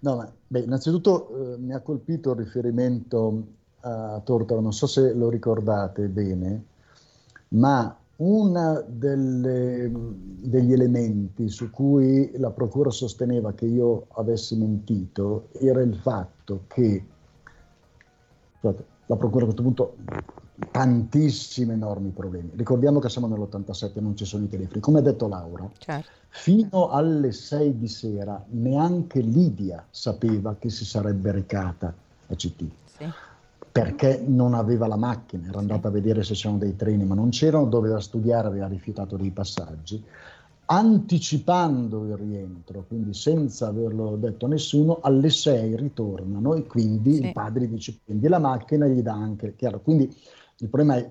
No, 0.00 0.14
ma, 0.14 0.32
beh, 0.46 0.60
innanzitutto 0.60 1.54
eh, 1.54 1.58
mi 1.58 1.72
ha 1.72 1.80
colpito 1.80 2.30
il 2.30 2.36
riferimento 2.36 3.46
a 3.80 4.20
Tortora, 4.22 4.60
non 4.60 4.72
so 4.72 4.86
se 4.86 5.12
lo 5.12 5.28
ricordate 5.28 6.06
bene, 6.06 6.64
ma 7.48 7.96
uno 8.16 8.84
degli 8.86 10.72
elementi 10.72 11.48
su 11.48 11.70
cui 11.70 12.30
la 12.36 12.50
Procura 12.50 12.90
sosteneva 12.90 13.52
che 13.52 13.66
io 13.66 14.06
avessi 14.10 14.56
mentito 14.56 15.48
era 15.52 15.80
il 15.80 15.94
fatto 15.94 16.64
che 16.66 17.06
la 18.60 19.16
Procura 19.16 19.42
a 19.42 19.44
questo 19.44 19.62
punto 19.62 19.96
tantissimi 20.70 21.72
enormi 21.72 22.10
problemi. 22.10 22.50
Ricordiamo 22.54 22.98
che 22.98 23.08
siamo 23.08 23.26
nell'87, 23.28 24.00
non 24.00 24.16
ci 24.16 24.24
sono 24.24 24.44
i 24.44 24.48
telefoni. 24.48 24.80
Come 24.80 24.98
ha 24.98 25.02
detto 25.02 25.28
Laura, 25.28 25.68
certo. 25.78 26.08
fino 26.28 26.88
alle 26.88 27.32
6 27.32 27.78
di 27.78 27.88
sera 27.88 28.42
neanche 28.50 29.20
Lidia 29.20 29.84
sapeva 29.90 30.56
che 30.58 30.70
si 30.70 30.84
sarebbe 30.84 31.32
recata 31.32 31.94
a 32.26 32.34
CT. 32.34 32.64
Sì 32.84 33.12
perché 33.70 34.24
non 34.26 34.54
aveva 34.54 34.88
la 34.88 34.96
macchina, 34.96 35.46
era 35.46 35.60
andata 35.60 35.86
a 35.86 35.90
vedere 35.92 36.24
se 36.24 36.34
c'erano 36.34 36.58
dei 36.58 36.74
treni, 36.74 37.04
ma 37.04 37.14
non 37.14 37.28
c'erano, 37.28 37.66
doveva 37.66 38.00
studiare, 38.00 38.48
aveva 38.48 38.66
rifiutato 38.66 39.16
dei 39.16 39.30
passaggi, 39.30 40.02
anticipando 40.64 42.04
il 42.04 42.16
rientro, 42.16 42.84
quindi 42.88 43.14
senza 43.14 43.68
averlo 43.68 44.16
detto 44.16 44.46
a 44.46 44.48
nessuno, 44.48 44.98
alle 45.00 45.30
6 45.30 45.76
ritornano 45.76 46.54
e 46.54 46.66
quindi 46.66 47.14
sì. 47.14 47.26
il 47.26 47.32
padre 47.32 47.68
dice 47.68 47.98
prendi 48.04 48.26
la 48.26 48.38
macchina 48.38 48.86
e 48.86 48.90
gli 48.90 49.00
dà 49.00 49.14
anche, 49.14 49.54
chiaro, 49.54 49.80
quindi 49.80 50.12
il 50.58 50.68
problema 50.68 50.96
è 50.96 51.10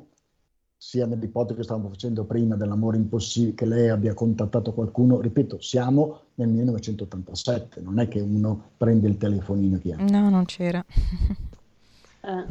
sia 0.80 1.08
nell'ipotesi 1.08 1.58
che 1.58 1.64
stavamo 1.64 1.90
facendo 1.90 2.24
prima 2.26 2.56
dell'amore 2.56 2.98
impossibile, 2.98 3.56
che 3.56 3.66
lei 3.66 3.90
abbia 3.90 4.14
contattato 4.14 4.74
qualcuno, 4.74 5.20
ripeto, 5.20 5.60
siamo 5.60 6.20
nel 6.36 6.50
1987, 6.50 7.82
non 7.82 8.00
è 8.00 8.08
che 8.08 8.20
uno 8.20 8.72
prende 8.78 9.08
il 9.08 9.18
telefonino 9.18 9.78
e 9.78 9.80
chiama. 9.80 10.04
No, 10.04 10.30
non 10.30 10.46
c'era. 10.46 10.84
Eh. 12.20 12.46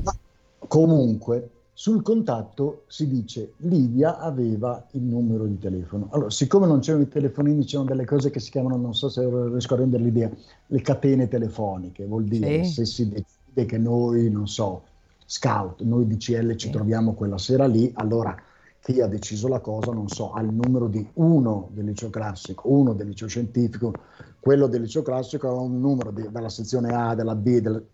comunque, 0.66 1.50
sul 1.72 2.00
contatto 2.00 2.84
si 2.86 3.06
dice 3.06 3.52
Lidia 3.58 4.18
aveva 4.18 4.86
il 4.92 5.02
numero 5.02 5.44
di 5.44 5.58
telefono. 5.58 6.08
Allora, 6.12 6.30
siccome 6.30 6.66
non 6.66 6.80
c'erano 6.80 7.02
i 7.02 7.08
telefonini, 7.08 7.64
c'erano 7.64 7.90
delle 7.90 8.06
cose 8.06 8.30
che 8.30 8.40
si 8.40 8.50
chiamano, 8.50 8.76
non 8.76 8.94
so 8.94 9.08
se 9.10 9.28
riesco 9.28 9.74
a 9.74 9.76
rendere 9.76 10.02
l'idea, 10.02 10.30
le 10.66 10.80
catene 10.80 11.28
telefoniche. 11.28 12.06
Vuol 12.06 12.24
dire 12.24 12.64
sì. 12.64 12.72
se 12.72 12.84
si 12.86 13.08
decide 13.08 13.66
che 13.66 13.76
noi, 13.76 14.30
non 14.30 14.48
so, 14.48 14.84
scout, 15.26 15.82
noi 15.82 16.06
DCL 16.06 16.54
ci 16.56 16.68
sì. 16.68 16.72
troviamo 16.72 17.14
quella 17.14 17.38
sera 17.38 17.66
lì, 17.66 17.90
allora 17.96 18.34
chi 18.80 19.00
ha 19.00 19.08
deciso 19.08 19.48
la 19.48 19.58
cosa, 19.58 19.90
non 19.92 20.06
so, 20.06 20.32
ha 20.32 20.40
il 20.40 20.52
numero 20.52 20.86
di 20.86 21.04
uno 21.14 21.70
del 21.72 21.86
liceo 21.86 22.08
classico, 22.08 22.70
uno 22.70 22.92
del 22.92 23.08
liceo 23.08 23.26
scientifico, 23.26 23.92
quello 24.38 24.68
del 24.68 24.82
liceo 24.82 25.02
classico 25.02 25.48
ha 25.48 25.60
un 25.60 25.80
numero 25.80 26.12
di, 26.12 26.30
della 26.30 26.48
sezione 26.48 26.94
A, 26.94 27.16
della 27.16 27.34
B, 27.34 27.58
del, 27.58 27.84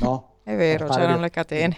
no? 0.00 0.32
È 0.44 0.54
vero, 0.54 0.86
c'erano 0.88 1.22
le 1.22 1.30
catene. 1.30 1.74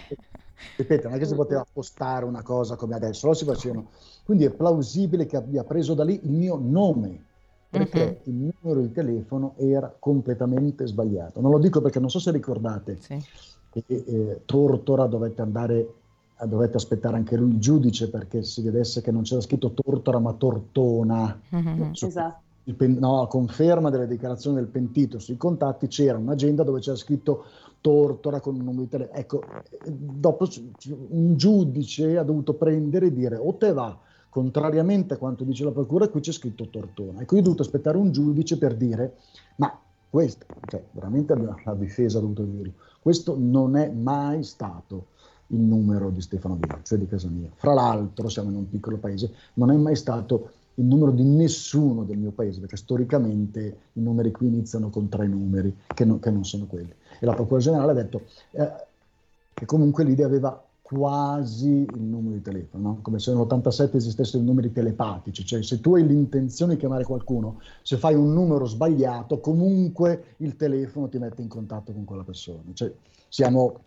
Ripeto, 0.75 1.07
non 1.07 1.15
è 1.15 1.19
che 1.19 1.25
si 1.25 1.35
poteva 1.35 1.65
postare 1.71 2.25
una 2.25 2.41
cosa 2.41 2.75
come 2.75 2.95
adesso, 2.95 3.27
lo 3.27 3.33
si 3.33 3.45
facevano. 3.45 3.87
Quindi 4.25 4.43
è 4.43 4.49
plausibile 4.49 5.25
che 5.25 5.37
abbia 5.37 5.63
preso 5.63 5.93
da 5.93 6.03
lì 6.03 6.19
il 6.23 6.31
mio 6.31 6.59
nome, 6.61 7.23
perché 7.69 8.19
uh-huh. 8.25 8.33
il 8.33 8.51
numero 8.61 8.81
di 8.81 8.91
telefono 8.91 9.53
era 9.57 9.95
completamente 9.97 10.85
sbagliato. 10.87 11.39
Non 11.39 11.51
lo 11.51 11.59
dico 11.59 11.79
perché 11.79 12.01
non 12.01 12.09
so 12.09 12.19
se 12.19 12.31
ricordate 12.31 12.97
sì. 12.99 13.23
Che 13.85 14.03
eh, 14.05 14.41
Tortora 14.45 15.05
dovette 15.05 15.41
andare, 15.41 15.93
dovette 16.45 16.77
aspettare 16.77 17.17
anche 17.17 17.35
lui 17.35 17.51
il 17.51 17.59
giudice 17.59 18.09
perché 18.09 18.43
si 18.43 18.61
vedesse 18.61 19.01
che 19.01 19.11
non 19.11 19.23
c'era 19.23 19.41
scritto 19.41 19.71
Tortora 19.71 20.19
ma 20.19 20.33
Tortona. 20.33 21.39
Uh-huh. 21.49 21.91
Esatto. 21.93 22.45
Pen- 22.75 22.97
no, 22.99 23.21
a 23.21 23.27
conferma 23.27 23.89
delle 23.89 24.07
dichiarazioni 24.07 24.57
del 24.57 24.67
pentito 24.67 25.19
sui 25.19 25.37
contatti 25.37 25.87
c'era 25.87 26.17
un'agenda 26.17 26.63
dove 26.63 26.81
c'era 26.81 26.97
scritto 26.97 27.45
Tortora 27.79 28.41
con 28.41 28.55
un 28.55 28.63
numero 28.63 28.81
di 28.81 28.89
telefono. 28.89 29.17
Ecco, 29.17 29.43
dopo 29.85 30.47
un 31.09 31.37
giudice 31.37 32.17
ha 32.17 32.23
dovuto 32.23 32.55
prendere 32.55 33.05
e 33.05 33.13
dire 33.13 33.37
o 33.37 33.53
te 33.53 33.71
va, 33.71 33.97
contrariamente 34.29 35.13
a 35.13 35.17
quanto 35.17 35.45
dice 35.45 35.63
la 35.63 35.71
procura, 35.71 36.09
qui 36.09 36.19
c'è 36.19 36.33
scritto 36.33 36.67
Tortona. 36.67 37.21
Ecco, 37.21 37.35
io 37.35 37.41
ho 37.41 37.43
dovuto 37.43 37.61
aspettare 37.61 37.97
un 37.97 38.11
giudice 38.11 38.57
per 38.57 38.75
dire, 38.75 39.15
ma 39.55 39.79
questo, 40.09 40.45
cioè 40.67 40.83
veramente 40.91 41.35
la 41.35 41.73
difesa 41.75 42.17
ha 42.17 42.21
dovuto 42.21 42.43
dirlo, 42.43 42.73
questo 43.07 43.37
non 43.39 43.77
è 43.77 43.87
mai 43.89 44.43
stato 44.43 45.05
il 45.47 45.59
numero 45.59 46.09
di 46.09 46.19
Stefano 46.19 46.57
Villa, 46.59 46.77
cioè 46.83 46.97
di 46.97 47.07
casa 47.07 47.29
mia. 47.29 47.49
Fra 47.55 47.73
l'altro, 47.73 48.27
siamo 48.27 48.49
in 48.49 48.57
un 48.57 48.69
piccolo 48.69 48.97
paese, 48.97 49.31
non 49.53 49.71
è 49.71 49.77
mai 49.77 49.95
stato 49.95 50.51
il 50.73 50.83
numero 50.83 51.11
di 51.11 51.23
nessuno 51.23 52.03
del 52.03 52.17
mio 52.17 52.31
paese, 52.31 52.59
perché 52.59 52.75
storicamente 52.75 53.77
i 53.93 54.01
numeri 54.01 54.31
qui 54.31 54.47
iniziano 54.47 54.89
con 54.89 55.07
tre 55.07 55.25
numeri, 55.25 55.73
che 55.87 56.03
non, 56.03 56.19
che 56.19 56.29
non 56.31 56.43
sono 56.43 56.65
quelli 56.65 56.93
e 57.19 57.25
la 57.25 57.33
Procura 57.33 57.61
Generale 57.61 57.91
ha 57.91 57.95
detto 57.95 58.23
eh, 58.51 58.71
che 59.53 59.65
comunque 59.65 60.03
l'IDE 60.03 60.25
aveva 60.25 60.66
quasi 60.87 61.67
il 61.81 61.99
numero 62.01 62.35
di 62.35 62.41
telefono, 62.41 62.87
no? 62.87 62.99
come 63.01 63.19
se 63.19 63.33
nell'87 63.33 63.97
esistessero 63.97 64.41
i 64.41 64.45
numeri 64.45 64.71
telepatici, 64.71 65.45
cioè 65.45 65.61
se 65.61 65.81
tu 65.81 65.95
hai 65.95 66.07
l'intenzione 66.07 66.75
di 66.75 66.79
chiamare 66.79 67.03
qualcuno, 67.03 67.59
se 67.81 67.97
fai 67.97 68.15
un 68.15 68.31
numero 68.31 68.63
sbagliato, 68.63 69.41
comunque 69.41 70.35
il 70.37 70.55
telefono 70.55 71.09
ti 71.09 71.17
mette 71.17 71.41
in 71.41 71.49
contatto 71.49 71.91
con 71.91 72.05
quella 72.05 72.23
persona. 72.23 72.61
Cioè, 72.71 72.89
siamo, 73.27 73.81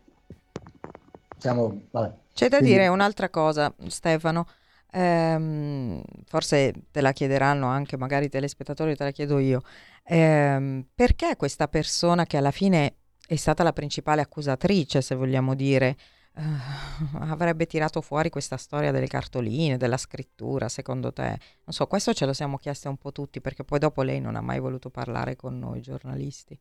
siamo 1.39 1.85
vabbè. 1.91 2.13
C'è 2.35 2.51
da 2.51 2.59
Quindi... 2.59 2.75
dire 2.75 2.89
un'altra 2.89 3.31
cosa, 3.31 3.75
Stefano. 3.87 4.47
Ehm, 4.93 6.03
forse 6.27 6.75
te 6.91 7.01
la 7.01 7.13
chiederanno 7.13 7.67
anche 7.67 7.97
magari 7.97 8.27
i 8.27 8.29
telespettatori, 8.29 8.95
te 8.95 9.05
la 9.05 9.11
chiedo 9.11 9.39
io. 9.39 9.63
Ehm, 10.05 10.85
perché 10.95 11.37
questa 11.37 11.67
persona 11.67 12.27
che 12.27 12.37
alla 12.37 12.51
fine 12.51 12.97
è 13.27 13.37
stata 13.37 13.63
la 13.63 13.73
principale 13.73 14.21
accusatrice, 14.21 15.01
se 15.01 15.15
vogliamo 15.15 15.55
dire. 15.55 15.97
Uh, 16.33 17.17
avrebbe 17.19 17.67
tirato 17.67 18.01
fuori 18.01 18.31
questa 18.31 18.57
storia 18.57 18.93
delle 18.93 19.09
cartoline, 19.09 19.77
della 19.77 19.97
scrittura, 19.97 20.69
secondo 20.69 21.13
te? 21.13 21.29
Non 21.65 21.73
so, 21.73 21.87
questo 21.87 22.13
ce 22.13 22.25
lo 22.27 22.33
siamo 22.33 22.57
chiesti 22.57 22.89
un 22.89 22.97
po' 22.97 23.13
tutti, 23.13 23.41
perché 23.41 23.65
poi 23.65 23.79
dopo 23.79 24.03
lei 24.03 24.21
non 24.21 24.37
ha 24.37 24.41
mai 24.41 24.61
voluto 24.61 24.91
parlare 24.91 25.37
con 25.37 25.59
noi 25.59 25.81
giornalisti. 25.81 26.59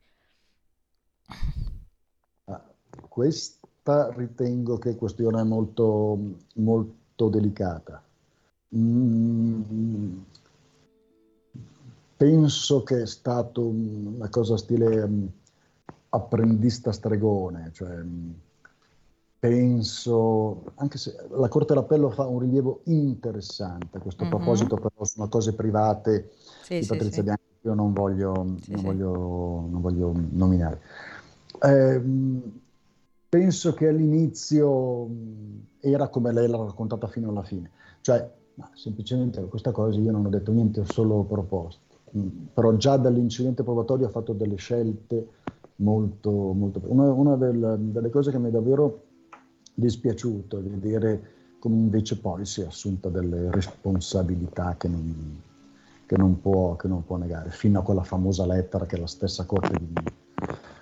Ah, 2.46 2.64
questa 3.08 4.12
ritengo 4.16 4.78
che 4.78 4.92
è 4.92 4.96
questione 4.96 5.44
molto, 5.44 6.18
molto 6.56 7.30
delicata. 7.30 8.04
Mm, 8.76 10.18
penso 12.18 12.84
che 12.84 13.02
è 13.04 13.08
stato 13.08 13.66
una 13.66 14.30
cosa 14.30 14.58
stile 14.58 15.08
mm, 15.08 15.26
apprendista 16.10 16.92
stregone, 16.92 17.70
cioè 17.72 18.04
penso, 19.40 20.64
anche 20.76 20.98
se 20.98 21.16
la 21.30 21.48
Corte 21.48 21.74
d'Appello 21.74 22.10
fa 22.10 22.26
un 22.26 22.40
rilievo 22.40 22.82
interessante 22.86 23.98
a 23.98 24.02
questo 24.02 24.24
mm-hmm. 24.24 24.34
proposito, 24.34 24.76
però 24.76 25.06
sono 25.06 25.30
cose 25.30 25.54
private 25.54 26.32
sì, 26.62 26.80
di 26.80 26.86
Patrizia 26.86 27.20
sì, 27.20 27.24
Bianchi, 27.24 27.44
io 27.62 27.74
non 27.74 27.94
voglio, 27.94 28.56
sì, 28.62 28.72
non 28.74 28.84
voglio, 28.84 29.68
non 29.70 29.82
voglio 29.82 30.14
nominare. 30.32 30.82
Eh, 31.62 32.02
penso 33.30 33.74
che 33.74 33.88
all'inizio 33.88 35.10
era 35.80 36.10
come 36.10 36.34
lei 36.34 36.50
l'ha 36.50 36.58
raccontata 36.58 37.08
fino 37.08 37.30
alla 37.30 37.44
fine, 37.44 37.72
cioè 38.02 38.30
semplicemente 38.74 39.42
questa 39.46 39.72
cosa 39.72 39.98
io 40.00 40.12
non 40.12 40.26
ho 40.26 40.30
detto 40.30 40.52
niente, 40.52 40.82
ho 40.82 40.86
solo 40.86 41.24
proposto, 41.24 41.96
però 42.54 42.76
già 42.76 42.98
dall'incidente 42.98 43.64
probatorio 43.64 44.08
ha 44.08 44.10
fatto 44.10 44.34
delle 44.34 44.56
scelte 44.56 45.28
molto, 45.78 46.30
molto... 46.30 46.82
Una, 46.88 47.10
una 47.14 47.36
del, 47.38 47.78
delle 47.80 48.10
cose 48.10 48.32
che 48.32 48.40
mi 48.40 48.50
è 48.50 48.52
davvero 48.52 49.04
dispiaciuto 49.80 50.62
vedere 50.62 51.38
come 51.60 51.76
invece 51.76 52.20
poi 52.20 52.46
si 52.46 52.62
è 52.62 52.66
assunta 52.66 53.10
delle 53.10 53.52
responsabilità 53.52 54.76
che 54.78 54.88
non, 54.88 55.42
che 56.06 56.18
non, 56.18 56.40
può, 56.40 56.76
che 56.76 56.88
non 56.88 57.04
può 57.04 57.18
negare, 57.18 57.50
fino 57.50 57.80
a 57.80 57.84
quella 57.84 58.04
famosa 58.04 58.46
lettera 58.46 58.86
che 58.86 58.98
la 58.98 59.08
stessa 59.08 59.46
Corte 59.46 59.78
di, 59.78 59.94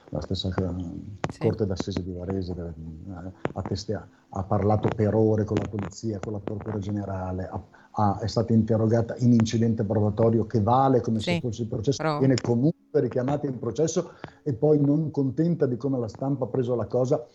la 0.10 0.22
stessa 0.22 0.50
sì. 0.54 1.40
Corte 1.40 1.66
d'Assise 1.66 2.04
di 2.04 2.14
Varese 2.14 2.52
eh, 2.54 3.32
ha, 3.54 3.62
testea, 3.62 4.08
ha, 4.30 4.44
parlato 4.44 4.88
per 4.96 5.14
ore 5.16 5.44
con 5.44 5.58
la 5.58 5.68
polizia, 5.68 6.20
con 6.20 6.34
la 6.34 6.40
Procura 6.40 6.78
Generale, 6.78 7.50
ha, 7.92 8.20
è 8.20 8.28
stata 8.28 8.54
interrogata 8.54 9.16
in 9.18 9.34
incidente 9.34 9.84
probatorio 9.84 10.46
che 10.46 10.62
vale 10.62 11.02
come 11.02 11.20
sì. 11.20 11.34
se 11.34 11.40
fosse 11.42 11.64
il 11.64 11.68
processo, 11.68 12.20
viene 12.20 12.36
comunque 12.36 13.02
richiamati 13.02 13.48
in 13.48 13.58
processo 13.60 14.12
e 14.44 14.54
poi 14.54 14.80
non 14.80 15.12
contenta 15.12 15.66
di 15.66 15.76
come 15.76 16.00
la 16.00 16.08
stampa 16.08 16.46
ha 16.46 16.48
preso 16.48 16.76
la 16.76 16.86
cosa, 16.86 17.26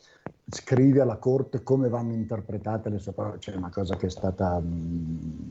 scrive 0.49 1.01
alla 1.01 1.17
corte 1.17 1.63
come 1.63 1.89
vanno 1.89 2.13
interpretate 2.13 2.89
le 2.89 2.99
sue 2.99 3.13
parole, 3.13 3.39
cioè 3.41 3.57
una 3.57 3.71
cosa 3.71 3.97
che 3.97 4.07
è 4.07 4.11
stata 4.11 4.59
mh, 4.59 4.67
mm, 4.67 5.51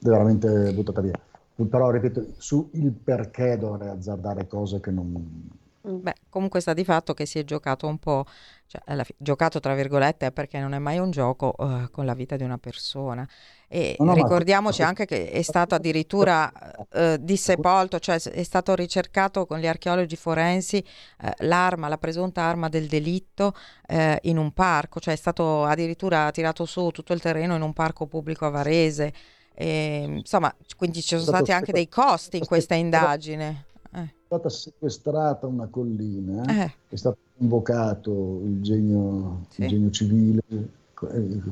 veramente 0.00 0.72
buttata 0.72 1.00
via. 1.00 1.18
Però 1.54 1.90
ripeto, 1.90 2.26
su 2.38 2.70
il 2.72 2.92
perché 2.92 3.58
dovrei 3.58 3.88
azzardare 3.88 4.46
cose 4.46 4.80
che 4.80 4.90
non, 4.90 5.50
Beh, 5.82 6.14
comunque 6.28 6.60
sta 6.60 6.74
di 6.74 6.84
fatto 6.84 7.14
che 7.14 7.24
si 7.24 7.38
è 7.38 7.44
giocato 7.44 7.86
un 7.86 7.98
po', 7.98 8.24
cioè 8.66 8.82
fi- 9.02 9.14
giocato 9.16 9.60
tra 9.60 9.74
virgolette 9.74 10.30
perché 10.30 10.58
non 10.60 10.74
è 10.74 10.78
mai 10.78 10.98
un 10.98 11.10
gioco 11.10 11.54
uh, 11.56 11.90
con 11.90 12.04
la 12.04 12.12
vita 12.12 12.36
di 12.36 12.42
una 12.44 12.58
persona. 12.58 13.26
E 13.72 13.94
no, 14.00 14.06
no, 14.06 14.14
ricordiamoci 14.14 14.82
ma... 14.82 14.88
anche 14.88 15.06
che 15.06 15.30
è 15.30 15.42
stato 15.42 15.76
addirittura 15.76 16.52
uh, 16.92 17.16
dissepolto, 17.20 18.00
cioè 18.00 18.20
è 18.20 18.42
stato 18.42 18.74
ricercato 18.74 19.46
con 19.46 19.60
gli 19.60 19.66
archeologi 19.68 20.16
forensi 20.16 20.84
uh, 21.22 21.28
l'arma, 21.38 21.86
la 21.86 21.98
presunta 21.98 22.42
arma 22.42 22.68
del 22.68 22.86
delitto 22.86 23.54
in 24.22 24.38
un 24.38 24.52
parco, 24.52 25.00
cioè 25.00 25.14
è 25.14 25.16
stato 25.16 25.64
addirittura 25.64 26.30
tirato 26.30 26.64
su 26.64 26.90
tutto 26.90 27.12
il 27.12 27.20
terreno 27.20 27.56
in 27.56 27.62
un 27.62 27.72
parco 27.72 28.06
pubblico 28.06 28.46
a 28.46 28.50
Varese. 28.50 29.12
E, 29.52 30.04
insomma, 30.18 30.54
quindi 30.76 31.02
ci 31.02 31.18
sono 31.18 31.22
stati 31.22 31.50
anche 31.50 31.72
dei 31.72 31.88
costi 31.88 32.36
in 32.36 32.46
questa 32.46 32.74
indagine 32.74 33.64
stata 34.30 34.48
sequestrata 34.48 35.48
una 35.48 35.66
collina, 35.66 36.44
eh. 36.44 36.72
è 36.88 36.94
stato 36.94 37.18
convocato 37.36 38.42
il 38.44 38.62
genio, 38.62 39.40
sì. 39.48 39.62
il 39.62 39.68
genio 39.68 39.90
civile, 39.90 40.42
eh, 40.46 40.68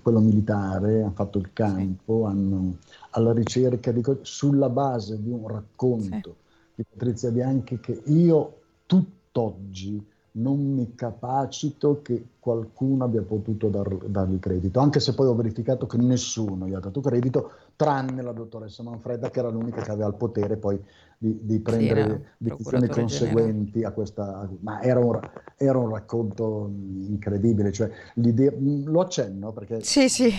quello 0.03 0.21
militare, 0.21 1.03
hanno 1.03 1.13
fatto 1.13 1.39
il 1.39 1.53
campo, 1.53 2.25
hanno, 2.27 2.77
alla 3.11 3.33
ricerca 3.33 3.93
di 3.93 4.03
sulla 4.23 4.69
base 4.69 5.21
di 5.23 5.31
un 5.31 5.49
racconto 5.49 6.37
sì. 6.75 6.75
di 6.75 6.85
Patrizia 6.89 7.31
Bianchi 7.31 7.81
che 7.81 8.03
io 8.07 8.61
tutt'oggi 8.87 10.05
non 10.33 10.73
mi 10.73 10.95
capacito 10.95 12.01
che 12.03 12.27
qualcuno 12.39 13.05
abbia 13.05 13.23
potuto 13.23 13.69
dar, 13.69 13.89
dargli 14.07 14.39
credito, 14.39 14.81
anche 14.81 15.01
se 15.01 15.15
poi 15.15 15.27
ho 15.27 15.35
verificato 15.35 15.87
che 15.87 15.97
nessuno 15.97 16.67
gli 16.67 16.75
ha 16.75 16.81
dato 16.81 17.01
credito, 17.01 17.53
tranne 17.75 18.23
la 18.23 18.33
dottoressa 18.33 18.83
Manfreda, 18.83 19.31
che 19.31 19.39
era 19.41 19.49
l'unica 19.49 19.83
che 19.83 19.91
aveva 19.91 20.09
il 20.09 20.15
potere 20.15 20.57
poi 20.57 20.81
di, 21.19 21.37
di 21.43 21.59
prendere 21.61 22.35
sì, 22.39 22.45
decisioni 22.45 22.89
conseguenti 22.89 23.83
a 23.83 23.91
questa... 23.91 24.49
Ma 24.61 24.81
era 24.81 25.01
un, 25.01 25.19
era 25.57 25.79
un, 25.79 25.91
racconto 25.91 26.71
incredibile, 26.71 27.73
cioè 27.73 27.91
l'idea... 28.15 28.53
Lo 28.57 29.01
accenno 29.01 29.53
perché... 29.53 29.83
Sì, 29.83 30.09
sì, 30.09 30.33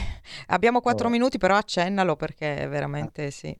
abbiamo 0.48 0.80
quattro 0.80 1.08
allora. 1.08 1.20
minuti, 1.20 1.38
però 1.38 1.56
accennalo 1.56 2.16
perché 2.16 2.68
veramente 2.70 3.26
eh. 3.26 3.32
sì. 3.32 3.58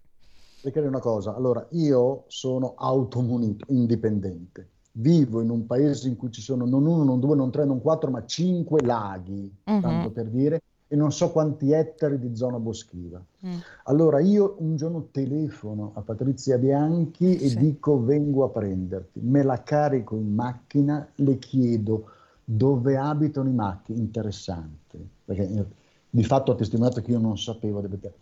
Perché 0.62 0.82
è 0.82 0.88
una 0.88 1.00
cosa, 1.00 1.36
allora 1.36 1.66
io 1.72 2.26
sono 2.28 2.74
automunito, 2.76 3.66
indipendente 3.70 4.70
vivo 4.94 5.42
in 5.42 5.50
un 5.50 5.66
paese 5.66 6.08
in 6.08 6.16
cui 6.16 6.32
ci 6.32 6.42
sono 6.42 6.66
non 6.66 6.86
uno, 6.86 7.04
non 7.04 7.20
due, 7.20 7.36
non 7.36 7.52
tre, 7.52 7.66
non 7.66 7.82
quattro, 7.82 8.10
ma 8.10 8.26
cinque 8.26 8.82
laghi, 8.82 9.50
uh-huh. 9.64 9.80
tanto 9.80 10.12
per 10.12 10.26
dire, 10.26 10.62
e 10.92 10.96
non 10.96 11.12
so 11.12 11.30
quanti 11.30 11.72
ettari 11.72 12.18
di 12.18 12.36
zona 12.36 12.58
boschiva. 12.58 13.24
Mm. 13.46 13.58
Allora 13.84 14.20
io 14.20 14.56
un 14.58 14.76
giorno 14.76 15.10
telefono 15.12 15.92
a 15.94 16.02
Patrizia 16.02 16.58
Bianchi 16.58 17.38
e 17.38 17.50
sì. 17.50 17.58
dico 17.58 18.04
vengo 18.04 18.44
a 18.44 18.50
prenderti, 18.50 19.20
me 19.22 19.44
la 19.44 19.62
carico 19.62 20.16
in 20.16 20.34
macchina, 20.34 21.08
le 21.16 21.38
chiedo 21.38 22.06
dove 22.44 22.98
abitano 22.98 23.50
i 23.50 23.54
macchi, 23.54 23.96
interessante, 23.96 24.98
perché 25.24 25.66
di 26.10 26.24
fatto 26.24 26.54
ho 26.54 26.56
testimoniato 26.56 27.02
che 27.02 27.12
io 27.12 27.20
non 27.20 27.38
sapevo 27.38 27.82
dove, 27.82 28.14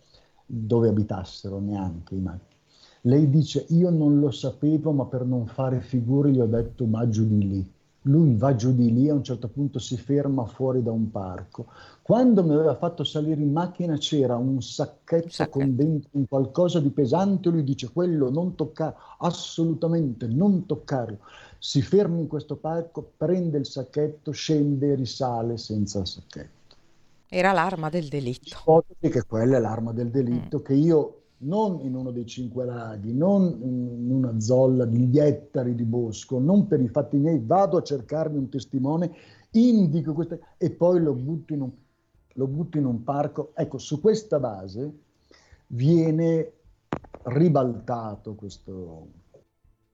dove 0.44 0.88
abitassero 0.88 1.58
neanche 1.58 2.14
i 2.14 2.20
macchi. 2.20 2.56
Lei 3.02 3.30
dice, 3.30 3.64
io 3.70 3.88
non 3.88 4.18
lo 4.20 4.30
sapevo, 4.30 4.92
ma 4.92 5.06
per 5.06 5.24
non 5.24 5.46
fare 5.46 5.80
figure 5.80 6.30
gli 6.30 6.40
ho 6.40 6.46
detto, 6.46 6.84
ma 6.84 7.08
giù 7.08 7.26
di 7.26 7.48
lì. 7.48 7.72
Lui 8.02 8.36
va 8.36 8.54
giù 8.54 8.72
di 8.74 8.92
lì, 8.92 9.08
a 9.08 9.14
un 9.14 9.24
certo 9.24 9.48
punto 9.48 9.78
si 9.78 9.96
ferma 9.96 10.44
fuori 10.46 10.82
da 10.82 10.92
un 10.92 11.10
parco. 11.10 11.66
Quando 12.00 12.42
mi 12.42 12.54
aveva 12.54 12.74
fatto 12.76 13.04
salire 13.04 13.40
in 13.40 13.52
macchina 13.52 13.96
c'era 13.98 14.36
un 14.36 14.62
sacchetto 14.62 15.28
Sacchetto. 15.28 15.58
con 15.58 15.76
dentro 15.76 16.08
un 16.12 16.26
qualcosa 16.26 16.80
di 16.80 16.90
pesante, 16.90 17.50
lui 17.50 17.64
dice, 17.64 17.90
quello 17.92 18.30
non 18.30 18.54
toccare, 18.54 18.94
assolutamente 19.18 20.26
non 20.26 20.64
toccarlo. 20.64 21.18
Si 21.58 21.82
ferma 21.82 22.18
in 22.18 22.28
questo 22.28 22.56
parco, 22.56 23.10
prende 23.16 23.58
il 23.58 23.66
sacchetto, 23.66 24.30
scende 24.30 24.92
e 24.92 24.94
risale 24.94 25.58
senza 25.58 25.98
il 25.98 26.06
sacchetto. 26.06 26.56
Era 27.28 27.52
l'arma 27.52 27.90
del 27.90 28.08
delitto. 28.08 28.56
Ipotesi 28.58 29.10
che 29.10 29.26
quella 29.26 29.58
è 29.58 29.60
l'arma 29.60 29.92
del 29.92 30.08
delitto 30.08 30.60
mm. 30.60 30.62
che 30.62 30.72
io 30.72 31.17
non 31.38 31.80
in 31.80 31.94
uno 31.94 32.10
dei 32.10 32.26
cinque 32.26 32.64
laghi, 32.64 33.12
non 33.12 33.58
in 33.62 34.10
una 34.10 34.40
zolla 34.40 34.84
di 34.84 35.18
ettari 35.18 35.74
di 35.74 35.84
bosco, 35.84 36.38
non 36.38 36.66
per 36.66 36.80
i 36.80 36.88
fatti 36.88 37.16
miei, 37.16 37.40
vado 37.40 37.76
a 37.76 37.82
cercarmi 37.82 38.38
un 38.38 38.48
testimone, 38.48 39.12
indico 39.52 40.12
queste 40.12 40.40
e 40.56 40.70
poi 40.70 41.00
lo 41.00 41.12
butto 41.12 41.52
in 41.52 41.60
un, 41.62 41.70
lo 42.32 42.46
butto 42.46 42.78
in 42.78 42.86
un 42.86 43.04
parco. 43.04 43.52
Ecco, 43.54 43.78
su 43.78 44.00
questa 44.00 44.40
base 44.40 44.92
viene 45.68 46.52
ribaltato 47.24 48.34
questo, 48.34 49.06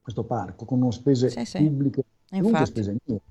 questo 0.01 0.23
parco 0.23 0.65
con 0.65 0.91
spese 0.91 1.29
sì, 1.29 1.45
sì. 1.45 1.57
pubbliche, 1.63 2.03
comunque 2.29 2.65
spese 2.65 2.97
mie, 3.05 3.21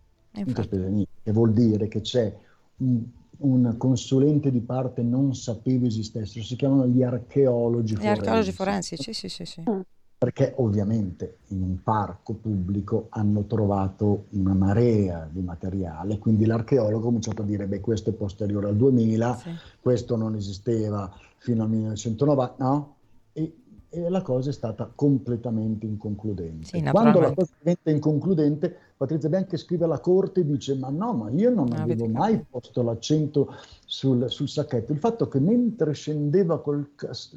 spese 0.63 0.89
mie, 0.89 1.07
che 1.23 1.33
vuol 1.33 1.53
dire 1.53 1.89
che 1.89 2.01
c'è 2.01 2.33
un 2.77 3.05
un 3.39 3.75
consulente 3.77 4.51
di 4.51 4.61
parte 4.61 5.03
non 5.03 5.35
sapevo 5.35 5.87
esistessero, 5.87 6.45
si 6.45 6.57
chiamano 6.57 6.87
gli 6.87 7.03
archeologi 7.03 7.95
gli 7.95 7.97
forensi. 7.97 8.15
Gli 8.15 8.19
archeologi 8.19 8.53
forensi, 8.53 8.97
sì, 8.97 9.13
sì, 9.13 9.29
sì, 9.29 9.45
sì. 9.45 9.63
Mm. 9.69 9.81
Perché 10.17 10.55
ovviamente 10.57 11.39
in 11.49 11.63
un 11.63 11.83
parco 11.83 12.35
pubblico 12.35 13.09
hanno 13.11 13.45
trovato 13.45 14.27
una 14.31 14.55
marea 14.55 15.29
di 15.31 15.43
materiale, 15.43 16.19
quindi 16.19 16.47
l'archeologo 16.47 16.99
ha 16.99 17.03
cominciato 17.03 17.43
a 17.43 17.45
dire, 17.45 17.67
beh, 17.67 17.81
questo 17.81 18.11
è 18.11 18.13
posteriore 18.15 18.69
al 18.69 18.77
2000, 18.77 19.37
sì. 19.37 19.51
questo 19.81 20.17
non 20.17 20.35
esisteva 20.35 21.13
fino 21.37 21.63
al 21.63 21.69
1990, 21.69 22.55
no? 22.65 22.97
E 23.33 23.53
e 23.95 24.09
la 24.09 24.23
cosa 24.23 24.51
è 24.51 24.53
stata 24.53 24.91
completamente 24.93 25.87
inconcludente. 25.87 26.67
Sì, 26.67 26.83
Quando 26.83 27.21
la 27.21 27.33
cosa 27.33 27.53
diventa 27.59 27.91
inconcludente, 27.91 28.77
Patrizia 29.05 29.29
Bianchi 29.29 29.59
scrive 29.59 29.85
alla 29.85 30.01
corte 30.01 30.41
e 30.41 30.47
dice: 30.47 30.75
Ma 30.77 30.89
no, 30.89 31.13
ma 31.13 31.31
io 31.31 31.51
non 31.51 31.71
ah, 31.75 31.83
avevo 31.83 32.07
mai 32.07 32.43
posto 32.49 32.83
l'accento 32.83 33.55
sul, 33.85 34.31
sul, 34.31 34.49
sacchetto. 34.49 34.93
Il 34.93 34.99
fatto 34.99 35.29
che 35.29 35.39
mentre 35.41 35.93
scendeva 35.93 36.59
col, 36.63 36.93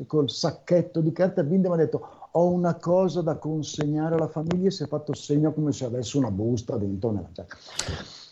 col 0.06 0.30
sacchetto 0.30 1.02
di 1.02 1.12
carta, 1.12 1.44
Binde 1.44 1.68
mi 1.68 1.74
ha 1.74 1.78
detto: 1.78 2.30
Ho 2.32 2.50
una 2.52 2.76
cosa 2.76 3.22
da 3.22 3.36
consegnare 3.36 4.16
alla 4.16 4.30
famiglia 4.30 4.68
e 4.68 4.72
si 4.72 4.84
è 4.84 4.88
fatto 4.88 5.14
segno 5.14 5.52
come 5.52 5.74
se 5.74 5.84
avesse 5.84 6.18
una 6.18 6.32
busta 6.32 6.78
dentro 6.78 7.12
nella 7.12 7.30
giacca. 7.34 7.58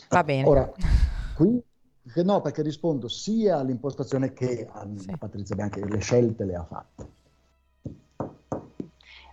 Va 0.10 0.24
bene. 0.24 0.48
Ora, 0.48 0.72
qui 1.36 1.62
no, 2.24 2.40
perché 2.40 2.62
rispondo 2.62 3.10
sia 3.10 3.58
all'impostazione 3.58 4.32
che 4.32 4.66
a 4.72 4.88
sì. 4.96 5.14
Patrizia 5.18 5.56
Bianchi, 5.56 5.86
le 5.86 6.00
scelte 6.00 6.46
le 6.46 6.56
ha 6.56 6.64
fatte. 6.64 7.15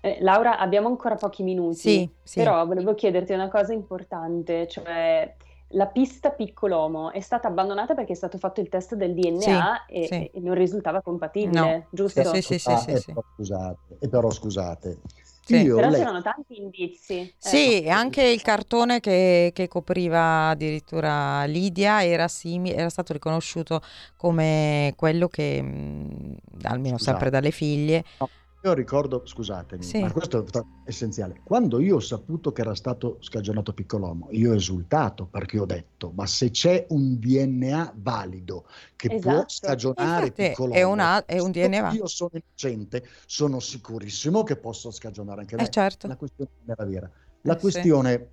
Eh, 0.04 0.18
Laura, 0.20 0.58
abbiamo 0.58 0.88
ancora 0.88 1.14
pochi 1.14 1.44
minuti, 1.44 1.76
sì, 1.76 2.10
sì. 2.24 2.40
però 2.40 2.66
volevo 2.66 2.92
chiederti 2.92 3.32
una 3.34 3.48
cosa 3.48 3.72
importante, 3.72 4.66
cioè 4.66 5.32
la 5.68 5.86
pista 5.86 6.30
Piccolomo 6.30 7.12
è 7.12 7.20
stata 7.20 7.46
abbandonata 7.46 7.94
perché 7.94 8.12
è 8.12 8.16
stato 8.16 8.36
fatto 8.36 8.60
il 8.60 8.68
test 8.68 8.96
del 8.96 9.14
DNA 9.14 9.84
sì, 9.86 9.94
e, 9.94 10.06
sì. 10.06 10.30
e, 10.34 10.40
non 10.40 10.54
risultava 10.54 11.02
compatibile, 11.02 11.60
no. 11.60 11.86
giusto? 11.92 12.24
Sì, 12.34 12.42
sì, 12.42 12.58
sì. 12.58 12.70
Ah, 12.70 12.76
sì, 12.78 12.90
e, 12.90 13.02
però, 13.06 13.22
scusate, 13.36 13.96
e 14.00 14.08
però 14.08 14.30
scusate. 14.30 14.98
Io, 15.46 15.76
però 15.76 15.88
lei... 15.88 16.00
c'erano 16.00 16.22
tanti 16.22 16.60
indizi. 16.60 17.32
Sì, 17.38 17.76
ecco. 17.76 17.90
anche 17.90 18.24
il 18.24 18.42
cartone 18.42 18.98
che, 18.98 19.52
che, 19.54 19.68
copriva 19.68 20.48
addirittura 20.48 21.44
Lidia 21.44 22.04
era, 22.04 22.26
simile, 22.26 22.74
era 22.74 22.88
stato 22.88 23.12
riconosciuto 23.12 23.80
come 24.16 24.94
quello 24.96 25.28
che, 25.28 25.62
mh, 25.62 26.36
almeno 26.62 26.96
scusate. 26.96 27.10
sempre 27.10 27.30
dalle 27.30 27.50
figlie, 27.52 28.04
no 28.18 28.28
io 28.64 28.72
ricordo, 28.74 29.22
scusatemi, 29.24 29.82
sì. 29.82 30.00
ma 30.00 30.12
questo 30.12 30.44
è 30.44 30.60
essenziale. 30.84 31.40
Quando 31.42 31.80
io 31.80 31.96
ho 31.96 32.00
saputo 32.00 32.52
che 32.52 32.60
era 32.60 32.76
stato 32.76 33.16
scagionato 33.20 33.72
Piccolomo, 33.72 34.28
io 34.30 34.52
ho 34.52 34.54
esultato 34.54 35.26
perché 35.26 35.58
ho 35.58 35.66
detto: 35.66 36.12
ma 36.14 36.26
se 36.26 36.50
c'è 36.50 36.86
un 36.90 37.18
DNA 37.18 37.94
valido 37.96 38.66
che 38.94 39.14
esatto. 39.14 39.34
può 39.34 39.44
scagionare 39.48 40.26
Infatti, 40.26 40.48
Piccolomo, 40.48 40.74
è, 40.74 40.82
una, 40.84 41.24
è 41.24 41.40
un 41.40 41.50
DNA. 41.50 41.90
Io 41.92 42.06
sono 42.06 42.30
innocente, 42.32 43.04
sono 43.26 43.58
sicurissimo 43.58 44.44
che 44.44 44.56
posso 44.56 44.92
scagionare 44.92 45.40
anche 45.40 45.56
me. 45.56 45.64
Eh 45.64 45.68
certo. 45.68 46.06
La 46.06 46.16
questione 46.16 46.50
non 46.60 46.76
era 46.78 46.88
vera. 46.88 47.10
La 47.42 47.56
eh 47.56 47.58
questione, 47.58 48.12
sì. 48.12 48.26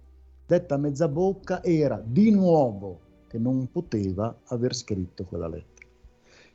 detta 0.45 0.75
a 0.75 0.77
mezza 0.77 1.07
bocca, 1.07 1.63
era 1.63 1.99
di 2.05 2.29
nuovo 2.29 3.07
che 3.27 3.39
non 3.39 3.71
poteva 3.71 4.41
aver 4.45 4.75
scritto 4.75 5.23
quella 5.23 5.47
lettera. 5.47 5.78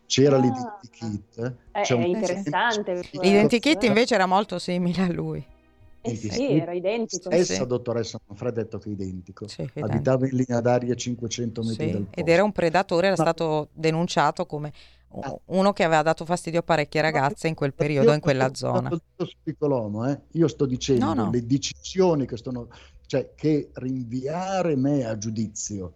C'era 0.07 0.37
ah. 0.37 0.41
l'identikit. 0.41 1.57
Eh, 1.73 1.81
è, 1.81 1.87
è 1.87 2.05
interessante. 2.05 3.09
L'identikit 3.13 3.83
invece 3.85 4.15
era 4.15 4.27
molto 4.27 4.59
simile 4.59 5.03
a 5.03 5.13
lui. 5.13 5.53
Eh 6.07 6.17
sì, 6.17 6.59
era 6.59 6.73
identico. 6.73 7.31
Stessa 7.31 7.55
sì. 7.55 7.67
dottoressa 7.67 8.21
Manfred 8.27 8.59
ha 8.59 8.63
detto 8.63 8.79
che 8.79 8.91
è 8.91 8.93
identico. 8.93 9.49
Sì, 9.49 9.67
Abitava 9.81 10.27
in 10.27 10.37
linea 10.37 10.61
d'aria 10.61 10.95
500 10.95 11.63
metri 11.63 11.87
sì. 11.87 11.93
dal 11.93 12.03
posto. 12.03 12.21
Ed 12.21 12.29
era 12.29 12.45
un 12.45 12.53
predatore, 12.53 13.07
era 13.07 13.17
stato 13.17 13.69
denunciato 13.73 14.45
come 14.45 14.71
ah. 15.21 15.35
uno 15.47 15.73
che 15.73 15.83
aveva 15.83 16.03
dato 16.03 16.27
fastidio 16.27 16.61
a 16.61 16.63
parecchie 16.63 17.01
ragazze 17.01 17.49
in 17.49 17.55
quel 17.55 17.73
periodo, 17.73 18.13
in 18.13 18.21
quella 18.21 18.55
zona. 18.55 18.91
Io, 18.91 20.07
eh? 20.07 20.21
io 20.33 20.49
sto 20.49 20.67
dicendo 20.67 21.07
no, 21.07 21.15
no. 21.15 21.31
le 21.31 21.47
decisioni 21.47 22.27
che 22.27 22.37
sono, 22.37 22.69
cioè 23.07 23.33
che 23.35 23.71
rinviare 23.73 24.77
me 24.77 25.07
a 25.07 25.17
giudizio 25.17 25.95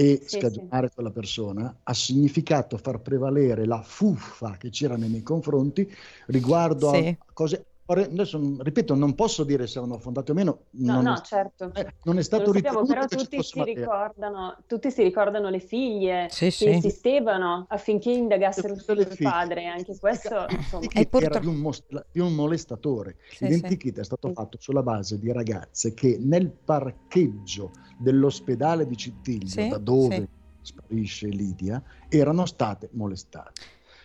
e 0.00 0.22
sì, 0.24 0.38
scagionare 0.38 0.88
sì. 0.88 0.94
quella 0.94 1.10
persona 1.10 1.80
ha 1.82 1.92
significato 1.92 2.78
far 2.78 3.02
prevalere 3.02 3.66
la 3.66 3.82
fuffa 3.82 4.56
che 4.56 4.70
c'era 4.70 4.96
nei 4.96 5.10
miei 5.10 5.22
confronti 5.22 5.86
riguardo 6.28 6.90
sì. 6.94 7.14
a 7.18 7.32
cose 7.34 7.66
adesso 7.92 8.56
ripeto, 8.60 8.94
non 8.94 9.14
posso 9.14 9.44
dire 9.44 9.66
se 9.66 9.78
erano 9.78 9.98
fondate 9.98 10.30
o 10.30 10.34
meno. 10.34 10.64
No, 10.70 11.02
no, 11.02 11.14
è, 11.14 11.20
certo. 11.22 11.72
Eh, 11.74 11.94
non 12.04 12.18
è 12.18 12.22
stato 12.22 12.52
ritenuto 12.52 12.86
però 12.86 13.06
tutti 13.06 13.42
si, 13.42 13.62
ricordano, 13.62 14.56
tutti 14.66 14.90
si 14.90 15.02
ricordano 15.02 15.48
le 15.48 15.60
figlie 15.60 16.28
sì, 16.30 16.46
che 16.46 16.50
sì. 16.50 16.68
insistevano 16.68 17.66
affinché 17.68 18.10
indagassero 18.10 18.76
sul 18.76 19.16
padre, 19.18 19.66
anche 19.66 19.96
questo 19.98 20.46
insomma. 20.48 20.86
Era 21.10 21.38
di 21.38 21.46
un, 21.46 21.56
most- 21.56 22.06
di 22.12 22.20
un 22.20 22.34
molestatore. 22.34 23.16
Sì, 23.30 23.44
L'identikit 23.44 23.98
è 23.98 24.04
stato 24.04 24.32
fatto 24.32 24.56
sulla 24.60 24.82
base 24.82 25.18
di 25.18 25.32
ragazze 25.32 25.94
che 25.94 26.18
nel 26.20 26.50
parcheggio 26.50 27.72
dell'ospedale 27.98 28.86
di 28.86 28.96
Cittiglio, 28.96 29.68
da 29.68 29.78
dove 29.78 30.28
sparisce 30.62 31.26
Lidia, 31.26 31.82
erano 32.08 32.46
state 32.46 32.88
molestate. 32.92 33.60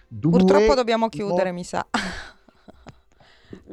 Due 0.07 0.39
Purtroppo 0.39 0.75
dobbiamo 0.75 1.09
chiudere, 1.09 1.49
mo- 1.49 1.57
mi 1.57 1.63
sa. 1.63 1.85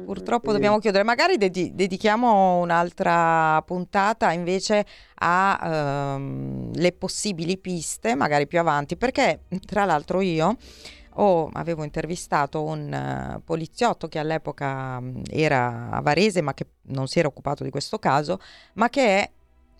Purtroppo 0.03 0.51
dobbiamo 0.51 0.79
chiudere, 0.79 1.03
magari 1.03 1.37
ded- 1.37 1.71
dedichiamo 1.73 2.57
un'altra 2.57 3.61
puntata 3.65 4.31
invece 4.31 4.85
alle 5.15 6.73
ehm, 6.73 6.93
possibili 6.97 7.57
piste, 7.57 8.15
magari 8.15 8.47
più 8.47 8.59
avanti, 8.59 8.97
perché 8.97 9.43
tra 9.65 9.85
l'altro 9.85 10.21
io 10.21 10.57
ho, 11.15 11.49
avevo 11.53 11.83
intervistato 11.83 12.63
un 12.63 13.35
uh, 13.37 13.43
poliziotto 13.43 14.07
che 14.07 14.19
all'epoca 14.19 14.97
um, 14.99 15.21
era 15.29 15.89
a 15.91 16.01
Varese 16.01 16.41
ma 16.41 16.53
che 16.53 16.65
non 16.87 17.07
si 17.07 17.19
era 17.19 17.27
occupato 17.27 17.63
di 17.63 17.69
questo 17.69 17.99
caso, 17.99 18.39
ma 18.73 18.89
che 18.89 19.31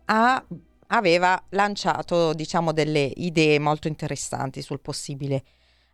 ha, 0.06 0.46
aveva 0.88 1.44
lanciato 1.50 2.34
diciamo 2.34 2.72
delle 2.72 3.12
idee 3.16 3.60
molto 3.60 3.88
interessanti 3.88 4.62
sul 4.62 4.80
possibile 4.80 5.44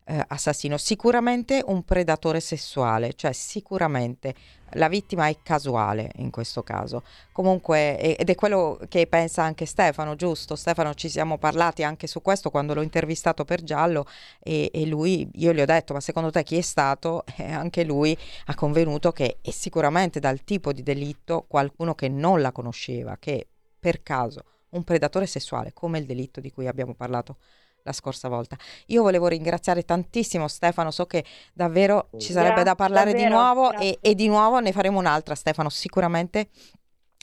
eh, 0.09 0.25
assassino, 0.29 0.77
sicuramente 0.77 1.63
un 1.67 1.83
predatore 1.83 2.39
sessuale, 2.39 3.13
cioè 3.13 3.31
sicuramente 3.31 4.33
la 4.73 4.89
vittima 4.89 5.27
è 5.27 5.37
casuale 5.43 6.11
in 6.15 6.31
questo 6.31 6.63
caso. 6.63 7.03
Comunque, 7.31 8.17
ed 8.17 8.27
è 8.27 8.35
quello 8.35 8.79
che 8.89 9.05
pensa 9.05 9.43
anche 9.43 9.67
Stefano, 9.67 10.15
giusto? 10.15 10.55
Stefano, 10.55 10.95
ci 10.95 11.09
siamo 11.09 11.37
parlati 11.37 11.83
anche 11.83 12.07
su 12.07 12.23
questo 12.23 12.49
quando 12.49 12.73
l'ho 12.73 12.81
intervistato 12.81 13.45
per 13.45 13.63
Giallo 13.63 14.07
e, 14.39 14.71
e 14.73 14.85
lui, 14.87 15.29
io 15.33 15.53
gli 15.53 15.61
ho 15.61 15.65
detto, 15.65 15.93
ma 15.93 16.01
secondo 16.01 16.31
te 16.31 16.43
chi 16.43 16.57
è 16.57 16.61
stato? 16.61 17.23
E 17.39 17.51
anche 17.51 17.83
lui 17.83 18.17
ha 18.47 18.55
convenuto 18.55 19.11
che 19.11 19.37
è 19.41 19.49
sicuramente 19.51 20.19
dal 20.19 20.43
tipo 20.43 20.73
di 20.73 20.83
delitto 20.83 21.45
qualcuno 21.47 21.95
che 21.95 22.09
non 22.09 22.41
la 22.41 22.51
conosceva, 22.51 23.15
che 23.17 23.47
per 23.79 24.03
caso 24.03 24.43
un 24.71 24.83
predatore 24.83 25.25
sessuale, 25.25 25.71
come 25.73 25.99
il 25.99 26.05
delitto 26.05 26.41
di 26.41 26.51
cui 26.51 26.67
abbiamo 26.67 26.93
parlato 26.93 27.37
la 27.83 27.91
scorsa 27.91 28.27
volta. 28.27 28.57
Io 28.87 29.01
volevo 29.01 29.27
ringraziare 29.27 29.83
tantissimo 29.83 30.47
Stefano, 30.47 30.91
so 30.91 31.05
che 31.05 31.23
davvero 31.53 32.09
ci 32.17 32.31
sarebbe 32.31 32.63
grazie, 32.63 32.63
da 32.63 32.75
parlare 32.75 33.11
davvero, 33.11 33.27
di 33.27 33.33
nuovo 33.33 33.71
e, 33.73 33.97
e, 34.01 34.15
di 34.15 34.27
nuovo 34.27 34.59
ne 34.59 34.71
faremo 34.71 34.99
un'altra 34.99 35.35
Stefano, 35.35 35.69
sicuramente. 35.69 36.49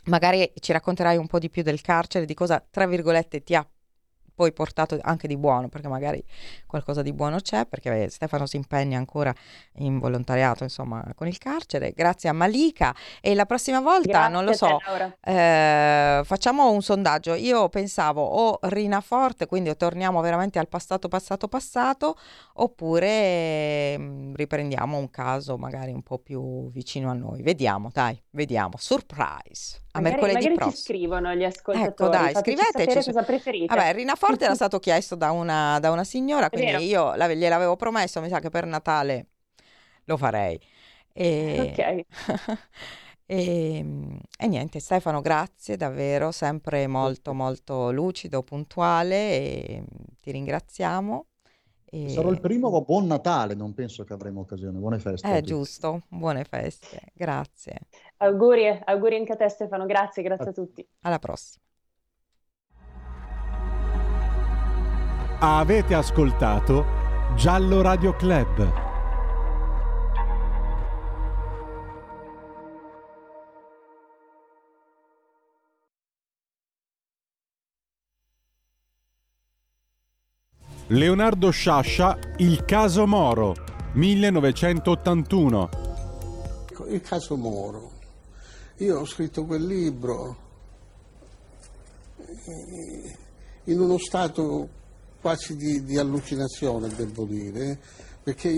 Magari 0.07 0.53
ci 0.61 0.73
racconterai 0.73 1.17
un 1.17 1.27
po' 1.27 1.39
di 1.39 1.51
più 1.51 1.63
del 1.63 1.81
carcere, 1.81 2.27
di 2.27 2.35
cosa 2.35 2.65
tra 2.71 2.87
virgolette 2.87 3.43
ti 3.43 3.55
ha 3.55 3.67
poi 4.37 4.53
portato 4.53 4.99
anche 5.01 5.27
di 5.27 5.37
buono, 5.39 5.69
perché 5.69 5.89
magari 5.89 6.23
qualcosa 6.67 7.01
di 7.01 7.15
buono 7.15 7.41
c'è, 7.41 7.65
perché 7.65 8.11
Stefano 8.11 8.47
si 8.47 8.57
impegna 8.57 8.99
ancora 8.99 9.35
in 9.79 9.99
volontariato, 9.99 10.63
insomma, 10.63 11.03
con 11.15 11.27
il 11.27 11.39
carcere. 11.39 11.93
Grazie 11.93 12.29
a 12.29 12.33
Malika. 12.33 12.95
E 13.23 13.35
la 13.35 13.47
prossima 13.47 13.81
volta, 13.81 14.29
Grazie 14.29 14.33
non 14.33 14.45
lo 14.45 14.53
so, 14.53 14.79
eh, 15.23 16.21
facciamo 16.23 16.71
un 16.71 16.83
sondaggio. 16.83 17.33
Io 17.35 17.71
pensavo 17.71 18.23
o 18.23 18.59
Rina 18.63 19.01
Forte, 19.01 19.47
quindi 19.47 19.75
torniamo 19.75 20.21
veramente 20.21 20.59
al 20.59 20.69
passato, 20.69 21.09
passato, 21.09 21.49
passato, 21.49 22.17
oppure 22.55 23.99
mm, 23.99 24.35
riprendiamo 24.35 24.99
un 24.99 25.09
caso 25.09 25.57
magari 25.57 25.93
un 25.93 26.03
po' 26.03 26.19
più 26.19 26.71
vicino 26.71 27.09
a 27.11 27.15
noi. 27.15 27.41
Vediamo, 27.41 27.89
dai, 27.91 28.23
vediamo. 28.33 28.75
Surprise 28.77 29.85
a 29.93 30.01
magari, 30.01 30.21
mercoledì 30.21 30.35
magari 30.35 30.55
prossimo. 30.55 30.77
ci 30.77 30.83
scrivono 30.83 31.35
gli 31.35 31.45
ascoltatori. 31.45 31.89
Ecco, 31.89 32.09
dai, 32.09 32.35
scriveteci. 32.35 33.13
cosa 33.13 33.23
preferite. 33.23 33.75
Vabbè, 33.75 33.95
Rina 33.95 34.15
Forte 34.15 34.26
era 34.45 34.55
stato 34.55 34.79
chiesto 34.79 35.15
da 35.15 35.31
una, 35.31 35.79
da 35.81 35.91
una 35.91 36.05
signora, 36.05 36.51
quindi 36.51 36.87
io 36.87 37.15
la, 37.15 37.33
gliel'avevo 37.33 37.77
promesso, 37.77 38.21
mi 38.21 38.29
sa 38.29 38.41
che 38.41 38.51
per 38.51 38.67
Natale 38.67 39.27
lo 40.05 40.17
farei. 40.17 40.59
E... 41.13 41.73
Ok. 41.73 42.59
e, 43.27 43.85
e, 44.39 44.47
niente, 44.47 44.81
Stefano, 44.81 45.21
grazie 45.21 45.77
davvero, 45.77 46.31
sempre 46.31 46.87
molto 46.87 47.33
molto 47.33 47.91
lucido, 47.91 48.43
puntuale 48.43 49.15
e 49.15 49.85
ti 50.21 50.31
ringraziamo. 50.31 51.27
E... 51.85 52.09
Sarò 52.11 52.31
il 52.31 52.41
primo, 52.41 52.71
ma 52.71 52.81
buon 52.81 53.07
Natale, 53.07 53.55
non 53.55 53.73
penso 53.73 54.05
che 54.05 54.13
avremo 54.13 54.41
occasione. 54.41 54.79
Buone 54.79 54.99
feste. 54.99 55.29
È 55.29 55.37
eh, 55.37 55.43
giusto, 55.43 56.03
buone 56.09 56.45
feste, 56.45 57.01
grazie. 57.15 57.79
Auguri, 58.19 58.81
auguri 58.85 59.17
anche 59.17 59.33
a 59.33 59.37
te 59.37 59.49
Stefano, 59.49 59.87
grazie, 59.87 60.23
grazie 60.23 60.51
a 60.51 60.53
tutti. 60.53 60.87
Alla 61.01 61.19
prossima. 61.19 61.65
Avete 65.39 65.93
ascoltato 65.93 66.87
Giallo 67.35 67.83
Radio 67.83 68.17
Club. 68.17 68.73
Leonardo 80.87 81.51
Sciascia, 81.51 82.17
Il 82.39 82.65
caso 82.65 83.07
Moro, 83.07 83.57
1981. 83.93 85.69
Il 86.89 87.03
caso 87.03 87.37
Moro. 87.37 87.91
Io 88.77 89.01
ho 89.01 89.05
scritto 89.05 89.45
quel 89.45 89.67
libro 89.67 90.37
in 93.65 93.79
uno 93.79 93.99
stato 93.99 94.85
quasi 95.27 95.57
di, 95.57 95.83
di 95.83 95.99
allucinazione, 95.99 96.87
devo 96.95 97.25
dire, 97.25 97.77
perché 98.23 98.49